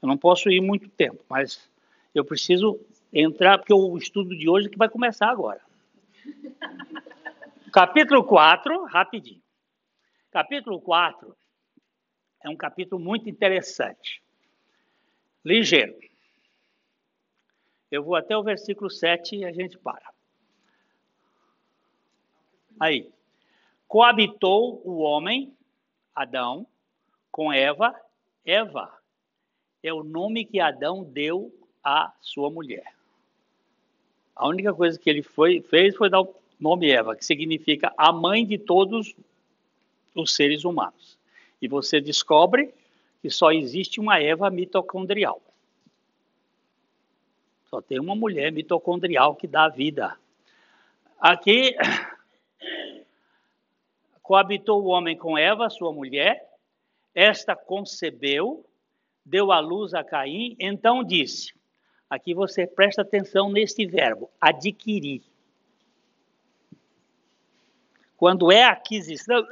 Eu 0.03 0.09
não 0.09 0.19
posso 0.19 0.51
ir 0.51 0.61
muito 0.61 0.89
tempo, 0.89 1.25
mas 1.29 1.71
eu 2.15 2.25
preciso 2.25 2.81
entrar, 3.13 3.59
porque 3.59 3.73
o 3.73 3.97
estudo 3.97 4.37
de 4.37 4.49
hoje 4.49 4.67
é 4.67 4.71
que 4.71 4.79
vai 4.79 4.89
começar 4.89 5.29
agora. 5.29 5.61
capítulo 7.73 8.25
4, 8.25 8.85
rapidinho. 8.87 9.41
Capítulo 10.31 10.81
4 10.81 11.37
é 12.43 12.49
um 12.49 12.57
capítulo 12.57 13.01
muito 13.01 13.29
interessante. 13.29 14.23
Ligeiro. 15.45 15.97
Eu 17.91 18.03
vou 18.03 18.15
até 18.15 18.37
o 18.37 18.43
versículo 18.43 18.89
7 18.89 19.37
e 19.37 19.45
a 19.45 19.53
gente 19.53 19.77
para. 19.79 20.13
Aí. 22.81 23.11
Coabitou 23.87 24.81
o 24.85 25.01
homem 25.01 25.55
Adão 26.15 26.67
com 27.31 27.53
Eva, 27.53 27.95
Eva 28.45 28.91
é 29.83 29.93
o 29.93 30.03
nome 30.03 30.45
que 30.45 30.61
Adão 30.61 31.05
deu 31.05 31.53
à 31.85 32.13
sua 32.21 32.51
mulher. 32.51 32.95
A 34.35 34.49
única 34.49 34.73
coisa 34.73 34.99
que 34.99 35.11
ele 35.11 35.23
foi, 35.23 35.61
fez 35.61 35.95
foi 35.97 36.09
dar 36.09 36.23
o 36.23 36.35
nome 36.59 36.91
Eva, 36.91 37.15
que 37.15 37.25
significa 37.25 37.93
a 37.97 38.13
mãe 38.13 38.47
de 38.47 38.59
todos 38.59 39.15
os 40.15 40.35
seres 40.35 40.65
humanos. 40.65 41.19
E 41.61 41.69
você 41.69 42.01
descobre 42.01 42.73
que 43.21 43.31
só 43.31 43.53
existe 43.53 44.01
uma 44.01 44.19
Eva 44.19 44.51
mitocondrial. 44.51 45.43
Só 47.65 47.81
tem 47.81 48.01
uma 48.01 48.15
mulher 48.15 48.51
mitocondrial 48.51 49.35
que 49.35 49.47
dá 49.47 49.69
vida. 49.69 50.17
Aqui 51.21 51.77
Coabitou 54.31 54.85
o 54.85 54.87
homem 54.87 55.19
com 55.19 55.37
Eva, 55.37 55.69
sua 55.69 55.93
mulher, 55.93 56.49
esta 57.13 57.57
concebeu, 57.57 58.65
deu 59.27 59.51
à 59.51 59.59
luz 59.59 59.93
a 59.93 60.05
Caim, 60.05 60.55
então 60.61 61.03
disse: 61.03 61.53
aqui 62.09 62.33
você 62.33 62.65
presta 62.65 63.03
atenção 63.03 63.51
neste 63.51 63.85
verbo, 63.85 64.31
adquirir. 64.41 65.25
Quando 68.17 68.53
é 68.53 68.63
aquisição, 68.63 69.45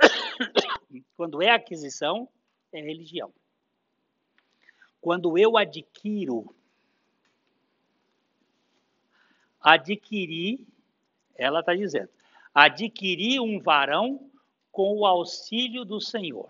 quando 1.16 1.43
é 1.43 1.51
aquisição, 1.51 2.29
é 2.72 2.81
religião. 2.81 3.35
Quando 5.01 5.37
eu 5.37 5.57
adquiro, 5.57 6.55
adquirir, 9.61 10.64
ela 11.35 11.59
está 11.59 11.74
dizendo, 11.74 12.11
adquirir 12.55 13.41
um 13.41 13.59
varão 13.59 14.28
com 14.79 14.97
o 14.97 15.05
auxílio 15.05 15.85
do 15.85 16.01
Senhor. 16.01 16.49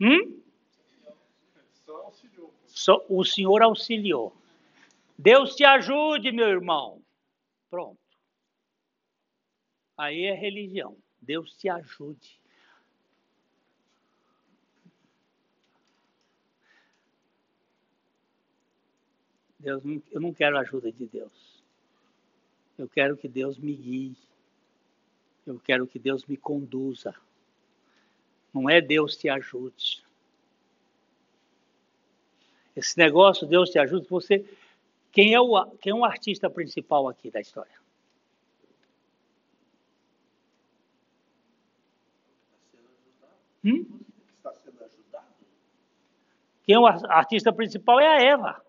Hum? 0.00 0.40
Só 2.68 3.04
o 3.08 3.24
Senhor 3.24 3.60
auxiliou. 3.60 4.32
Deus 5.18 5.56
te 5.56 5.64
ajude, 5.64 6.30
meu 6.30 6.46
irmão. 6.46 7.02
Pronto. 7.68 7.98
Aí 9.98 10.26
é 10.26 10.32
religião. 10.32 10.96
Deus 11.20 11.56
te 11.56 11.68
ajude. 11.68 12.40
Deus, 19.58 19.82
eu 20.12 20.20
não 20.20 20.32
quero 20.32 20.56
a 20.56 20.60
ajuda 20.60 20.92
de 20.92 21.04
Deus. 21.04 21.64
Eu 22.78 22.88
quero 22.88 23.16
que 23.16 23.26
Deus 23.26 23.58
me 23.58 23.74
guie. 23.74 24.25
Eu 25.46 25.60
quero 25.60 25.86
que 25.86 25.98
Deus 25.98 26.24
me 26.26 26.36
conduza. 26.36 27.14
Não 28.52 28.68
é 28.68 28.80
Deus 28.80 29.16
te 29.16 29.28
ajude. 29.28 30.04
Esse 32.74 32.98
negócio, 32.98 33.46
Deus 33.46 33.70
te 33.70 33.78
ajude, 33.78 34.08
você. 34.08 34.44
Quem 35.12 35.32
é, 35.32 35.40
o, 35.40 35.66
quem 35.76 35.92
é 35.92 35.94
o 35.94 36.04
artista 36.04 36.50
principal 36.50 37.08
aqui 37.08 37.30
da 37.30 37.40
história? 37.40 37.72
Hum? 43.64 43.86
Está 44.36 44.52
sendo 44.52 44.84
ajudado? 44.84 45.26
Quem 46.64 46.74
é 46.74 46.78
o 46.78 46.86
artista 46.86 47.52
principal 47.52 47.98
é 48.00 48.08
a 48.08 48.20
Eva. 48.20 48.66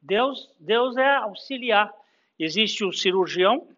Deus, 0.00 0.52
Deus 0.58 0.96
é 0.96 1.16
auxiliar. 1.16 1.94
Existe 2.44 2.84
o 2.84 2.92
cirurgião, 2.92 3.68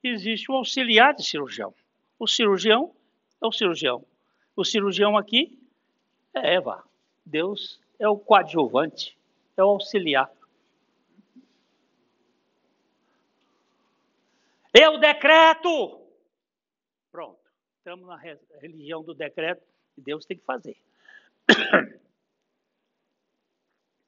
existe 0.00 0.48
o 0.48 0.54
auxiliar 0.54 1.12
de 1.12 1.24
cirurgião. 1.24 1.74
O 2.16 2.28
cirurgião 2.28 2.94
é 3.42 3.46
o 3.48 3.50
cirurgião. 3.50 4.06
O 4.54 4.64
cirurgião 4.64 5.16
aqui 5.16 5.58
é 6.32 6.54
Eva. 6.54 6.84
Deus 7.26 7.80
é 7.98 8.08
o 8.08 8.16
coadjuvante, 8.16 9.18
é 9.56 9.64
o 9.64 9.70
auxiliar. 9.70 10.30
Eu 14.72 14.98
decreto! 14.98 16.00
Pronto. 17.10 17.40
Estamos 17.78 18.06
na 18.06 18.16
religião 18.60 19.02
do 19.02 19.14
decreto 19.14 19.66
e 19.98 20.00
Deus 20.00 20.24
tem 20.24 20.38
que 20.38 20.44
fazer. 20.44 20.76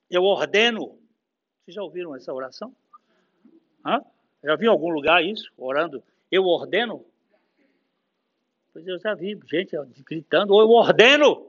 Eu 0.08 0.22
ordeno. 0.22 1.00
Vocês 1.64 1.74
já 1.74 1.82
ouviram 1.82 2.14
essa 2.14 2.32
oração? 2.32 2.72
Hã? 3.84 4.02
Já 4.42 4.56
viu 4.56 4.66
em 4.66 4.72
algum 4.72 4.90
lugar 4.90 5.24
isso? 5.24 5.52
Orando, 5.56 6.02
eu 6.30 6.44
ordeno? 6.44 7.04
Pois 8.72 8.86
eu 8.86 8.98
já 8.98 9.14
vi 9.14 9.38
gente 9.46 9.76
gritando, 10.04 10.58
eu 10.60 10.70
ordeno! 10.70 11.46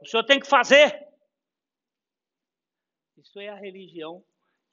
O 0.00 0.06
senhor 0.06 0.24
tem 0.24 0.40
que 0.40 0.46
fazer! 0.46 1.06
Isso 3.16 3.38
é 3.38 3.48
a 3.48 3.54
religião 3.54 4.22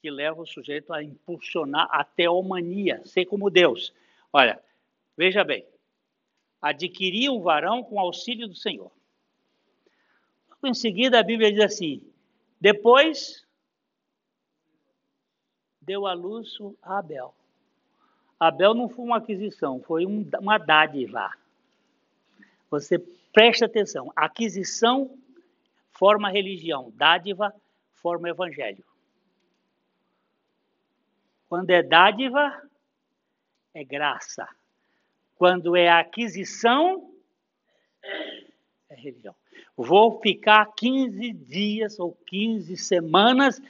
que 0.02 0.10
leva 0.10 0.42
o 0.42 0.46
sujeito 0.46 0.94
a 0.94 1.04
impulsionar 1.04 1.88
a 1.92 2.04
teomania, 2.04 3.02
ser 3.06 3.26
como 3.26 3.50
Deus. 3.50 3.94
Olha, 4.32 4.62
veja 5.18 5.44
bem, 5.44 5.66
adquirir 6.62 7.30
um 7.30 7.42
varão 7.42 7.84
com 7.84 8.00
auxílio 8.00 8.48
do 8.48 8.56
Senhor. 8.56 8.92
Em 10.64 10.74
seguida, 10.74 11.20
a 11.20 11.24
Bíblia 11.24 11.52
diz 11.52 11.64
assim: 11.64 12.02
depois 12.60 13.45
deu 15.86 16.08
à 16.08 16.14
luz 16.14 16.58
a 16.82 16.98
Abel. 16.98 17.34
Abel 18.40 18.74
não 18.74 18.90
foi 18.90 19.06
uma 19.06 19.18
aquisição, 19.18 19.82
foi 19.82 20.06
um, 20.06 20.28
uma 20.40 20.58
dádiva. 20.58 21.32
Você 22.70 23.00
presta 23.32 23.66
atenção. 23.66 24.12
Aquisição 24.16 25.18
forma 25.92 26.30
religião, 26.30 26.92
dádiva 26.96 27.54
forma 27.94 28.30
evangelho. 28.30 28.84
Quando 31.48 31.70
é 31.70 31.82
dádiva, 31.82 32.62
é 33.74 33.84
graça. 33.84 34.48
Quando 35.36 35.76
é 35.76 35.90
aquisição, 35.90 37.14
é 38.90 38.96
religião. 38.96 39.36
Vou 39.78 40.20
ficar 40.22 40.66
15 40.76 41.34
dias 41.34 42.00
ou 42.00 42.14
15 42.28 42.76
semanas 42.78 43.62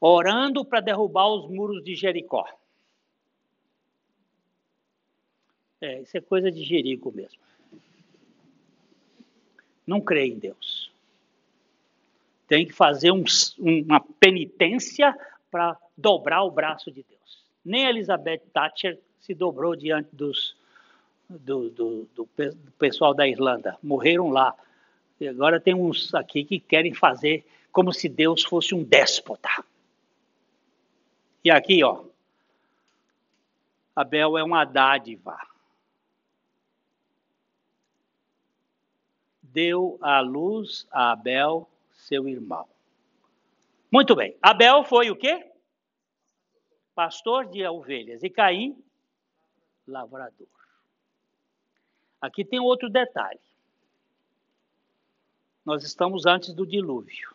orando 0.00 0.64
para 0.64 0.80
derrubar 0.80 1.28
os 1.28 1.48
muros 1.48 1.82
de 1.82 1.94
Jericó. 1.94 2.46
É, 5.80 6.00
isso 6.00 6.16
é 6.16 6.20
coisa 6.20 6.50
de 6.50 6.64
Jerico 6.64 7.12
mesmo. 7.12 7.38
Não 9.86 10.00
creio 10.00 10.34
em 10.34 10.38
Deus. 10.38 10.90
Tem 12.48 12.66
que 12.66 12.72
fazer 12.72 13.10
um, 13.10 13.24
uma 13.58 14.00
penitência 14.00 15.14
para 15.50 15.78
dobrar 15.96 16.42
o 16.42 16.50
braço 16.50 16.90
de 16.90 17.02
Deus. 17.02 17.44
Nem 17.64 17.86
Elizabeth 17.86 18.42
Thatcher 18.52 18.98
se 19.20 19.34
dobrou 19.34 19.76
diante 19.76 20.08
dos, 20.12 20.56
do, 21.28 21.70
do, 21.70 22.08
do, 22.14 22.28
do 22.36 22.72
pessoal 22.78 23.14
da 23.14 23.26
Irlanda. 23.26 23.76
Morreram 23.82 24.30
lá. 24.30 24.54
E 25.20 25.28
agora 25.28 25.60
tem 25.60 25.74
uns 25.74 26.14
aqui 26.14 26.44
que 26.44 26.58
querem 26.58 26.92
fazer 26.92 27.44
como 27.72 27.92
se 27.92 28.08
Deus 28.08 28.42
fosse 28.44 28.74
um 28.74 28.82
déspota. 28.82 29.48
E 31.44 31.50
aqui, 31.50 31.84
ó, 31.84 32.06
Abel 33.94 34.38
é 34.38 34.42
uma 34.42 34.64
dádiva. 34.64 35.38
Deu 39.42 39.98
a 40.00 40.20
luz 40.20 40.86
a 40.90 41.12
Abel, 41.12 41.68
seu 41.92 42.26
irmão. 42.26 42.66
Muito 43.92 44.16
bem. 44.16 44.36
Abel 44.42 44.84
foi 44.84 45.10
o 45.10 45.16
quê? 45.16 45.52
Pastor 46.94 47.46
de 47.46 47.64
ovelhas. 47.66 48.22
E 48.22 48.30
Caim, 48.30 48.82
lavrador. 49.86 50.48
Aqui 52.20 52.44
tem 52.44 52.58
outro 52.58 52.88
detalhe. 52.88 53.38
Nós 55.64 55.84
estamos 55.84 56.24
antes 56.24 56.54
do 56.54 56.66
dilúvio. 56.66 57.33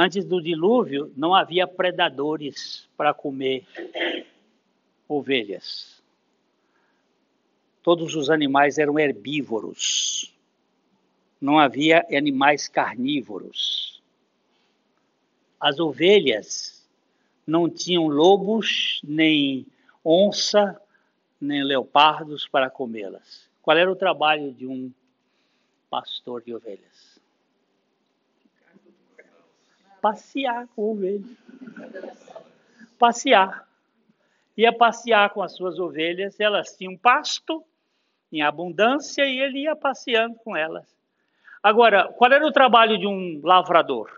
Antes 0.00 0.24
do 0.24 0.40
dilúvio, 0.40 1.12
não 1.16 1.34
havia 1.34 1.66
predadores 1.66 2.88
para 2.96 3.12
comer 3.12 3.66
ovelhas. 5.08 6.00
Todos 7.82 8.14
os 8.14 8.30
animais 8.30 8.78
eram 8.78 8.96
herbívoros. 8.96 10.32
Não 11.40 11.58
havia 11.58 12.06
animais 12.16 12.68
carnívoros. 12.68 14.00
As 15.58 15.80
ovelhas 15.80 16.88
não 17.44 17.68
tinham 17.68 18.06
lobos, 18.06 19.00
nem 19.02 19.66
onça, 20.04 20.80
nem 21.40 21.64
leopardos 21.64 22.46
para 22.46 22.70
comê-las. 22.70 23.50
Qual 23.60 23.76
era 23.76 23.90
o 23.90 23.96
trabalho 23.96 24.52
de 24.52 24.64
um 24.64 24.92
pastor 25.90 26.40
de 26.40 26.54
ovelhas? 26.54 27.17
Passear 30.00 30.66
com 30.74 30.92
ovelhas. 30.92 31.36
Passear. 32.98 33.68
Ia 34.56 34.72
passear 34.72 35.30
com 35.30 35.42
as 35.42 35.54
suas 35.54 35.78
ovelhas, 35.78 36.40
elas 36.40 36.76
tinham 36.76 36.96
pasto 36.96 37.64
em 38.32 38.42
abundância 38.42 39.24
e 39.24 39.38
ele 39.38 39.60
ia 39.60 39.76
passeando 39.76 40.34
com 40.36 40.56
elas. 40.56 40.98
Agora, 41.62 42.12
qual 42.12 42.32
era 42.32 42.46
o 42.46 42.52
trabalho 42.52 42.98
de 42.98 43.06
um 43.06 43.40
lavrador? 43.42 44.10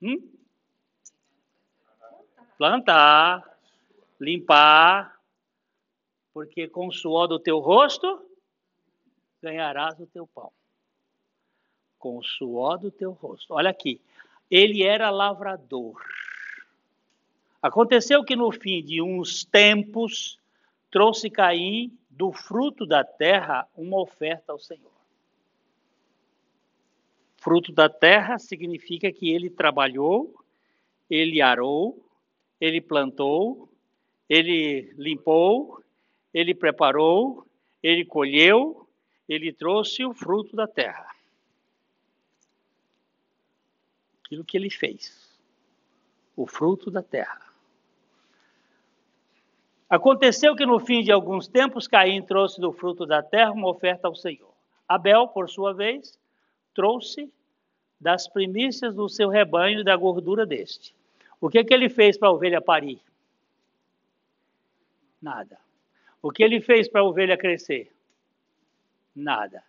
Hum? 0.00 0.30
Plantar, 2.58 3.42
limpar, 4.20 5.18
porque 6.32 6.68
com 6.68 6.88
o 6.88 6.92
suor 6.92 7.26
do 7.26 7.38
teu 7.38 7.58
rosto 7.58 8.28
ganharás 9.42 9.98
o 9.98 10.06
teu 10.06 10.26
pão. 10.26 10.52
Com 12.02 12.18
o 12.18 12.24
suor 12.24 12.78
do 12.78 12.90
teu 12.90 13.12
rosto. 13.12 13.54
Olha 13.54 13.70
aqui, 13.70 14.00
ele 14.50 14.82
era 14.82 15.08
lavrador. 15.08 16.02
Aconteceu 17.62 18.24
que 18.24 18.34
no 18.34 18.50
fim 18.50 18.82
de 18.82 19.00
uns 19.00 19.44
tempos 19.44 20.36
trouxe 20.90 21.30
Caim 21.30 21.96
do 22.10 22.32
fruto 22.32 22.84
da 22.84 23.04
terra 23.04 23.68
uma 23.76 24.00
oferta 24.00 24.50
ao 24.50 24.58
Senhor. 24.58 24.90
Fruto 27.36 27.70
da 27.70 27.88
terra 27.88 28.36
significa 28.36 29.12
que 29.12 29.30
ele 29.30 29.48
trabalhou, 29.48 30.34
ele 31.08 31.40
arou, 31.40 32.04
ele 32.60 32.80
plantou, 32.80 33.68
ele 34.28 34.92
limpou, 34.98 35.80
ele 36.34 36.52
preparou, 36.52 37.46
ele 37.80 38.04
colheu, 38.04 38.88
ele 39.28 39.52
trouxe 39.52 40.04
o 40.04 40.12
fruto 40.12 40.56
da 40.56 40.66
terra. 40.66 41.11
Aquilo 44.32 44.44
que 44.46 44.56
ele 44.56 44.70
fez. 44.70 45.30
O 46.34 46.46
fruto 46.46 46.90
da 46.90 47.02
terra. 47.02 47.52
Aconteceu 49.90 50.56
que 50.56 50.64
no 50.64 50.80
fim 50.80 51.02
de 51.02 51.12
alguns 51.12 51.46
tempos 51.46 51.86
Caim 51.86 52.22
trouxe 52.22 52.58
do 52.58 52.72
fruto 52.72 53.04
da 53.04 53.22
terra 53.22 53.52
uma 53.52 53.68
oferta 53.68 54.08
ao 54.08 54.14
Senhor. 54.14 54.50
Abel, 54.88 55.28
por 55.28 55.50
sua 55.50 55.74
vez, 55.74 56.18
trouxe 56.74 57.30
das 58.00 58.26
primícias 58.26 58.94
do 58.94 59.06
seu 59.06 59.28
rebanho 59.28 59.80
e 59.80 59.84
da 59.84 59.94
gordura 59.96 60.46
deste. 60.46 60.96
O 61.38 61.50
que, 61.50 61.62
que 61.62 61.74
ele 61.74 61.90
fez 61.90 62.16
para 62.16 62.28
a 62.28 62.32
ovelha 62.32 62.62
parir? 62.62 63.02
Nada. 65.20 65.58
O 66.22 66.30
que 66.30 66.42
ele 66.42 66.58
fez 66.62 66.88
para 66.88 67.02
a 67.02 67.04
ovelha 67.04 67.36
crescer? 67.36 67.94
Nada. 69.14 69.62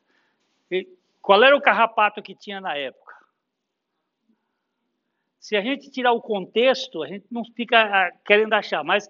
E 0.71 0.87
qual 1.21 1.43
era 1.43 1.53
o 1.53 1.61
carrapato 1.61 2.21
que 2.21 2.33
tinha 2.33 2.61
na 2.61 2.77
época? 2.77 3.22
Se 5.43 5.57
a 5.57 5.61
gente 5.61 5.91
tirar 5.91 6.13
o 6.13 6.21
contexto, 6.21 7.03
a 7.03 7.07
gente 7.07 7.25
não 7.29 7.43
fica 7.43 7.81
ah, 7.81 8.11
querendo 8.25 8.53
achar, 8.53 8.81
mas 8.81 9.09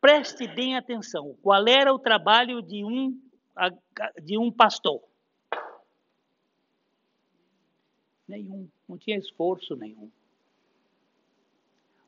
preste 0.00 0.48
bem 0.48 0.78
atenção. 0.78 1.36
Qual 1.42 1.68
era 1.68 1.92
o 1.92 1.98
trabalho 1.98 2.62
de 2.62 2.82
um, 2.82 3.20
de 4.22 4.38
um 4.38 4.50
pastor? 4.50 5.02
Nenhum. 8.26 8.66
Não 8.88 8.96
tinha 8.96 9.18
esforço 9.18 9.76
nenhum. 9.76 10.10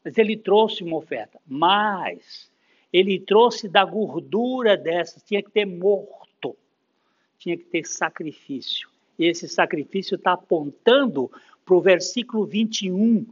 Mas 0.03 0.16
ele 0.16 0.38
trouxe 0.38 0.82
uma 0.82 0.97
oferta. 0.97 1.38
Mas 1.47 2.51
ele 2.90 3.20
trouxe 3.20 3.68
da 3.68 3.84
gordura 3.84 4.74
dessas, 4.74 5.22
tinha 5.22 5.42
que 5.42 5.51
ter 5.51 5.66
morto, 5.66 6.57
tinha 7.36 7.59
que 7.59 7.64
ter 7.64 7.84
sacrifício. 7.84 8.88
E 9.18 9.26
esse 9.26 9.47
sacrifício 9.51 10.14
está 10.14 10.32
apontando 10.32 11.30
para 11.65 11.75
o 11.75 11.81
versículo 11.81 12.45
21, 12.45 13.27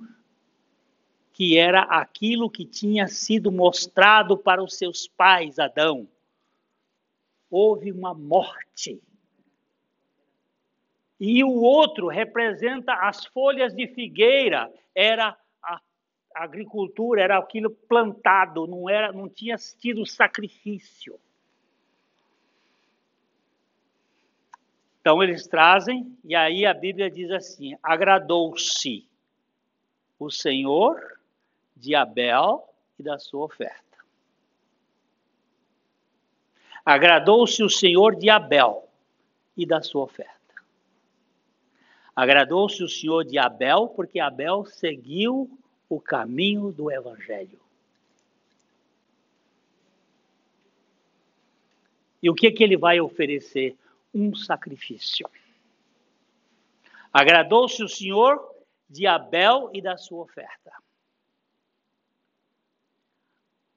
que 1.33 1.57
era 1.57 1.83
aquilo 1.83 2.51
que 2.51 2.65
tinha 2.65 3.09
sido 3.09 3.51
mostrado 3.51 4.37
para 4.37 4.63
os 4.63 4.77
seus 4.77 5.07
pais, 5.07 5.59
Adão. 5.59 6.09
Houve 7.51 7.93
uma 7.93 8.15
morte. 8.15 9.01
E 11.21 11.45
o 11.45 11.61
outro 11.63 12.09
representa 12.09 12.95
as 12.95 13.25
folhas 13.27 13.75
de 13.75 13.87
figueira, 13.87 14.73
era 14.95 15.37
a 16.35 16.45
agricultura 16.45 17.23
era 17.23 17.39
aquilo 17.39 17.71
plantado, 17.71 18.67
não 18.67 18.89
era, 18.89 19.13
não 19.13 19.29
tinha 19.29 19.57
tido 19.57 20.05
sacrifício. 20.07 21.19
Então 25.03 25.21
eles 25.21 25.49
trazem 25.49 26.17
e 26.23 26.33
aí 26.33 26.65
a 26.65 26.73
Bíblia 26.73 27.11
diz 27.11 27.29
assim: 27.33 27.77
agradou-se 27.83 29.05
o 30.17 30.31
Senhor 30.31 31.19
de 31.77 31.93
Abel 31.97 32.73
e 32.97 33.03
da 33.03 33.19
sua 33.19 33.45
oferta. 33.45 33.83
Agradou-se 36.87 37.65
o 37.65 37.69
Senhor 37.69 38.15
de 38.15 38.31
Abel 38.31 38.89
e 39.57 39.67
da 39.67 39.83
sua 39.83 40.05
oferta. 40.05 40.33
Agradou-se 42.15 42.81
o 42.85 42.89
Senhor 42.89 43.25
de 43.25 43.39
Abel, 43.39 43.89
porque 43.89 44.21
Abel 44.21 44.65
seguiu 44.67 45.51
o 45.89 46.01
caminho 46.01 46.71
do 46.71 46.93
Evangelho. 46.93 47.59
E 52.23 52.31
o 52.31 52.35
que, 52.35 52.53
que 52.53 52.63
ele 52.63 52.77
vai 52.77 53.01
oferecer? 53.01 53.77
Um 54.15 54.35
sacrifício. 54.35 55.29
Agradou-se 57.13 57.83
o 57.83 57.89
Senhor 57.89 58.53
de 58.89 59.07
Abel 59.07 59.71
e 59.73 59.81
da 59.81 59.97
sua 59.97 60.23
oferta. 60.23 60.73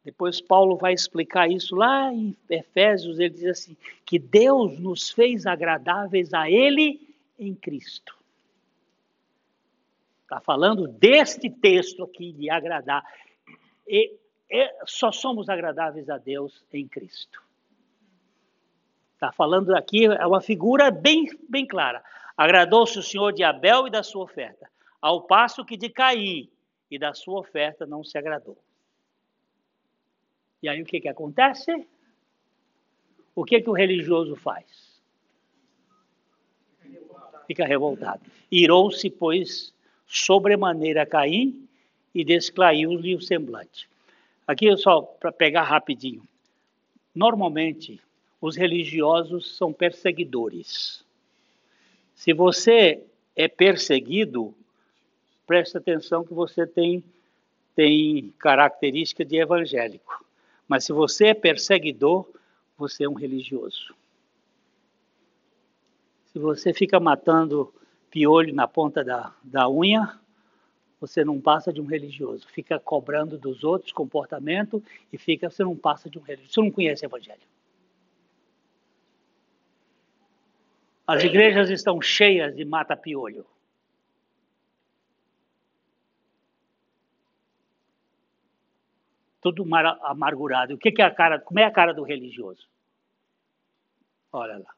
Depois 0.06 0.40
Paulo 0.40 0.78
vai 0.78 0.94
explicar 0.94 1.50
isso 1.50 1.76
lá 1.76 2.14
em 2.14 2.38
Efésios, 2.48 3.20
ele 3.20 3.32
diz 3.32 3.46
assim: 3.46 3.76
que 4.06 4.20
Deus 4.20 4.78
nos 4.78 5.10
fez 5.10 5.48
agradáveis 5.48 6.32
a 6.32 6.50
Ele 6.50 7.16
em 7.40 7.56
Cristo. 7.56 8.16
Está 10.22 10.40
falando 10.40 10.88
deste 10.88 11.50
texto 11.50 12.04
aqui 12.04 12.32
de 12.34 12.50
agradar. 12.50 13.04
E, 13.88 14.16
e, 14.50 14.74
só 14.86 15.12
somos 15.12 15.50
agradáveis 15.50 16.08
a 16.10 16.20
Deus 16.20 16.64
em 16.72 16.88
Cristo. 16.88 17.45
Está 19.26 19.32
falando 19.32 19.76
aqui, 19.76 20.06
é 20.06 20.28
uma 20.28 20.40
figura 20.40 20.92
bem, 20.92 21.28
bem 21.50 21.66
clara. 21.66 22.04
Agradou-se 22.38 23.00
o 23.00 23.02
Senhor 23.02 23.34
de 23.34 23.44
Abel 23.44 23.88
e 23.88 23.90
da 23.90 24.04
sua 24.04 24.24
oferta, 24.24 24.70
ao 25.02 25.24
passo 25.24 25.66
que 25.66 25.76
de 25.76 25.90
Caim 25.90 26.48
e 26.92 27.00
da 27.00 27.12
sua 27.12 27.40
oferta 27.40 27.88
não 27.88 28.04
se 28.04 28.20
agradou. 28.20 28.56
E 30.62 30.70
aí 30.70 30.80
o 30.80 30.86
que, 30.86 31.02
que 31.02 31.08
acontece? 31.08 31.88
O 33.34 33.44
que, 33.44 33.60
que 33.62 33.70
o 33.70 33.74
religioso 33.74 34.36
faz? 34.36 35.02
Fica 37.48 37.66
revoltado. 37.66 38.22
Irou-se, 38.52 39.10
pois, 39.10 39.74
sobremaneira 40.06 41.04
Caim 41.04 41.68
e 42.14 42.24
desclaiu-lhe 42.24 43.16
o 43.16 43.22
semblante. 43.22 43.90
Aqui 44.46 44.78
só 44.78 45.02
para 45.02 45.32
pegar 45.32 45.64
rapidinho. 45.64 46.22
Normalmente, 47.16 48.00
os 48.42 48.56
religiosos 48.56 49.56
são 49.58 49.72
perseguidores. 49.74 51.04
Se 52.14 52.34
você 52.34 53.04
é 53.36 53.48
perseguido, 53.48 54.54
preste 55.46 55.78
atenção 55.78 56.24
que 56.24 56.34
você 56.34 56.66
tem, 56.66 57.04
tem 57.76 58.34
característica 58.40 59.26
de 59.26 59.38
evangélico. 59.38 60.26
Mas 60.68 60.86
se 60.86 60.94
você 60.94 61.28
é 61.28 61.34
perseguidor, 61.34 62.28
você 62.78 63.04
é 63.04 63.10
um 63.10 63.14
religioso. 63.14 63.94
Se 66.32 66.40
você 66.40 66.74
fica 66.74 67.00
matando 67.00 67.74
piolho 68.10 68.54
na 68.54 68.68
ponta 68.68 69.04
da, 69.04 69.34
da 69.44 69.70
unha, 69.70 70.20
você 71.00 71.24
não 71.24 71.40
passa 71.40 71.72
de 71.72 71.82
um 71.82 71.86
religioso. 71.86 72.48
Fica 72.48 72.80
cobrando 72.80 73.38
dos 73.38 73.64
outros 73.64 73.92
comportamento 73.92 74.84
e 75.12 75.18
fica, 75.18 75.50
você 75.50 75.64
não 75.64 75.76
passa 75.76 76.10
de 76.10 76.18
um 76.18 76.22
religioso. 76.22 76.54
Você 76.54 76.62
não 76.62 76.72
conhece 76.72 77.06
o 77.06 77.08
evangelho. 77.08 77.42
As 81.08 81.24
igrejas 81.24 81.70
estão 81.70 82.02
cheias 82.02 82.56
de 82.56 82.66
mata-piolho. 82.66 83.46
Tudo 89.40 89.64
amargurado. 90.02 90.74
O 90.74 90.78
que, 90.78 90.92
que 90.92 91.04
é 91.04 91.06
a 91.06 91.12
cara? 91.12 91.40
Como 91.40 91.60
é 91.60 91.64
a 91.64 91.72
cara 91.72 91.94
do 91.94 92.02
religioso? 92.02 92.68
Olha 94.32 94.58
lá. 94.58 94.74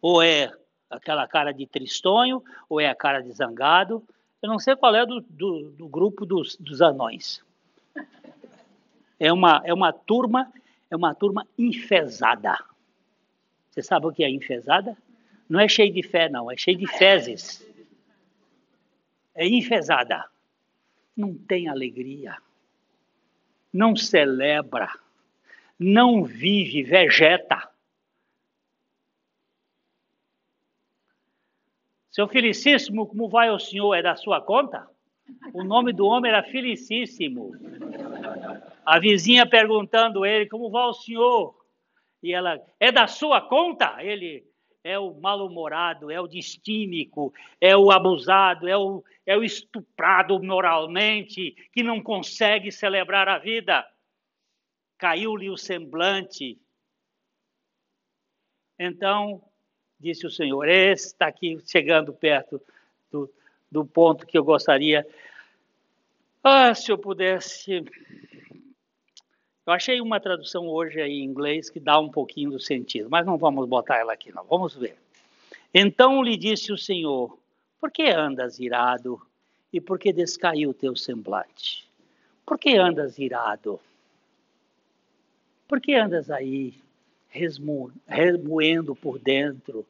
Ou 0.00 0.22
é 0.22 0.50
aquela 0.88 1.28
cara 1.28 1.52
de 1.52 1.66
tristonho, 1.66 2.42
ou 2.68 2.80
é 2.80 2.88
a 2.88 2.94
cara 2.94 3.20
de 3.20 3.30
zangado. 3.32 4.02
Eu 4.40 4.48
não 4.48 4.58
sei 4.58 4.74
qual 4.74 4.94
é 4.94 5.04
do, 5.04 5.20
do, 5.20 5.70
do 5.72 5.88
grupo 5.88 6.24
dos, 6.24 6.56
dos 6.56 6.80
anões. 6.80 7.44
É 9.18 9.32
uma, 9.32 9.60
é 9.64 9.74
uma 9.74 9.92
turma, 9.92 10.52
é 10.90 10.96
uma 10.96 11.14
turma 11.14 11.46
enfesada. 11.58 12.56
Você 13.70 13.82
sabe 13.82 14.06
o 14.06 14.12
que 14.12 14.24
é 14.24 14.30
enfesada? 14.30 14.96
Não 15.48 15.58
é 15.58 15.68
cheio 15.68 15.92
de 15.92 16.02
fé, 16.02 16.28
não, 16.28 16.50
é 16.50 16.56
cheio 16.56 16.76
de 16.76 16.86
fezes. 16.86 17.66
É 19.34 19.46
enfesada. 19.46 20.24
Não 21.16 21.34
tem 21.34 21.68
alegria. 21.68 22.36
Não 23.72 23.96
celebra. 23.96 24.88
Não 25.78 26.24
vive, 26.24 26.82
vegeta. 26.82 27.68
Seu 32.10 32.26
Felicíssimo, 32.26 33.06
como 33.06 33.28
vai 33.28 33.48
o 33.48 33.60
senhor? 33.60 33.94
É 33.94 34.02
da 34.02 34.16
sua 34.16 34.40
conta? 34.40 34.88
O 35.52 35.62
nome 35.62 35.92
do 35.92 36.04
homem 36.04 36.32
era 36.32 36.42
Felicíssimo. 36.42 37.52
A 38.84 38.98
vizinha 38.98 39.46
perguntando 39.46 40.24
ele, 40.24 40.48
como 40.48 40.70
vai 40.70 40.86
o 40.86 40.94
senhor? 40.94 41.54
E 42.22 42.32
ela, 42.32 42.60
é 42.80 42.90
da 42.90 43.06
sua 43.06 43.40
conta? 43.40 44.02
Ele, 44.02 44.44
é 44.82 44.98
o 44.98 45.12
mal-humorado, 45.14 46.10
é 46.10 46.20
o 46.20 46.26
distímico, 46.26 47.32
é 47.60 47.76
o 47.76 47.90
abusado, 47.90 48.66
é 48.68 48.76
o, 48.76 49.04
é 49.26 49.36
o 49.36 49.44
estuprado 49.44 50.42
moralmente, 50.42 51.54
que 51.72 51.82
não 51.82 52.02
consegue 52.02 52.72
celebrar 52.72 53.28
a 53.28 53.38
vida. 53.38 53.86
Caiu-lhe 54.96 55.50
o 55.50 55.56
semblante. 55.56 56.58
Então, 58.78 59.42
disse 60.00 60.26
o 60.26 60.30
Senhor, 60.30 60.68
está 60.68 61.26
aqui 61.26 61.58
chegando 61.66 62.12
perto 62.12 62.60
do, 63.10 63.30
do 63.70 63.84
ponto 63.84 64.26
que 64.26 64.38
eu 64.38 64.44
gostaria. 64.44 65.06
Ah, 66.42 66.74
se 66.74 66.90
eu 66.90 66.96
pudesse 66.96 67.84
eu 69.68 69.72
achei 69.74 70.00
uma 70.00 70.18
tradução 70.18 70.66
hoje 70.66 70.98
aí 70.98 71.18
em 71.18 71.24
inglês 71.24 71.68
que 71.68 71.78
dá 71.78 72.00
um 72.00 72.08
pouquinho 72.08 72.52
do 72.52 72.58
sentido, 72.58 73.10
mas 73.10 73.26
não 73.26 73.36
vamos 73.36 73.68
botar 73.68 73.98
ela 73.98 74.14
aqui 74.14 74.34
não. 74.34 74.42
Vamos 74.44 74.74
ver. 74.74 74.96
Então 75.74 76.22
lhe 76.22 76.38
disse 76.38 76.72
o 76.72 76.78
Senhor: 76.78 77.38
Por 77.78 77.90
que 77.90 78.04
andas 78.04 78.58
irado 78.58 79.20
e 79.70 79.78
por 79.78 79.98
que 79.98 80.10
descaiu 80.10 80.70
o 80.70 80.74
teu 80.74 80.96
semblante? 80.96 81.86
Por 82.46 82.58
que 82.58 82.78
andas 82.78 83.18
irado? 83.18 83.78
Por 85.68 85.82
que 85.82 85.94
andas 85.94 86.30
aí 86.30 86.72
resmo, 87.28 87.92
remoendo 88.06 88.96
por 88.96 89.18
dentro? 89.18 89.84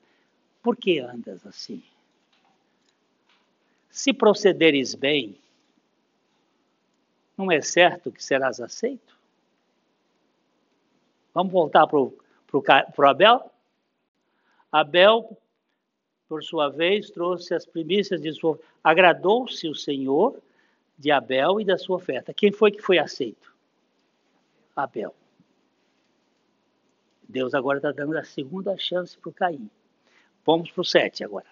Por 0.60 0.76
que 0.76 0.98
andas 0.98 1.46
assim? 1.46 1.84
Se 3.88 4.12
procederes 4.12 4.96
bem, 4.96 5.36
não 7.36 7.52
é 7.52 7.60
certo 7.60 8.10
que 8.10 8.24
serás 8.24 8.58
aceito? 8.60 9.17
Vamos 11.39 11.53
voltar 11.53 11.86
para 11.86 12.01
o 12.01 13.07
Abel? 13.07 13.49
Abel, 14.72 15.39
por 16.28 16.43
sua 16.43 16.68
vez, 16.68 17.12
trouxe 17.12 17.55
as 17.55 17.64
primícias 17.64 18.20
de 18.20 18.32
sua. 18.32 18.59
Agradou-se 18.82 19.68
o 19.68 19.74
Senhor 19.74 20.43
de 20.99 21.12
Abel 21.12 21.61
e 21.61 21.64
da 21.64 21.78
sua 21.78 21.95
oferta. 21.95 22.34
Quem 22.34 22.51
foi 22.51 22.72
que 22.72 22.82
foi 22.82 22.99
aceito? 22.99 23.55
Abel. 24.74 25.14
Deus 27.28 27.55
agora 27.55 27.78
está 27.78 27.93
dando 27.93 28.18
a 28.18 28.24
segunda 28.24 28.76
chance 28.76 29.16
para 29.16 29.30
o 29.30 29.32
Caim. 29.32 29.70
Vamos 30.45 30.72
para 30.72 30.80
o 30.80 30.84
sete 30.84 31.22
agora. 31.22 31.47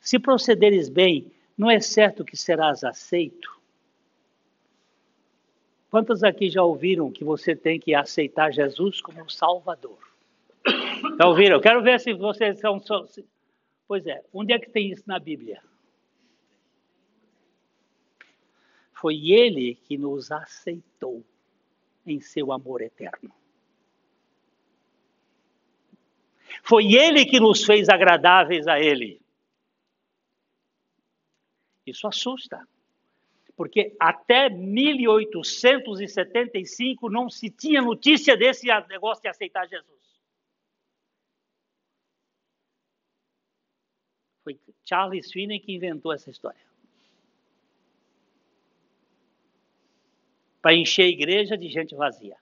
Se 0.00 0.20
procederes 0.20 0.88
bem, 0.88 1.32
não 1.58 1.68
é 1.68 1.80
certo 1.80 2.24
que 2.24 2.36
serás 2.36 2.84
aceito? 2.84 3.60
Quantos 5.92 6.24
aqui 6.24 6.48
já 6.48 6.62
ouviram 6.62 7.12
que 7.12 7.22
você 7.22 7.54
tem 7.54 7.78
que 7.78 7.94
aceitar 7.94 8.50
Jesus 8.50 9.02
como 9.02 9.28
Salvador? 9.28 9.98
Já 11.20 11.28
ouviram? 11.28 11.56
Eu 11.56 11.60
quero 11.60 11.82
ver 11.82 12.00
se 12.00 12.14
vocês 12.14 12.58
são. 12.58 12.82
Pois 13.86 14.06
é, 14.06 14.24
onde 14.32 14.54
é 14.54 14.58
que 14.58 14.70
tem 14.70 14.90
isso 14.90 15.02
na 15.06 15.18
Bíblia? 15.18 15.62
Foi 18.94 19.32
Ele 19.32 19.74
que 19.74 19.98
nos 19.98 20.32
aceitou 20.32 21.22
em 22.06 22.22
seu 22.22 22.52
amor 22.52 22.80
eterno. 22.80 23.30
Foi 26.62 26.94
Ele 26.94 27.26
que 27.26 27.38
nos 27.38 27.66
fez 27.66 27.90
agradáveis 27.90 28.66
a 28.66 28.80
Ele. 28.80 29.20
Isso 31.86 32.08
assusta 32.08 32.66
porque 33.62 33.94
até 34.00 34.50
1875 34.50 37.08
não 37.08 37.30
se 37.30 37.48
tinha 37.48 37.80
notícia 37.80 38.36
desse 38.36 38.66
negócio 38.88 39.22
de 39.22 39.28
aceitar 39.28 39.68
Jesus. 39.68 40.02
Foi 44.42 44.58
Charles 44.84 45.30
Finney 45.30 45.60
que 45.60 45.72
inventou 45.72 46.12
essa 46.12 46.28
história. 46.28 46.58
Para 50.60 50.74
encher 50.74 51.04
a 51.04 51.08
igreja 51.08 51.56
de 51.56 51.68
gente 51.68 51.94
vazia. 51.94 52.36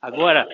Agora, 0.00 0.46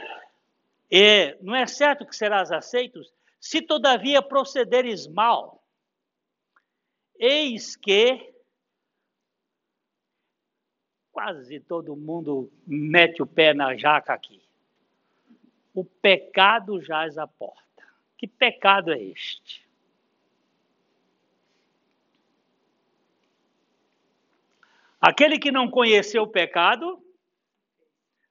é, 0.90 1.36
não 1.42 1.54
é 1.54 1.66
certo 1.66 2.06
que 2.06 2.16
serás 2.16 2.50
aceitos 2.50 3.12
se 3.38 3.60
todavia 3.60 4.22
procederes 4.22 5.06
mal. 5.06 5.62
Eis 7.18 7.76
que 7.76 8.30
quase 11.12 11.60
todo 11.60 11.96
mundo 11.96 12.50
mete 12.66 13.22
o 13.22 13.26
pé 13.26 13.52
na 13.52 13.76
jaca 13.76 14.12
aqui. 14.12 14.40
O 15.74 15.84
pecado 15.84 16.80
jaz 16.80 17.18
à 17.18 17.26
porta. 17.26 17.60
Que 18.16 18.26
pecado 18.26 18.92
é 18.92 19.02
este? 19.02 19.68
Aquele 25.00 25.38
que 25.38 25.50
não 25.50 25.70
conheceu 25.70 26.24
o 26.24 26.28
pecado, 26.28 27.02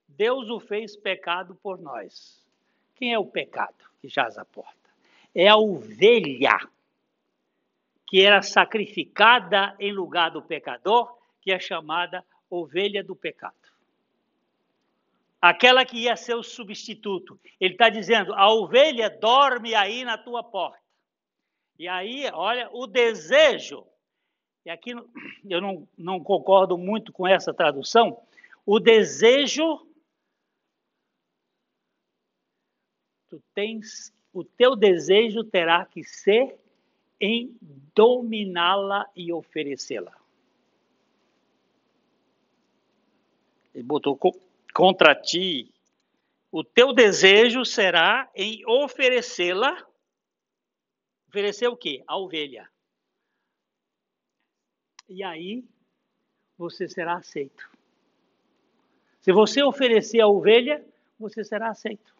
Deus 0.07 0.49
o 0.49 0.59
fez 0.59 0.95
pecado 0.95 1.55
por 1.55 1.79
nós. 1.79 2.45
Quem 2.95 3.13
é 3.13 3.17
o 3.17 3.25
pecado 3.25 3.89
que 3.99 4.07
jaz 4.07 4.37
à 4.37 4.45
porta? 4.45 4.77
É 5.33 5.47
a 5.47 5.57
ovelha 5.57 6.59
que 8.05 8.23
era 8.23 8.41
sacrificada 8.41 9.75
em 9.79 9.91
lugar 9.91 10.29
do 10.29 10.41
pecador, 10.41 11.17
que 11.41 11.51
é 11.51 11.59
chamada 11.59 12.25
do 13.03 13.15
pecado. 13.15 13.55
Aquela 15.41 15.85
que 15.85 15.97
ia 15.97 16.15
ser 16.15 16.33
o 16.33 16.43
substituto. 16.43 17.39
Ele 17.59 17.73
está 17.73 17.89
dizendo: 17.89 18.33
a 18.33 18.51
ovelha 18.51 19.09
dorme 19.09 19.73
aí 19.75 20.03
na 20.03 20.17
tua 20.17 20.43
porta. 20.43 20.79
E 21.77 21.87
aí, 21.87 22.29
olha, 22.33 22.69
o 22.73 22.85
desejo 22.85 23.85
e 24.65 24.69
aqui 24.69 24.91
eu 25.49 25.61
não, 25.61 25.87
não 25.97 26.23
concordo 26.23 26.77
muito 26.77 27.11
com 27.11 27.27
essa 27.27 27.53
tradução, 27.53 28.21
o 28.65 28.79
desejo, 28.79 29.85
tu 33.27 33.41
tens, 33.53 34.13
o 34.33 34.43
teu 34.43 34.75
desejo 34.75 35.43
terá 35.43 35.83
que 35.85 36.03
ser 36.03 36.55
em 37.19 37.57
dominá-la 37.95 39.09
e 39.15 39.33
oferecê-la. 39.33 40.15
Ele 43.73 43.83
botou 43.83 44.17
contra 44.73 45.15
ti, 45.15 45.71
o 46.51 46.63
teu 46.63 46.93
desejo 46.93 47.63
será 47.63 48.29
em 48.35 48.65
oferecê-la. 48.65 49.85
Oferecer 51.27 51.67
o 51.67 51.77
quê? 51.77 52.03
A 52.07 52.17
ovelha 52.17 52.69
e 55.09 55.23
aí 55.23 55.65
você 56.57 56.87
será 56.87 57.15
aceito. 57.15 57.67
Se 59.19 59.31
você 59.31 59.63
oferecer 59.63 60.21
a 60.21 60.27
ovelha, 60.27 60.85
você 61.19 61.43
será 61.43 61.69
aceito. 61.69 62.15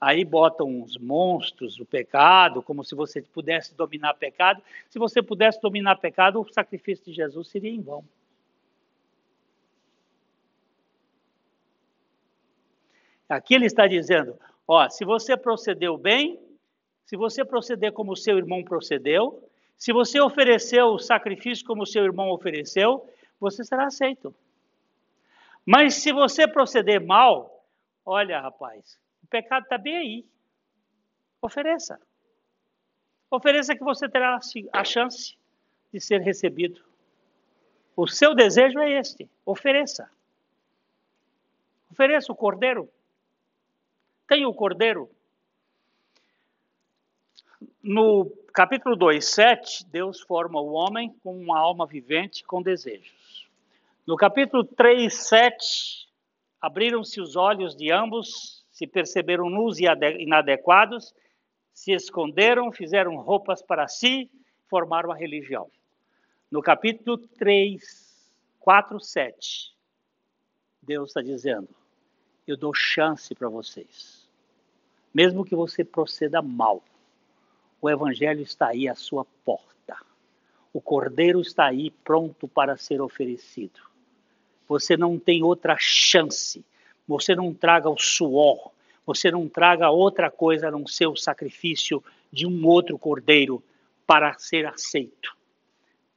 Aí 0.00 0.24
botam 0.24 0.82
os 0.82 0.96
monstros, 0.96 1.78
o 1.78 1.84
pecado, 1.84 2.62
como 2.62 2.82
se 2.84 2.94
você 2.94 3.20
pudesse 3.20 3.74
dominar 3.74 4.14
pecado. 4.14 4.62
Se 4.88 4.98
você 4.98 5.22
pudesse 5.22 5.60
dominar 5.60 5.96
pecado, 5.96 6.40
o 6.40 6.52
sacrifício 6.52 7.04
de 7.04 7.12
Jesus 7.12 7.48
seria 7.48 7.70
em 7.70 7.80
vão. 7.80 8.04
Aqui 13.32 13.54
ele 13.54 13.64
está 13.64 13.86
dizendo: 13.86 14.38
ó, 14.68 14.86
se 14.90 15.06
você 15.06 15.38
procedeu 15.38 15.96
bem, 15.96 16.38
se 17.06 17.16
você 17.16 17.42
proceder 17.42 17.90
como 17.90 18.14
seu 18.14 18.36
irmão 18.36 18.62
procedeu, 18.62 19.48
se 19.74 19.90
você 19.90 20.20
ofereceu 20.20 20.88
o 20.88 20.98
sacrifício 20.98 21.64
como 21.64 21.86
seu 21.86 22.04
irmão 22.04 22.28
ofereceu, 22.28 23.08
você 23.40 23.64
será 23.64 23.86
aceito. 23.86 24.34
Mas 25.64 25.94
se 25.94 26.12
você 26.12 26.46
proceder 26.46 27.00
mal, 27.00 27.64
olha, 28.04 28.38
rapaz, 28.38 28.98
o 29.22 29.26
pecado 29.26 29.62
está 29.62 29.78
bem 29.78 29.96
aí. 29.96 30.26
Ofereça. 31.40 31.98
Ofereça 33.30 33.74
que 33.74 33.82
você 33.82 34.10
terá 34.10 34.38
a 34.74 34.84
chance 34.84 35.38
de 35.90 35.98
ser 35.98 36.20
recebido. 36.20 36.82
O 37.96 38.06
seu 38.06 38.34
desejo 38.34 38.78
é 38.78 38.90
este: 38.90 39.26
ofereça. 39.46 40.10
Ofereça 41.90 42.30
o 42.30 42.36
cordeiro. 42.36 42.90
Tenha 44.32 44.48
o 44.48 44.54
cordeiro. 44.54 45.10
No 47.82 48.30
capítulo 48.54 48.96
2, 48.96 49.22
7, 49.22 49.84
Deus 49.90 50.22
forma 50.22 50.58
o 50.58 50.72
homem 50.72 51.14
com 51.22 51.38
uma 51.38 51.58
alma 51.58 51.86
vivente 51.86 52.42
com 52.42 52.62
desejos. 52.62 53.46
No 54.06 54.16
capítulo 54.16 54.64
3, 54.64 55.12
7, 55.12 56.08
abriram-se 56.62 57.20
os 57.20 57.36
olhos 57.36 57.76
de 57.76 57.92
ambos, 57.92 58.64
se 58.70 58.86
perceberam 58.86 59.50
nus 59.50 59.78
e 59.78 59.84
inadequados, 60.18 61.14
se 61.70 61.92
esconderam, 61.92 62.72
fizeram 62.72 63.16
roupas 63.16 63.60
para 63.60 63.86
si, 63.86 64.30
formaram 64.66 65.12
a 65.12 65.14
religião. 65.14 65.70
No 66.50 66.62
capítulo 66.62 67.18
3, 67.18 68.32
4, 68.60 68.98
7, 68.98 69.76
Deus 70.80 71.10
está 71.10 71.20
dizendo: 71.20 71.68
Eu 72.46 72.56
dou 72.56 72.72
chance 72.72 73.34
para 73.34 73.50
vocês, 73.50 74.21
mesmo 75.14 75.44
que 75.44 75.54
você 75.54 75.84
proceda 75.84 76.40
mal 76.40 76.82
o 77.82 77.90
Evangelho 77.90 78.40
está 78.42 78.68
aí 78.68 78.88
à 78.88 78.94
sua 78.94 79.26
porta. 79.44 79.96
O 80.72 80.80
Cordeiro 80.80 81.40
está 81.40 81.66
aí 81.66 81.90
pronto 81.90 82.46
para 82.46 82.76
ser 82.76 83.02
oferecido. 83.02 83.80
Você 84.68 84.96
não 84.96 85.18
tem 85.18 85.42
outra 85.42 85.76
chance. 85.76 86.64
Você 87.08 87.34
não 87.34 87.52
traga 87.52 87.90
o 87.90 87.98
suor. 87.98 88.70
Você 89.04 89.32
não 89.32 89.48
traga 89.48 89.90
outra 89.90 90.30
coisa 90.30 90.68
a 90.68 90.70
não 90.70 90.86
ser 90.86 91.08
o 91.08 91.16
sacrifício 91.16 92.02
de 92.30 92.46
um 92.46 92.64
outro 92.64 92.96
cordeiro 92.96 93.60
para 94.06 94.32
ser 94.38 94.64
aceito. 94.64 95.36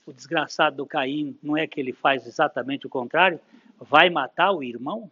O 0.06 0.14
desgraçado 0.14 0.78
do 0.78 0.86
Caim, 0.86 1.36
não 1.42 1.58
é 1.58 1.66
que 1.66 1.80
ele 1.80 1.94
faz 1.94 2.28
exatamente 2.28 2.86
o 2.86 2.92
contrário? 2.92 3.40
Vai 3.80 4.12
matar 4.12 4.52
o 4.52 4.62
irmão? 4.62 5.10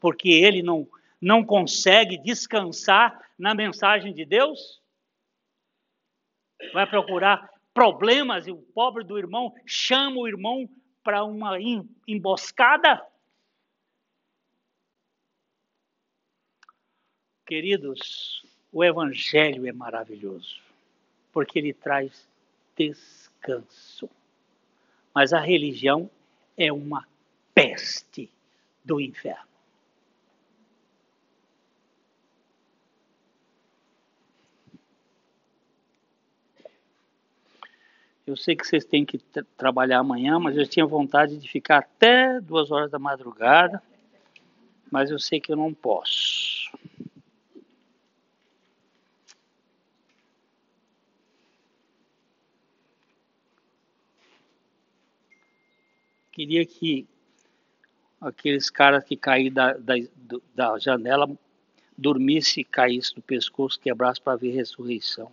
Porque 0.00 0.28
ele 0.28 0.62
não, 0.62 0.88
não 1.20 1.44
consegue 1.44 2.18
descansar 2.18 3.20
na 3.38 3.54
mensagem 3.54 4.12
de 4.12 4.24
Deus? 4.24 4.80
Vai 6.72 6.88
procurar 6.88 7.48
problemas 7.72 8.46
e 8.46 8.50
o 8.50 8.56
pobre 8.56 9.04
do 9.04 9.18
irmão 9.18 9.54
chama 9.64 10.18
o 10.18 10.28
irmão 10.28 10.68
para 11.02 11.24
uma 11.24 11.56
emboscada? 12.06 13.00
Queridos, 17.46 18.44
o 18.70 18.84
Evangelho 18.84 19.66
é 19.66 19.72
maravilhoso, 19.72 20.60
porque 21.32 21.58
ele 21.58 21.72
traz 21.72 22.28
descanso. 22.76 24.10
Mas 25.14 25.32
a 25.32 25.40
religião 25.40 26.10
é 26.56 26.70
uma 26.70 27.08
peste 27.54 28.30
do 28.84 29.00
inferno. 29.00 29.47
Eu 38.28 38.36
sei 38.36 38.54
que 38.54 38.66
vocês 38.66 38.84
têm 38.84 39.06
que 39.06 39.16
trabalhar 39.56 40.00
amanhã, 40.00 40.38
mas 40.38 40.54
eu 40.54 40.68
tinha 40.68 40.84
vontade 40.84 41.38
de 41.38 41.48
ficar 41.48 41.78
até 41.78 42.38
duas 42.42 42.70
horas 42.70 42.90
da 42.90 42.98
madrugada, 42.98 43.82
mas 44.90 45.10
eu 45.10 45.18
sei 45.18 45.40
que 45.40 45.50
eu 45.50 45.56
não 45.56 45.72
posso. 45.72 46.70
Queria 56.30 56.66
que 56.66 57.08
aqueles 58.20 58.68
caras 58.68 59.04
que 59.04 59.16
caíram 59.16 59.54
da, 59.54 59.72
da, 59.72 59.94
da 60.54 60.78
janela 60.78 61.26
dormisse, 61.96 62.62
caísse 62.62 63.16
no 63.16 63.22
pescoço, 63.22 63.80
quebrasse 63.80 64.20
para 64.20 64.36
ver 64.36 64.50
ressurreição. 64.50 65.32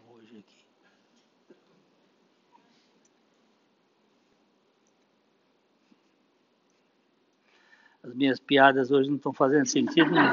As 7.95 8.03
minhas 8.15 8.39
piadas 8.39 8.91
hoje 8.91 9.09
não 9.09 9.17
estão 9.17 9.33
fazendo 9.33 9.65
sentido 9.65 10.09
nenhum. 10.09 10.25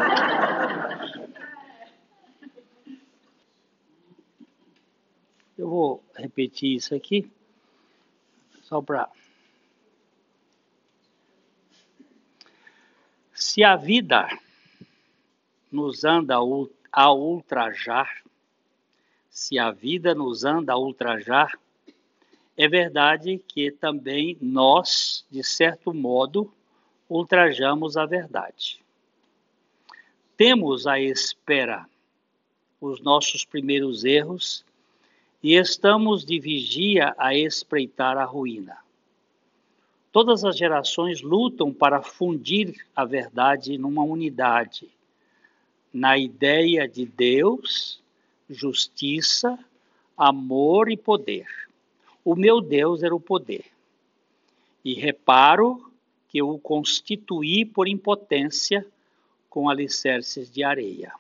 Eu 5.59 5.69
vou 5.69 6.05
repetir 6.17 6.77
isso 6.77 6.95
aqui, 6.95 7.31
só 8.63 8.81
para. 8.81 9.09
Se 13.33 13.63
a 13.63 13.77
vida 13.77 14.29
nos 15.71 16.05
anda 16.05 16.37
a 16.93 17.13
ultrajar, 17.13 18.23
se 19.31 19.59
a 19.59 19.71
vida 19.71 20.15
nos 20.15 20.45
anda 20.45 20.73
a 20.73 20.79
ultrajar, 20.79 21.59
é 22.57 22.69
verdade 22.69 23.39
que 23.39 23.71
também 23.71 24.37
nós, 24.41 25.25
de 25.31 25.43
certo 25.43 25.93
modo, 25.95 26.53
ultrajamos 27.13 27.99
a 27.99 28.07
verdade. 28.07 28.81
Temos 30.35 30.87
à 30.87 30.99
espera 30.99 31.87
os 32.81 33.01
nossos 33.03 33.45
primeiros 33.45 34.03
erros 34.03 34.65
e 35.43 35.55
estamos 35.55 36.25
de 36.25 36.41
vigia 36.41 37.15
a 37.19 37.35
espreitar 37.35 38.17
a 38.17 38.25
ruína. 38.25 38.79
Todas 40.11 40.43
as 40.43 40.57
gerações 40.57 41.21
lutam 41.21 41.73
para 41.73 42.03
fundir 42.03 42.75
a 42.97 43.05
verdade 43.05 43.77
numa 43.77 44.03
unidade, 44.03 44.89
na 45.93 46.17
ideia 46.17 46.89
de 46.89 47.05
Deus, 47.05 48.01
justiça, 48.49 49.59
amor 50.17 50.91
e 50.91 50.97
poder. 50.97 51.47
O 52.25 52.35
meu 52.35 52.61
Deus 52.61 53.03
era 53.03 53.15
o 53.15 53.21
poder. 53.21 53.67
E 54.83 54.95
reparo 54.95 55.92
que 56.33 56.39
eu 56.39 56.49
o 56.49 56.59
constituí 56.59 57.63
por 57.63 57.87
impotência 57.87 58.87
com 59.51 59.69
alicerces 59.69 60.51
de 60.51 60.65
areia. 60.65 61.13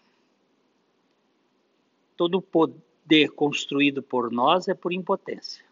Todo 2.16 2.40
poder 2.40 3.28
construído 3.36 4.02
por 4.02 4.32
nós 4.32 4.68
é 4.68 4.74
por 4.74 4.90
impotência. 4.90 5.62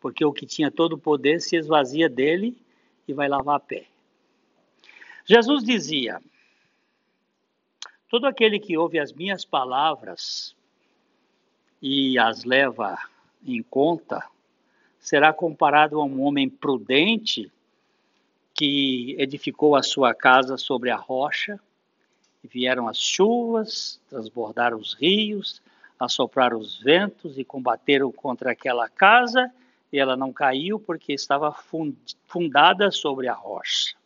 Porque 0.00 0.24
o 0.24 0.32
que 0.32 0.46
tinha 0.46 0.70
todo 0.70 0.92
o 0.92 0.98
poder 0.98 1.40
se 1.40 1.56
esvazia 1.56 2.08
dele 2.08 2.56
e 3.08 3.12
vai 3.12 3.28
lavar 3.28 3.56
a 3.56 3.60
pé. 3.60 3.88
Jesus 5.24 5.64
dizia: 5.64 6.22
Todo 8.08 8.28
aquele 8.28 8.60
que 8.60 8.78
ouve 8.78 9.00
as 9.00 9.12
minhas 9.12 9.44
palavras 9.44 10.54
e 11.80 12.16
as 12.20 12.44
leva 12.44 12.96
em 13.44 13.60
conta 13.64 14.30
será 15.02 15.32
comparado 15.32 16.00
a 16.00 16.04
um 16.04 16.22
homem 16.22 16.48
prudente 16.48 17.50
que 18.54 19.16
edificou 19.18 19.74
a 19.74 19.82
sua 19.82 20.14
casa 20.14 20.56
sobre 20.56 20.90
a 20.90 20.96
rocha. 20.96 21.58
E 22.44 22.48
vieram 22.48 22.88
as 22.88 22.98
chuvas, 22.98 24.00
transbordaram 24.08 24.78
os 24.78 24.94
rios, 24.94 25.60
assopraram 25.98 26.58
os 26.58 26.80
ventos 26.80 27.36
e 27.36 27.44
combateram 27.44 28.10
contra 28.12 28.52
aquela 28.52 28.88
casa, 28.88 29.50
e 29.92 29.98
ela 29.98 30.16
não 30.16 30.32
caiu 30.32 30.78
porque 30.78 31.12
estava 31.12 31.52
fundada 32.26 32.90
sobre 32.92 33.26
a 33.26 33.34
rocha. 33.34 33.96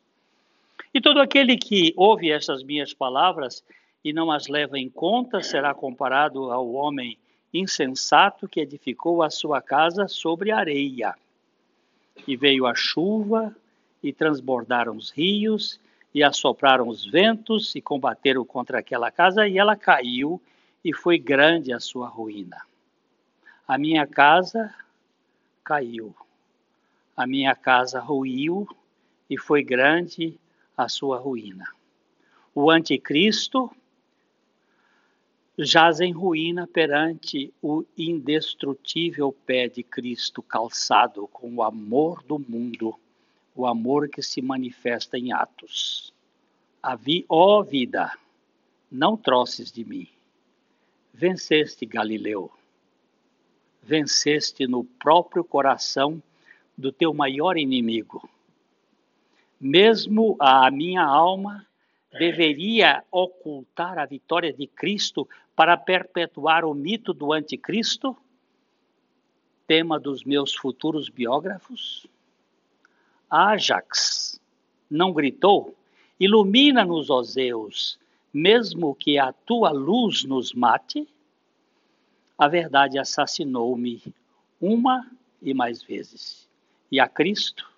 E 0.93 1.01
todo 1.01 1.20
aquele 1.20 1.59
que 1.59 1.93
ouve 1.94 2.31
essas 2.31 2.62
minhas 2.62 2.94
palavras 2.94 3.62
e 4.02 4.12
não 4.14 4.31
as 4.31 4.48
leva 4.48 4.78
em 4.78 4.89
conta 4.89 5.43
será 5.43 5.74
comparado 5.74 6.51
ao 6.51 6.73
homem 6.73 7.18
insensato 7.58 8.48
que 8.48 8.60
edificou 8.60 9.22
a 9.22 9.30
sua 9.30 9.60
casa 9.60 10.08
sobre 10.08 10.50
areia. 10.50 11.14
E 12.26 12.36
veio 12.36 12.66
a 12.66 12.74
chuva, 12.74 13.54
e 14.02 14.12
transbordaram 14.12 14.96
os 14.96 15.10
rios, 15.10 15.80
e 16.14 16.22
assopraram 16.22 16.88
os 16.88 17.04
ventos, 17.04 17.74
e 17.74 17.80
combateram 17.80 18.44
contra 18.44 18.78
aquela 18.78 19.10
casa, 19.10 19.46
e 19.46 19.58
ela 19.58 19.76
caiu, 19.76 20.40
e 20.84 20.92
foi 20.92 21.18
grande 21.18 21.72
a 21.72 21.80
sua 21.80 22.08
ruína. 22.08 22.62
A 23.66 23.76
minha 23.76 24.06
casa 24.06 24.72
caiu, 25.64 26.14
a 27.16 27.26
minha 27.26 27.54
casa 27.54 28.00
ruiu, 28.00 28.68
e 29.28 29.36
foi 29.36 29.62
grande 29.62 30.38
a 30.76 30.88
sua 30.88 31.18
ruína. 31.18 31.66
O 32.54 32.70
anticristo 32.70 33.70
jaz 35.58 36.00
em 36.00 36.12
ruína 36.12 36.66
perante 36.66 37.52
o 37.62 37.84
indestrutível 37.96 39.32
pé 39.32 39.68
de 39.68 39.82
Cristo 39.82 40.42
calçado 40.42 41.26
com 41.28 41.54
o 41.54 41.62
amor 41.62 42.22
do 42.22 42.38
mundo, 42.38 42.98
o 43.54 43.66
amor 43.66 44.08
que 44.08 44.22
se 44.22 44.42
manifesta 44.42 45.16
em 45.16 45.32
atos. 45.32 46.12
vi, 46.98 47.24
ó 47.28 47.62
vida, 47.62 48.12
não 48.90 49.16
troces 49.16 49.72
de 49.72 49.84
mim. 49.84 50.06
Venceste 51.12 51.86
Galileu. 51.86 52.50
Venceste 53.82 54.66
no 54.66 54.84
próprio 54.84 55.42
coração 55.42 56.22
do 56.76 56.92
teu 56.92 57.14
maior 57.14 57.56
inimigo. 57.56 58.28
Mesmo 59.58 60.36
a 60.38 60.70
minha 60.70 61.02
alma 61.02 61.66
deveria 62.18 63.02
ocultar 63.10 63.98
a 63.98 64.04
vitória 64.04 64.52
de 64.52 64.66
Cristo 64.66 65.26
para 65.56 65.76
perpetuar 65.76 66.66
o 66.66 66.74
mito 66.74 67.14
do 67.14 67.32
anticristo? 67.32 68.14
Tema 69.66 69.98
dos 69.98 70.22
meus 70.22 70.54
futuros 70.54 71.08
biógrafos? 71.08 72.06
Ajax 73.28 74.38
não 74.88 75.12
gritou: 75.12 75.74
Ilumina-nos, 76.20 77.08
ó 77.08 77.22
Zeus, 77.22 77.98
mesmo 78.32 78.94
que 78.94 79.18
a 79.18 79.32
tua 79.32 79.70
luz 79.70 80.24
nos 80.24 80.52
mate? 80.52 81.08
A 82.38 82.46
verdade 82.46 82.98
assassinou-me 82.98 84.02
uma 84.60 85.10
e 85.40 85.54
mais 85.54 85.82
vezes. 85.82 86.46
E 86.92 87.00
a 87.00 87.08
Cristo, 87.08 87.68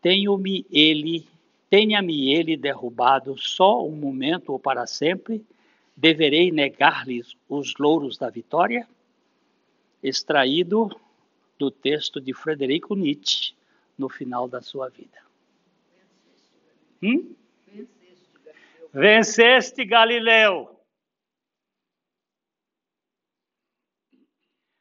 tenho-me 0.00 0.66
ele, 0.70 1.26
tenha-me 1.70 2.34
ele 2.34 2.56
derrubado 2.56 3.38
só 3.38 3.86
um 3.86 3.94
momento 3.94 4.52
ou 4.52 4.58
para 4.58 4.86
sempre, 4.86 5.44
deverei 6.02 6.50
negar-lhes 6.50 7.36
os 7.48 7.76
louros 7.78 8.18
da 8.18 8.28
vitória? 8.28 8.88
Extraído 10.02 10.90
do 11.56 11.70
texto 11.70 12.20
de 12.20 12.34
Frederico 12.34 12.96
Nietzsche, 12.96 13.54
no 13.96 14.08
final 14.08 14.48
da 14.48 14.60
sua 14.60 14.88
vida. 14.88 15.22
Hum? 17.00 17.36
Venceste 18.92 19.84
Galileu. 19.84 20.76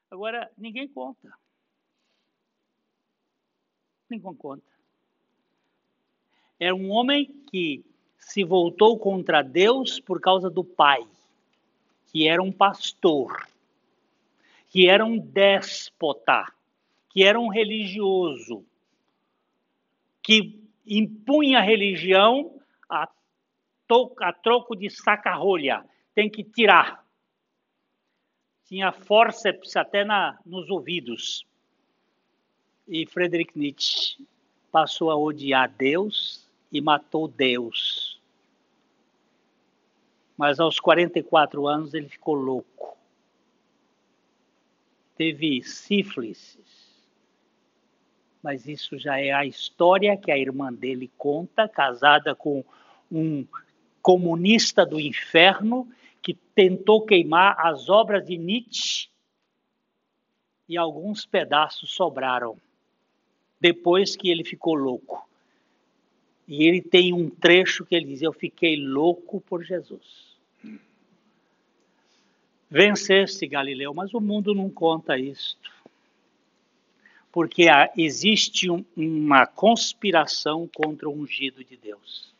Agora, 0.09 0.51
ninguém 0.57 0.87
conta. 0.87 1.31
Ninguém 4.09 4.33
conta. 4.33 4.65
É 6.59 6.73
um 6.73 6.89
homem 6.89 7.27
que 7.51 7.85
se 8.21 8.43
voltou 8.43 8.97
contra 8.97 9.41
Deus 9.41 9.99
por 9.99 10.21
causa 10.21 10.49
do 10.49 10.63
pai, 10.63 11.05
que 12.07 12.27
era 12.27 12.41
um 12.41 12.51
pastor, 12.51 13.47
que 14.69 14.87
era 14.87 15.03
um 15.03 15.17
déspota, 15.17 16.45
que 17.09 17.23
era 17.23 17.37
um 17.37 17.49
religioso, 17.49 18.63
que 20.23 20.63
impunha 20.85 21.59
a 21.59 21.61
religião 21.61 22.57
a, 22.87 23.09
a 24.21 24.33
troco 24.33 24.75
de 24.75 24.89
saca-rolha. 24.89 25.83
Tem 26.13 26.29
que 26.29 26.43
tirar. 26.43 27.05
Tinha 28.65 28.91
fórceps 28.91 29.75
até 29.75 30.05
na, 30.05 30.39
nos 30.45 30.69
ouvidos. 30.69 31.45
E 32.87 33.05
Friedrich 33.05 33.57
Nietzsche 33.57 34.25
passou 34.71 35.11
a 35.11 35.17
odiar 35.17 35.69
Deus 35.69 36.47
e 36.71 36.79
matou 36.79 37.27
Deus 37.27 38.00
mas 40.41 40.59
aos 40.59 40.79
44 40.79 41.67
anos 41.67 41.93
ele 41.93 42.09
ficou 42.09 42.33
louco. 42.33 42.97
Teve 45.15 45.61
sífilis. 45.61 46.57
Mas 48.41 48.67
isso 48.67 48.97
já 48.97 49.19
é 49.19 49.31
a 49.31 49.45
história 49.45 50.17
que 50.17 50.31
a 50.31 50.37
irmã 50.39 50.73
dele 50.73 51.11
conta, 51.15 51.69
casada 51.69 52.33
com 52.33 52.65
um 53.11 53.45
comunista 54.01 54.83
do 54.83 54.99
inferno 54.99 55.87
que 56.23 56.33
tentou 56.33 57.05
queimar 57.05 57.55
as 57.59 57.87
obras 57.87 58.25
de 58.25 58.35
Nietzsche 58.35 59.09
e 60.67 60.75
alguns 60.75 61.23
pedaços 61.23 61.91
sobraram 61.91 62.57
depois 63.59 64.15
que 64.15 64.31
ele 64.31 64.43
ficou 64.43 64.73
louco. 64.73 65.29
E 66.47 66.63
ele 66.63 66.81
tem 66.81 67.13
um 67.13 67.29
trecho 67.29 67.85
que 67.85 67.93
ele 67.93 68.07
diz: 68.07 68.23
Eu 68.23 68.33
fiquei 68.33 68.75
louco 68.75 69.39
por 69.39 69.63
Jesus. 69.63 70.30
Venceste 72.69 73.45
Galileu, 73.47 73.93
mas 73.93 74.13
o 74.13 74.21
mundo 74.21 74.55
não 74.55 74.69
conta 74.69 75.17
isto. 75.17 75.69
Porque 77.29 77.65
existe 77.97 78.71
um, 78.71 78.85
uma 78.95 79.45
conspiração 79.45 80.69
contra 80.73 81.09
o 81.09 81.13
ungido 81.13 81.65
de 81.65 81.75
Deus. 81.75 82.33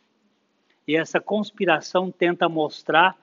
E 0.88 0.96
essa 0.96 1.20
conspiração 1.20 2.10
tenta 2.10 2.48
mostrar, 2.48 3.14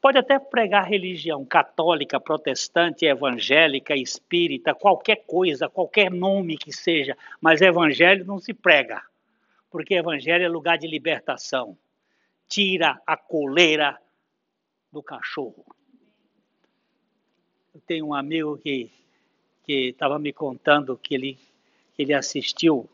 pode 0.00 0.18
até 0.18 0.36
pregar 0.36 0.88
religião 0.88 1.44
católica, 1.44 2.18
protestante, 2.18 3.06
evangélica, 3.06 3.94
espírita, 3.94 4.74
qualquer 4.74 5.24
coisa, 5.26 5.68
qualquer 5.68 6.10
nome 6.10 6.58
que 6.58 6.72
seja, 6.72 7.16
mas 7.40 7.62
evangelho 7.62 8.24
não 8.24 8.40
se 8.40 8.52
prega, 8.52 9.00
porque 9.70 9.94
evangelho 9.94 10.44
é 10.44 10.48
lugar 10.48 10.76
de 10.76 10.88
libertação. 10.88 11.78
Tira 12.48 13.00
a 13.06 13.16
coleira 13.16 13.96
do 14.92 15.02
cachorro. 15.02 15.64
Eu 17.74 17.80
tenho 17.86 18.06
um 18.06 18.14
amigo 18.14 18.56
que 18.58 18.90
que 19.64 19.88
estava 19.88 20.16
me 20.18 20.32
contando 20.32 20.96
que 20.96 21.14
ele 21.14 21.38
ele 21.98 22.14
assistiu 22.14 22.88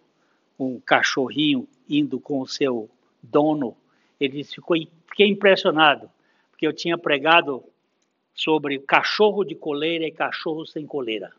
um 0.59 0.81
cachorrinho 0.81 1.69
indo 1.89 2.19
com 2.19 2.41
o 2.41 2.47
seu 2.47 2.89
dono. 3.23 3.77
Ele 4.19 4.43
ficou 4.43 4.77
fiquei 5.07 5.29
impressionado 5.29 6.11
porque 6.51 6.67
eu 6.67 6.73
tinha 6.73 6.97
pregado 6.97 7.63
sobre 8.35 8.79
cachorro 8.79 9.45
de 9.45 9.55
coleira 9.55 10.07
e 10.07 10.11
cachorro 10.11 10.65
sem 10.65 10.87
coleira. 10.87 11.33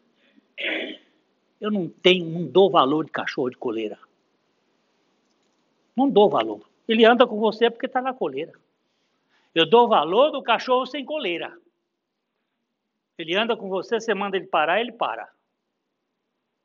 Eu 1.59 1.71
não 1.71 1.87
tenho, 1.87 2.25
não 2.25 2.45
dou 2.45 2.69
valor 2.69 3.05
de 3.05 3.11
cachorro 3.11 3.49
de 3.49 3.57
coleira. 3.57 3.97
Não 5.95 6.09
dou 6.09 6.29
valor. 6.29 6.61
Ele 6.87 7.05
anda 7.05 7.25
com 7.25 7.39
você 7.39 7.69
porque 7.69 7.85
está 7.85 8.01
na 8.01 8.13
coleira. 8.13 8.53
Eu 9.53 9.69
dou 9.69 9.87
valor 9.87 10.31
do 10.31 10.41
cachorro 10.41 10.85
sem 10.85 11.05
coleira. 11.05 11.55
Ele 13.17 13.35
anda 13.35 13.55
com 13.55 13.69
você, 13.69 13.99
você 13.99 14.13
manda 14.13 14.35
ele 14.35 14.47
parar, 14.47 14.81
ele 14.81 14.91
para. 14.91 15.29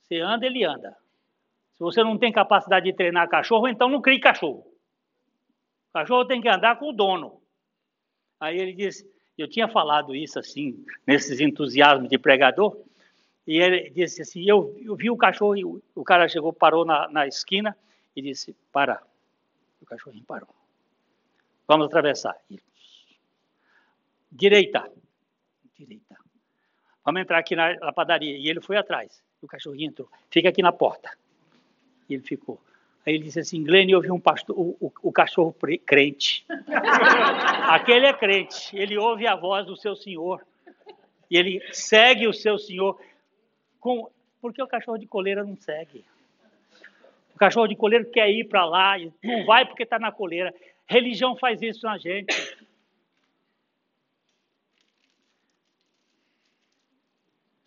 Você 0.03 0.21
anda, 0.21 0.47
ele 0.47 0.65
anda. 0.65 0.97
Se 1.75 1.81
você 1.81 2.03
não 2.03 2.17
tem 2.17 2.33
capacidade 2.33 2.87
de 2.87 2.97
treinar 2.97 3.29
cachorro, 3.29 3.69
então 3.69 3.89
não 3.89 4.01
crie 4.01 4.19
cachorro. 4.19 4.67
O 5.91 5.93
cachorro 5.93 6.25
tem 6.25 6.41
que 6.41 6.49
andar 6.49 6.79
com 6.79 6.89
o 6.89 6.93
dono. 6.93 7.41
Aí 8.41 8.59
ele 8.59 8.73
disse, 8.73 9.09
eu 9.37 9.49
tinha 9.49 9.69
falado 9.69 10.15
isso 10.15 10.39
assim, 10.39 10.85
nesses 11.07 11.41
entusiasmos 11.41 12.09
de 12.09 12.19
pregador, 12.19 12.77
e 13.47 13.59
ele 13.59 13.91
disse 13.91 14.23
assim, 14.23 14.45
eu, 14.45 14.77
eu 14.81 14.97
vi 14.97 15.11
o 15.11 15.17
cachorro, 15.17 15.57
e 15.57 15.65
o, 15.65 15.83
o 15.95 16.05
cara 16.05 16.29
chegou, 16.29 16.53
parou 16.53 16.85
na, 16.85 17.09
na 17.09 17.27
esquina 17.27 17.77
e 18.17 18.23
disse, 18.23 18.55
para. 18.73 19.03
O 19.81 19.87
cachorrinho 19.87 20.25
parou. 20.25 20.49
Vamos 21.67 21.87
atravessar. 21.87 22.37
Direita. 24.31 24.91
Direita. 25.77 26.17
Vamos 27.05 27.23
entrar 27.23 27.39
aqui 27.39 27.57
na, 27.57 27.75
na 27.77 27.93
padaria. 27.93 28.37
E 28.37 28.49
ele 28.49 28.61
foi 28.61 28.77
atrás. 28.77 29.23
O 29.41 29.47
cachorrinho 29.47 29.91
entrou. 29.91 30.09
Fica 30.31 30.49
aqui 30.49 30.63
na 30.63 30.73
porta. 30.73 31.11
E 32.09 32.15
ele 32.15 32.23
ficou. 32.23 32.61
Aí 33.07 33.15
ele 33.15 33.25
disse 33.25 33.41
assim, 33.41 33.65
Glenn, 33.65 33.89
eu 33.89 34.01
vi 34.01 34.11
um 34.11 34.21
pastor, 34.21 34.59
o, 34.59 34.77
o, 34.81 34.93
o 35.05 35.13
cachorro 35.13 35.55
crente. 35.87 36.45
Aquele 37.69 38.07
é 38.07 38.13
crente. 38.13 38.77
Ele 38.77 38.99
ouve 38.99 39.27
a 39.27 39.35
voz 39.35 39.65
do 39.67 39.77
seu 39.77 39.97
senhor. 39.97 40.45
E 41.31 41.37
ele 41.37 41.63
segue 41.73 42.27
o 42.27 42.35
seu 42.35 42.59
senhor. 42.59 43.01
Com, 43.81 44.11
porque 44.41 44.63
o 44.63 44.67
cachorro 44.67 44.99
de 44.99 45.07
coleira 45.07 45.45
não 45.45 45.57
segue. 45.57 46.05
O 47.35 47.39
cachorro 47.39 47.69
de 47.69 47.77
coleira 47.77 48.05
quer 48.05 48.29
ir 48.31 48.45
para 48.45 48.65
lá, 48.65 48.99
e 48.99 49.13
não 49.23 49.47
vai 49.47 49.65
porque 49.65 49.85
está 49.85 49.99
na 49.99 50.11
coleira. 50.11 50.53
Religião 50.87 51.37
faz 51.37 51.63
isso 51.63 51.87
na 51.87 51.97
gente. 51.97 52.35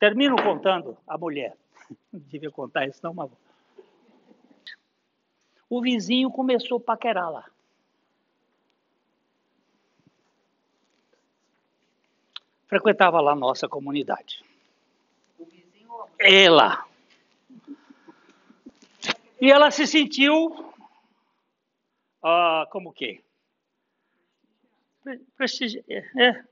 Termino 0.02 0.36
contando 0.36 0.98
a 1.06 1.16
mulher. 1.16 1.56
Não 2.12 2.20
devia 2.22 2.50
contar 2.50 2.88
isso, 2.88 3.00
não, 3.04 3.14
mas. 3.14 3.30
O 5.70 5.80
vizinho 5.80 6.32
começou 6.32 6.80
a 6.80 6.82
paquerar 6.82 7.32
lá. 7.32 7.46
Frequentava 12.66 13.22
lá 13.22 13.34
a 13.34 13.36
nossa 13.36 13.70
comunidade. 13.70 14.44
O 15.38 15.46
vizinho 15.46 15.92
Ela. 16.18 16.84
E 19.40 19.52
ela 19.52 19.70
se 19.70 19.86
sentiu. 19.86 20.74
Ah, 22.24 22.68
como 22.72 22.92
que? 22.92 23.24
Prestigi... 25.38 25.86
É, 25.88 26.44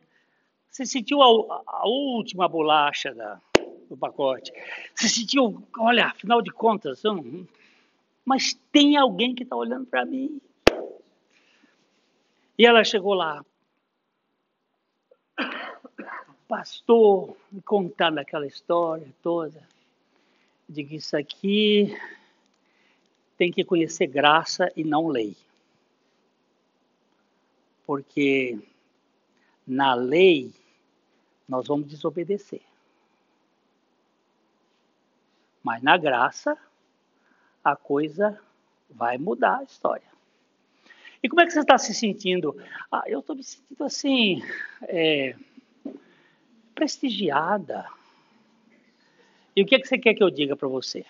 você 0.69 0.85
sentiu 0.85 1.21
a, 1.21 1.63
a 1.65 1.87
última 1.87 2.47
bolacha 2.47 3.13
da, 3.13 3.41
do 3.89 3.97
pacote. 3.97 4.51
Você 4.93 5.09
sentiu, 5.09 5.67
olha, 5.77 6.07
afinal 6.07 6.41
de 6.41 6.51
contas, 6.51 7.03
eu 7.03 7.15
não, 7.15 7.47
mas 8.23 8.53
tem 8.71 8.95
alguém 8.95 9.33
que 9.33 9.43
está 9.43 9.55
olhando 9.55 9.87
para 9.87 10.05
mim. 10.05 10.39
E 12.57 12.65
ela 12.65 12.83
chegou 12.83 13.13
lá, 13.13 13.43
pastor, 16.47 17.35
contando 17.65 18.19
aquela 18.19 18.45
história 18.45 19.07
toda, 19.23 19.67
de 20.67 20.83
que 20.83 20.97
isso 20.97 21.17
aqui 21.17 21.97
tem 23.37 23.51
que 23.51 23.63
conhecer 23.63 24.07
graça 24.07 24.71
e 24.75 24.83
não 24.83 25.07
lei. 25.07 25.35
Porque 27.87 28.59
na 29.65 29.93
lei 29.93 30.53
nós 31.49 31.67
vamos 31.67 31.87
desobedecer. 31.87 32.61
Mas 35.63 35.81
na 35.81 35.97
graça, 35.97 36.55
a 37.63 37.75
coisa 37.75 38.39
vai 38.89 39.17
mudar 39.17 39.57
a 39.57 39.63
história. 39.63 40.07
E 41.21 41.27
como 41.27 41.41
é 41.41 41.45
que 41.45 41.51
você 41.51 41.59
está 41.59 41.77
se 41.77 41.93
sentindo? 41.93 42.55
Ah, 42.91 43.03
eu 43.07 43.19
estou 43.19 43.35
me 43.35 43.43
sentindo 43.43 43.83
assim, 43.83 44.41
é, 44.83 45.35
prestigiada. 46.73 47.85
E 49.55 49.63
o 49.63 49.65
que, 49.65 49.75
é 49.75 49.79
que 49.79 49.87
você 49.87 49.97
quer 49.97 50.13
que 50.13 50.23
eu 50.23 50.29
diga 50.29 50.55
para 50.55 50.67
você? 50.67 51.01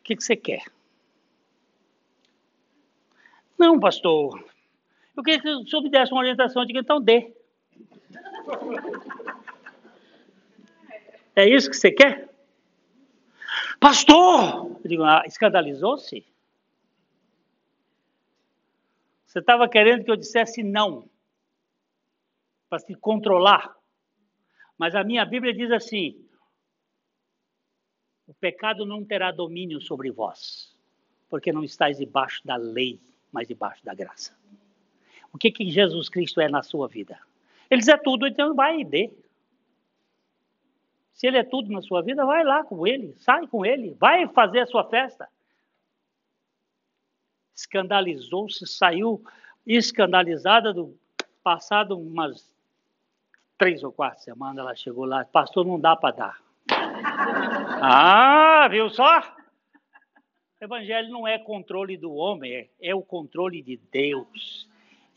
O 0.00 0.02
que, 0.02 0.14
é 0.14 0.16
que 0.16 0.24
você 0.24 0.34
quer? 0.34 0.64
Não, 3.56 3.78
pastor, 3.78 4.42
eu 5.20 5.24
queria 5.24 5.40
que 5.40 5.48
o 5.48 5.66
senhor 5.66 5.82
me 5.82 5.90
desse 5.90 6.12
uma 6.12 6.20
orientação 6.20 6.64
de 6.64 6.72
que 6.72 6.78
então 6.78 7.00
dê. 7.00 7.32
É 11.36 11.48
isso 11.48 11.70
que 11.70 11.76
você 11.76 11.92
quer? 11.92 12.28
Pastor! 13.78 14.78
Eu 14.82 14.88
digo, 14.88 15.02
ah, 15.02 15.22
escandalizou-se? 15.26 16.26
Você 19.26 19.38
estava 19.38 19.68
querendo 19.68 20.04
que 20.04 20.10
eu 20.10 20.16
dissesse 20.16 20.62
não, 20.62 21.08
para 22.68 22.80
se 22.80 22.94
controlar. 22.94 23.76
Mas 24.76 24.94
a 24.94 25.04
minha 25.04 25.24
Bíblia 25.24 25.52
diz 25.52 25.70
assim: 25.70 26.26
o 28.26 28.34
pecado 28.34 28.84
não 28.84 29.04
terá 29.04 29.30
domínio 29.30 29.80
sobre 29.80 30.10
vós, 30.10 30.76
porque 31.28 31.52
não 31.52 31.62
estáis 31.62 31.98
debaixo 31.98 32.44
da 32.44 32.56
lei, 32.56 33.00
mas 33.30 33.46
debaixo 33.46 33.84
da 33.84 33.94
graça. 33.94 34.36
O 35.32 35.38
que, 35.38 35.50
que 35.50 35.70
Jesus 35.70 36.08
Cristo 36.08 36.40
é 36.40 36.48
na 36.48 36.62
sua 36.62 36.88
vida? 36.88 37.18
Ele 37.70 37.80
diz 37.80 37.88
é 37.88 37.96
tudo, 37.96 38.26
então 38.26 38.54
vai 38.54 38.80
e 38.80 38.84
dê. 38.84 39.10
Se 41.12 41.26
ele 41.26 41.38
é 41.38 41.44
tudo 41.44 41.70
na 41.70 41.82
sua 41.82 42.02
vida, 42.02 42.24
vai 42.24 42.42
lá 42.42 42.64
com 42.64 42.86
ele, 42.86 43.14
sai 43.18 43.46
com 43.46 43.64
ele, 43.64 43.94
vai 44.00 44.26
fazer 44.28 44.60
a 44.60 44.66
sua 44.66 44.84
festa. 44.84 45.28
Escandalizou-se, 47.54 48.66
saiu 48.66 49.22
escandalizada 49.66 50.72
do 50.72 50.98
passado 51.42 51.98
umas 51.98 52.50
três 53.58 53.84
ou 53.84 53.92
quatro 53.92 54.24
semanas, 54.24 54.58
ela 54.58 54.74
chegou 54.74 55.04
lá, 55.04 55.22
pastor, 55.26 55.66
não 55.66 55.78
dá 55.78 55.94
para 55.94 56.16
dar. 56.16 56.42
ah, 57.82 58.66
viu 58.70 58.88
só? 58.88 59.20
O 60.58 60.64
evangelho 60.64 61.10
não 61.10 61.28
é 61.28 61.38
controle 61.38 61.98
do 61.98 62.14
homem, 62.14 62.54
é, 62.54 62.68
é 62.80 62.94
o 62.94 63.02
controle 63.02 63.60
de 63.60 63.76
Deus. 63.76 64.69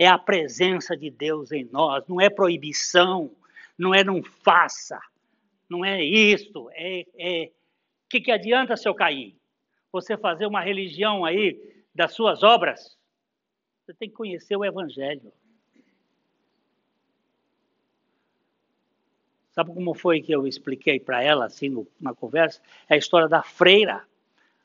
É 0.04 0.08
a 0.08 0.18
presença 0.18 0.96
de 0.98 1.10
Deus 1.10 1.52
em 1.52 1.68
nós, 1.72 2.04
não 2.08 2.20
é 2.20 2.30
proibição, 2.30 3.32
não 3.78 3.94
é 3.94 4.04
não 4.04 4.22
faça 4.22 5.00
não 5.74 5.84
é 5.84 6.04
isso. 6.04 6.70
É, 6.74 7.06
é... 7.18 7.52
Que, 8.08 8.22
que 8.22 8.32
adianta 8.32 8.78
se 8.78 8.88
eu 8.88 8.94
cair? 8.94 9.36
Você 9.92 10.16
fazer 10.16 10.46
uma 10.46 10.62
religião 10.62 11.26
aí 11.26 11.84
das 11.94 12.14
suas 12.14 12.44
obras? 12.44 12.96
Você 13.82 13.94
tem 13.94 14.08
que 14.08 14.16
conhecer 14.16 14.56
o 14.56 14.64
Evangelho. 14.64 15.34
Sabe 19.52 19.74
como 19.74 19.94
foi 19.94 20.22
que 20.22 20.32
eu 20.32 20.48
expliquei 20.48 21.00
para 21.00 21.24
ela, 21.24 21.46
assim, 21.46 21.70
no, 21.70 21.88
na 22.00 22.14
conversa? 22.14 22.62
É 22.88 22.96
a 22.96 22.98
história 22.98 23.28
da 23.28 23.42
freira 23.42 24.04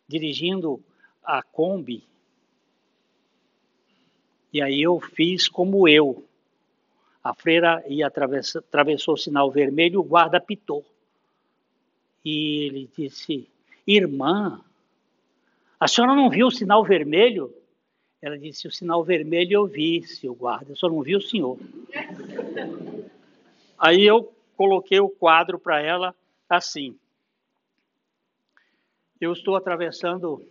dirigindo 0.06 0.82
a 1.22 1.42
Kombi. 1.42 2.06
E 4.52 4.62
aí 4.62 4.82
eu 4.82 4.98
fiz 5.00 5.48
como 5.48 5.88
eu. 5.88 6.24
A 7.22 7.34
freira 7.34 7.84
ia 7.86 8.06
atravessou, 8.06 8.60
atravessou 8.60 9.14
o 9.14 9.18
sinal 9.18 9.50
vermelho 9.50 10.00
o 10.00 10.04
guarda 10.04 10.38
apitou. 10.38 10.84
E 12.24 12.66
ele 12.66 12.90
disse: 12.96 13.48
Irmã, 13.86 14.62
a 15.78 15.86
senhora 15.86 16.14
não 16.14 16.30
viu 16.30 16.46
o 16.46 16.50
sinal 16.50 16.84
vermelho? 16.84 17.54
Ela 18.20 18.38
disse: 18.38 18.66
O 18.66 18.72
sinal 18.72 19.04
vermelho 19.04 19.52
eu 19.52 19.66
vi, 19.66 20.02
seu 20.02 20.34
guarda, 20.34 20.72
eu 20.72 20.76
só 20.76 20.88
não 20.88 21.02
vi 21.02 21.16
o 21.16 21.20
senhor. 21.20 21.58
Aí 23.78 24.04
eu 24.04 24.32
coloquei 24.56 24.98
o 24.98 25.08
quadro 25.08 25.58
para 25.58 25.80
ela 25.80 26.14
assim. 26.48 26.98
Eu 29.20 29.32
estou 29.32 29.54
atravessando 29.54 30.44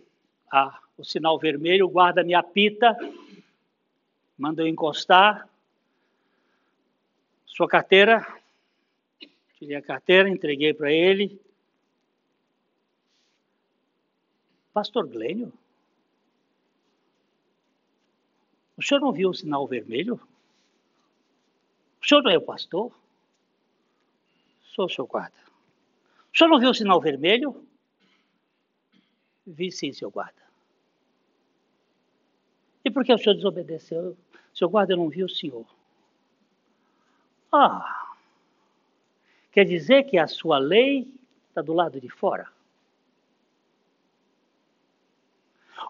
a, 0.50 0.78
o 0.96 1.04
sinal 1.04 1.38
vermelho, 1.38 1.86
o 1.86 1.90
guarda 1.90 2.22
me 2.22 2.34
apita, 2.34 2.96
manda 4.38 4.62
eu 4.62 4.68
encostar. 4.68 5.48
Sua 7.44 7.68
carteira, 7.68 8.24
tirei 9.58 9.76
a 9.76 9.82
carteira, 9.82 10.28
entreguei 10.28 10.72
para 10.72 10.92
ele. 10.92 11.40
Pastor 14.72 15.08
Glênio? 15.08 15.52
O 18.76 18.82
senhor 18.82 19.00
não 19.00 19.12
viu 19.12 19.30
o 19.30 19.34
sinal 19.34 19.66
vermelho? 19.66 20.20
O 22.00 22.06
senhor 22.06 22.22
não 22.22 22.30
é 22.30 22.38
o 22.38 22.42
pastor? 22.42 22.96
Sou 24.62 24.86
o 24.86 24.88
seu 24.88 25.04
guarda. 25.04 25.36
O 26.32 26.38
senhor 26.38 26.48
não 26.48 26.60
viu 26.60 26.70
o 26.70 26.74
sinal 26.74 27.00
vermelho? 27.00 27.66
Vi 29.44 29.72
sim, 29.72 29.92
seu 29.92 30.12
guarda. 30.12 30.40
E 32.84 32.90
por 32.90 33.04
que 33.04 33.12
o 33.12 33.18
senhor 33.18 33.34
desobedeceu? 33.34 34.16
Seu 34.58 34.68
guarda, 34.68 34.92
eu 34.92 34.96
não 34.96 35.08
vi 35.08 35.22
o 35.22 35.28
senhor. 35.28 35.64
Ah, 37.52 38.16
quer 39.52 39.64
dizer 39.64 40.02
que 40.02 40.18
a 40.18 40.26
sua 40.26 40.58
lei 40.58 41.06
está 41.48 41.62
do 41.62 41.72
lado 41.72 42.00
de 42.00 42.08
fora. 42.08 42.50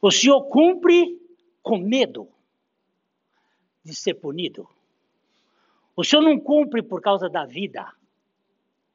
O 0.02 0.10
senhor 0.10 0.42
cumpre 0.50 1.18
com 1.62 1.78
medo 1.78 2.28
de 3.82 3.94
ser 3.94 4.12
punido. 4.12 4.68
O 5.96 6.04
senhor 6.04 6.20
não 6.20 6.38
cumpre 6.38 6.82
por 6.82 7.00
causa 7.00 7.26
da 7.26 7.46
vida 7.46 7.90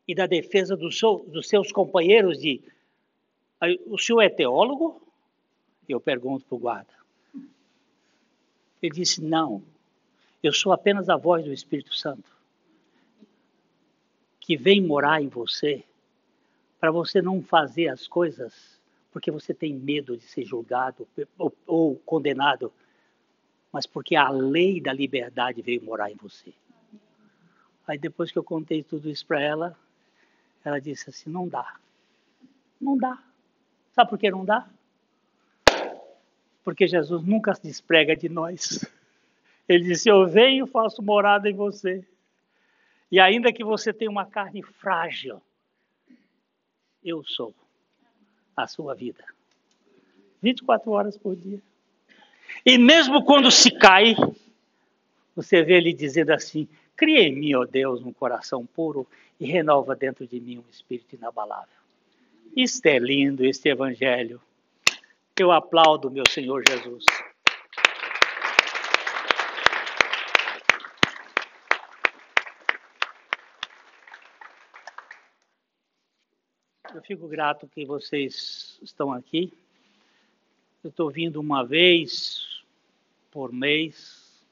e 0.08 0.14
da 0.14 0.28
defesa 0.28 0.78
do 0.78 0.92
seu, 0.92 1.26
dos 1.28 1.48
seus 1.50 1.72
companheiros 1.72 2.40
de. 2.40 2.62
O 3.88 3.98
senhor 3.98 4.22
é 4.22 4.30
teólogo? 4.30 5.02
Eu 5.90 6.00
pergunto 6.00 6.46
para 6.46 6.56
o 6.56 6.60
guarda. 6.60 7.03
Ele 8.84 8.94
disse: 8.94 9.22
Não, 9.22 9.64
eu 10.44 10.52
sou 10.52 10.74
apenas 10.74 11.08
a 11.08 11.16
voz 11.16 11.46
do 11.46 11.54
Espírito 11.54 11.96
Santo 11.96 12.32
que 14.42 14.58
vem 14.58 14.82
morar 14.82 15.22
em 15.22 15.30
você 15.30 15.86
para 16.78 16.92
você 16.92 17.22
não 17.22 17.42
fazer 17.42 17.88
as 17.88 18.06
coisas 18.06 18.78
porque 19.10 19.32
você 19.32 19.54
tem 19.54 19.74
medo 19.74 20.18
de 20.18 20.24
ser 20.24 20.44
julgado 20.44 21.08
ou, 21.38 21.56
ou 21.66 21.96
condenado, 22.00 22.74
mas 23.72 23.86
porque 23.86 24.16
a 24.18 24.30
lei 24.30 24.82
da 24.82 24.92
liberdade 24.92 25.62
veio 25.62 25.84
morar 25.84 26.12
em 26.12 26.16
você. 26.16 26.52
Aí 27.88 27.98
depois 27.98 28.32
que 28.32 28.38
eu 28.38 28.44
contei 28.44 28.84
tudo 28.84 29.10
isso 29.10 29.26
para 29.26 29.40
ela, 29.40 29.78
ela 30.66 30.82
disse 30.82 31.10
assim: 31.10 31.30
não 31.30 31.48
dá. 31.48 31.80
Não 32.82 32.98
dá. 32.98 33.24
Sabe 33.94 34.10
por 34.10 34.20
que 34.20 34.30
não 34.30 34.44
dá? 34.44 34.68
Porque 36.64 36.88
Jesus 36.88 37.24
nunca 37.24 37.54
se 37.54 37.64
desprega 37.64 38.16
de 38.16 38.30
nós. 38.30 38.86
Ele 39.68 39.84
disse: 39.84 40.10
Eu 40.10 40.28
venho, 40.28 40.68
faço 40.68 41.02
morada 41.02 41.50
em 41.50 41.54
você. 41.54 42.06
E 43.12 43.20
ainda 43.20 43.54
que 43.54 43.64
você 43.64 43.94
tenha 43.94 44.10
uma 44.10 44.26
carne 44.26 44.64
frágil, 44.64 45.42
eu 47.04 47.24
sou 47.24 47.54
a 48.56 48.68
sua 48.68 48.96
vida. 48.96 49.24
24 50.42 50.92
horas 50.92 51.18
por 51.18 51.36
dia. 51.36 51.60
E 52.66 52.78
mesmo 52.78 53.24
quando 53.24 53.52
se 53.52 53.72
cai, 53.72 54.16
você 55.36 55.62
vê 55.64 55.78
ele 55.78 55.94
dizendo 55.94 56.32
assim: 56.32 56.68
Cria 56.96 57.22
em 57.22 57.36
mim, 57.36 57.54
ó 57.56 57.66
Deus, 57.66 58.02
um 58.02 58.14
coração 58.14 58.66
puro 58.66 59.08
e 59.40 59.46
renova 59.46 59.96
dentro 59.96 60.26
de 60.28 60.40
mim 60.40 60.60
um 60.60 60.70
espírito 60.72 61.16
inabalável. 61.16 61.84
Isto 62.56 62.86
é 62.86 63.00
lindo, 63.00 63.44
este 63.44 63.70
evangelho. 63.70 64.40
Eu 65.40 65.52
aplaudo 65.52 66.12
meu 66.12 66.24
Senhor 66.30 66.64
Jesus. 66.70 67.04
Eu 76.94 77.02
fico 77.02 77.28
grato 77.28 77.68
que 77.68 77.84
vocês 77.84 78.78
estão 78.84 79.12
aqui. 79.12 79.52
Eu 80.84 80.92
estou 80.92 81.10
vindo 81.10 81.40
uma 81.40 81.66
vez 81.66 82.64
por 83.32 83.52
mês, 83.52 84.46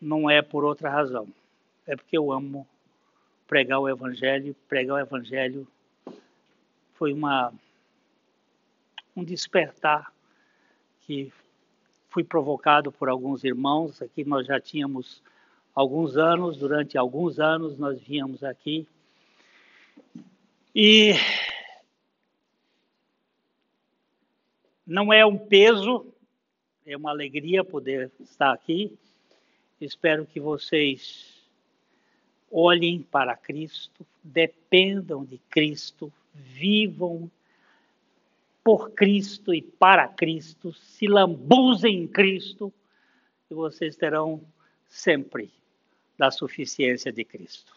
não 0.00 0.30
é 0.30 0.40
por 0.40 0.64
outra 0.64 0.88
razão. 0.88 1.28
É 1.86 1.94
porque 1.94 2.16
eu 2.16 2.32
amo 2.32 2.66
pregar 3.46 3.78
o 3.78 3.88
Evangelho. 3.90 4.56
Pregar 4.66 4.96
o 4.96 4.98
Evangelho 4.98 5.68
foi 6.94 7.12
uma, 7.12 7.52
um 9.16 9.24
despertar 9.24 10.12
que 11.00 11.32
fui 12.10 12.22
provocado 12.22 12.92
por 12.92 13.08
alguns 13.08 13.42
irmãos. 13.42 14.02
Aqui 14.02 14.24
nós 14.24 14.46
já 14.46 14.60
tínhamos 14.60 15.22
alguns 15.74 16.16
anos, 16.16 16.58
durante 16.58 16.98
alguns 16.98 17.40
anos 17.40 17.78
nós 17.78 18.00
vínhamos 18.00 18.44
aqui 18.44 18.86
e 20.78 21.14
não 24.86 25.10
é 25.10 25.24
um 25.24 25.38
peso, 25.38 26.06
é 26.84 26.94
uma 26.94 27.10
alegria 27.10 27.64
poder 27.64 28.12
estar 28.20 28.52
aqui. 28.52 28.94
Espero 29.80 30.26
que 30.26 30.38
vocês 30.38 31.34
olhem 32.52 33.02
para 33.02 33.34
Cristo, 33.34 34.06
dependam 34.22 35.24
de 35.24 35.38
Cristo, 35.50 36.12
vivam 36.34 37.30
por 38.66 38.90
Cristo 38.94 39.54
e 39.54 39.62
para 39.62 40.08
Cristo, 40.08 40.72
se 40.72 41.06
lambuzem 41.06 42.02
em 42.02 42.08
Cristo, 42.08 42.74
e 43.48 43.54
vocês 43.54 43.94
terão 43.94 44.44
sempre 44.88 45.52
da 46.18 46.32
suficiência 46.32 47.12
de 47.12 47.24
Cristo. 47.24 47.75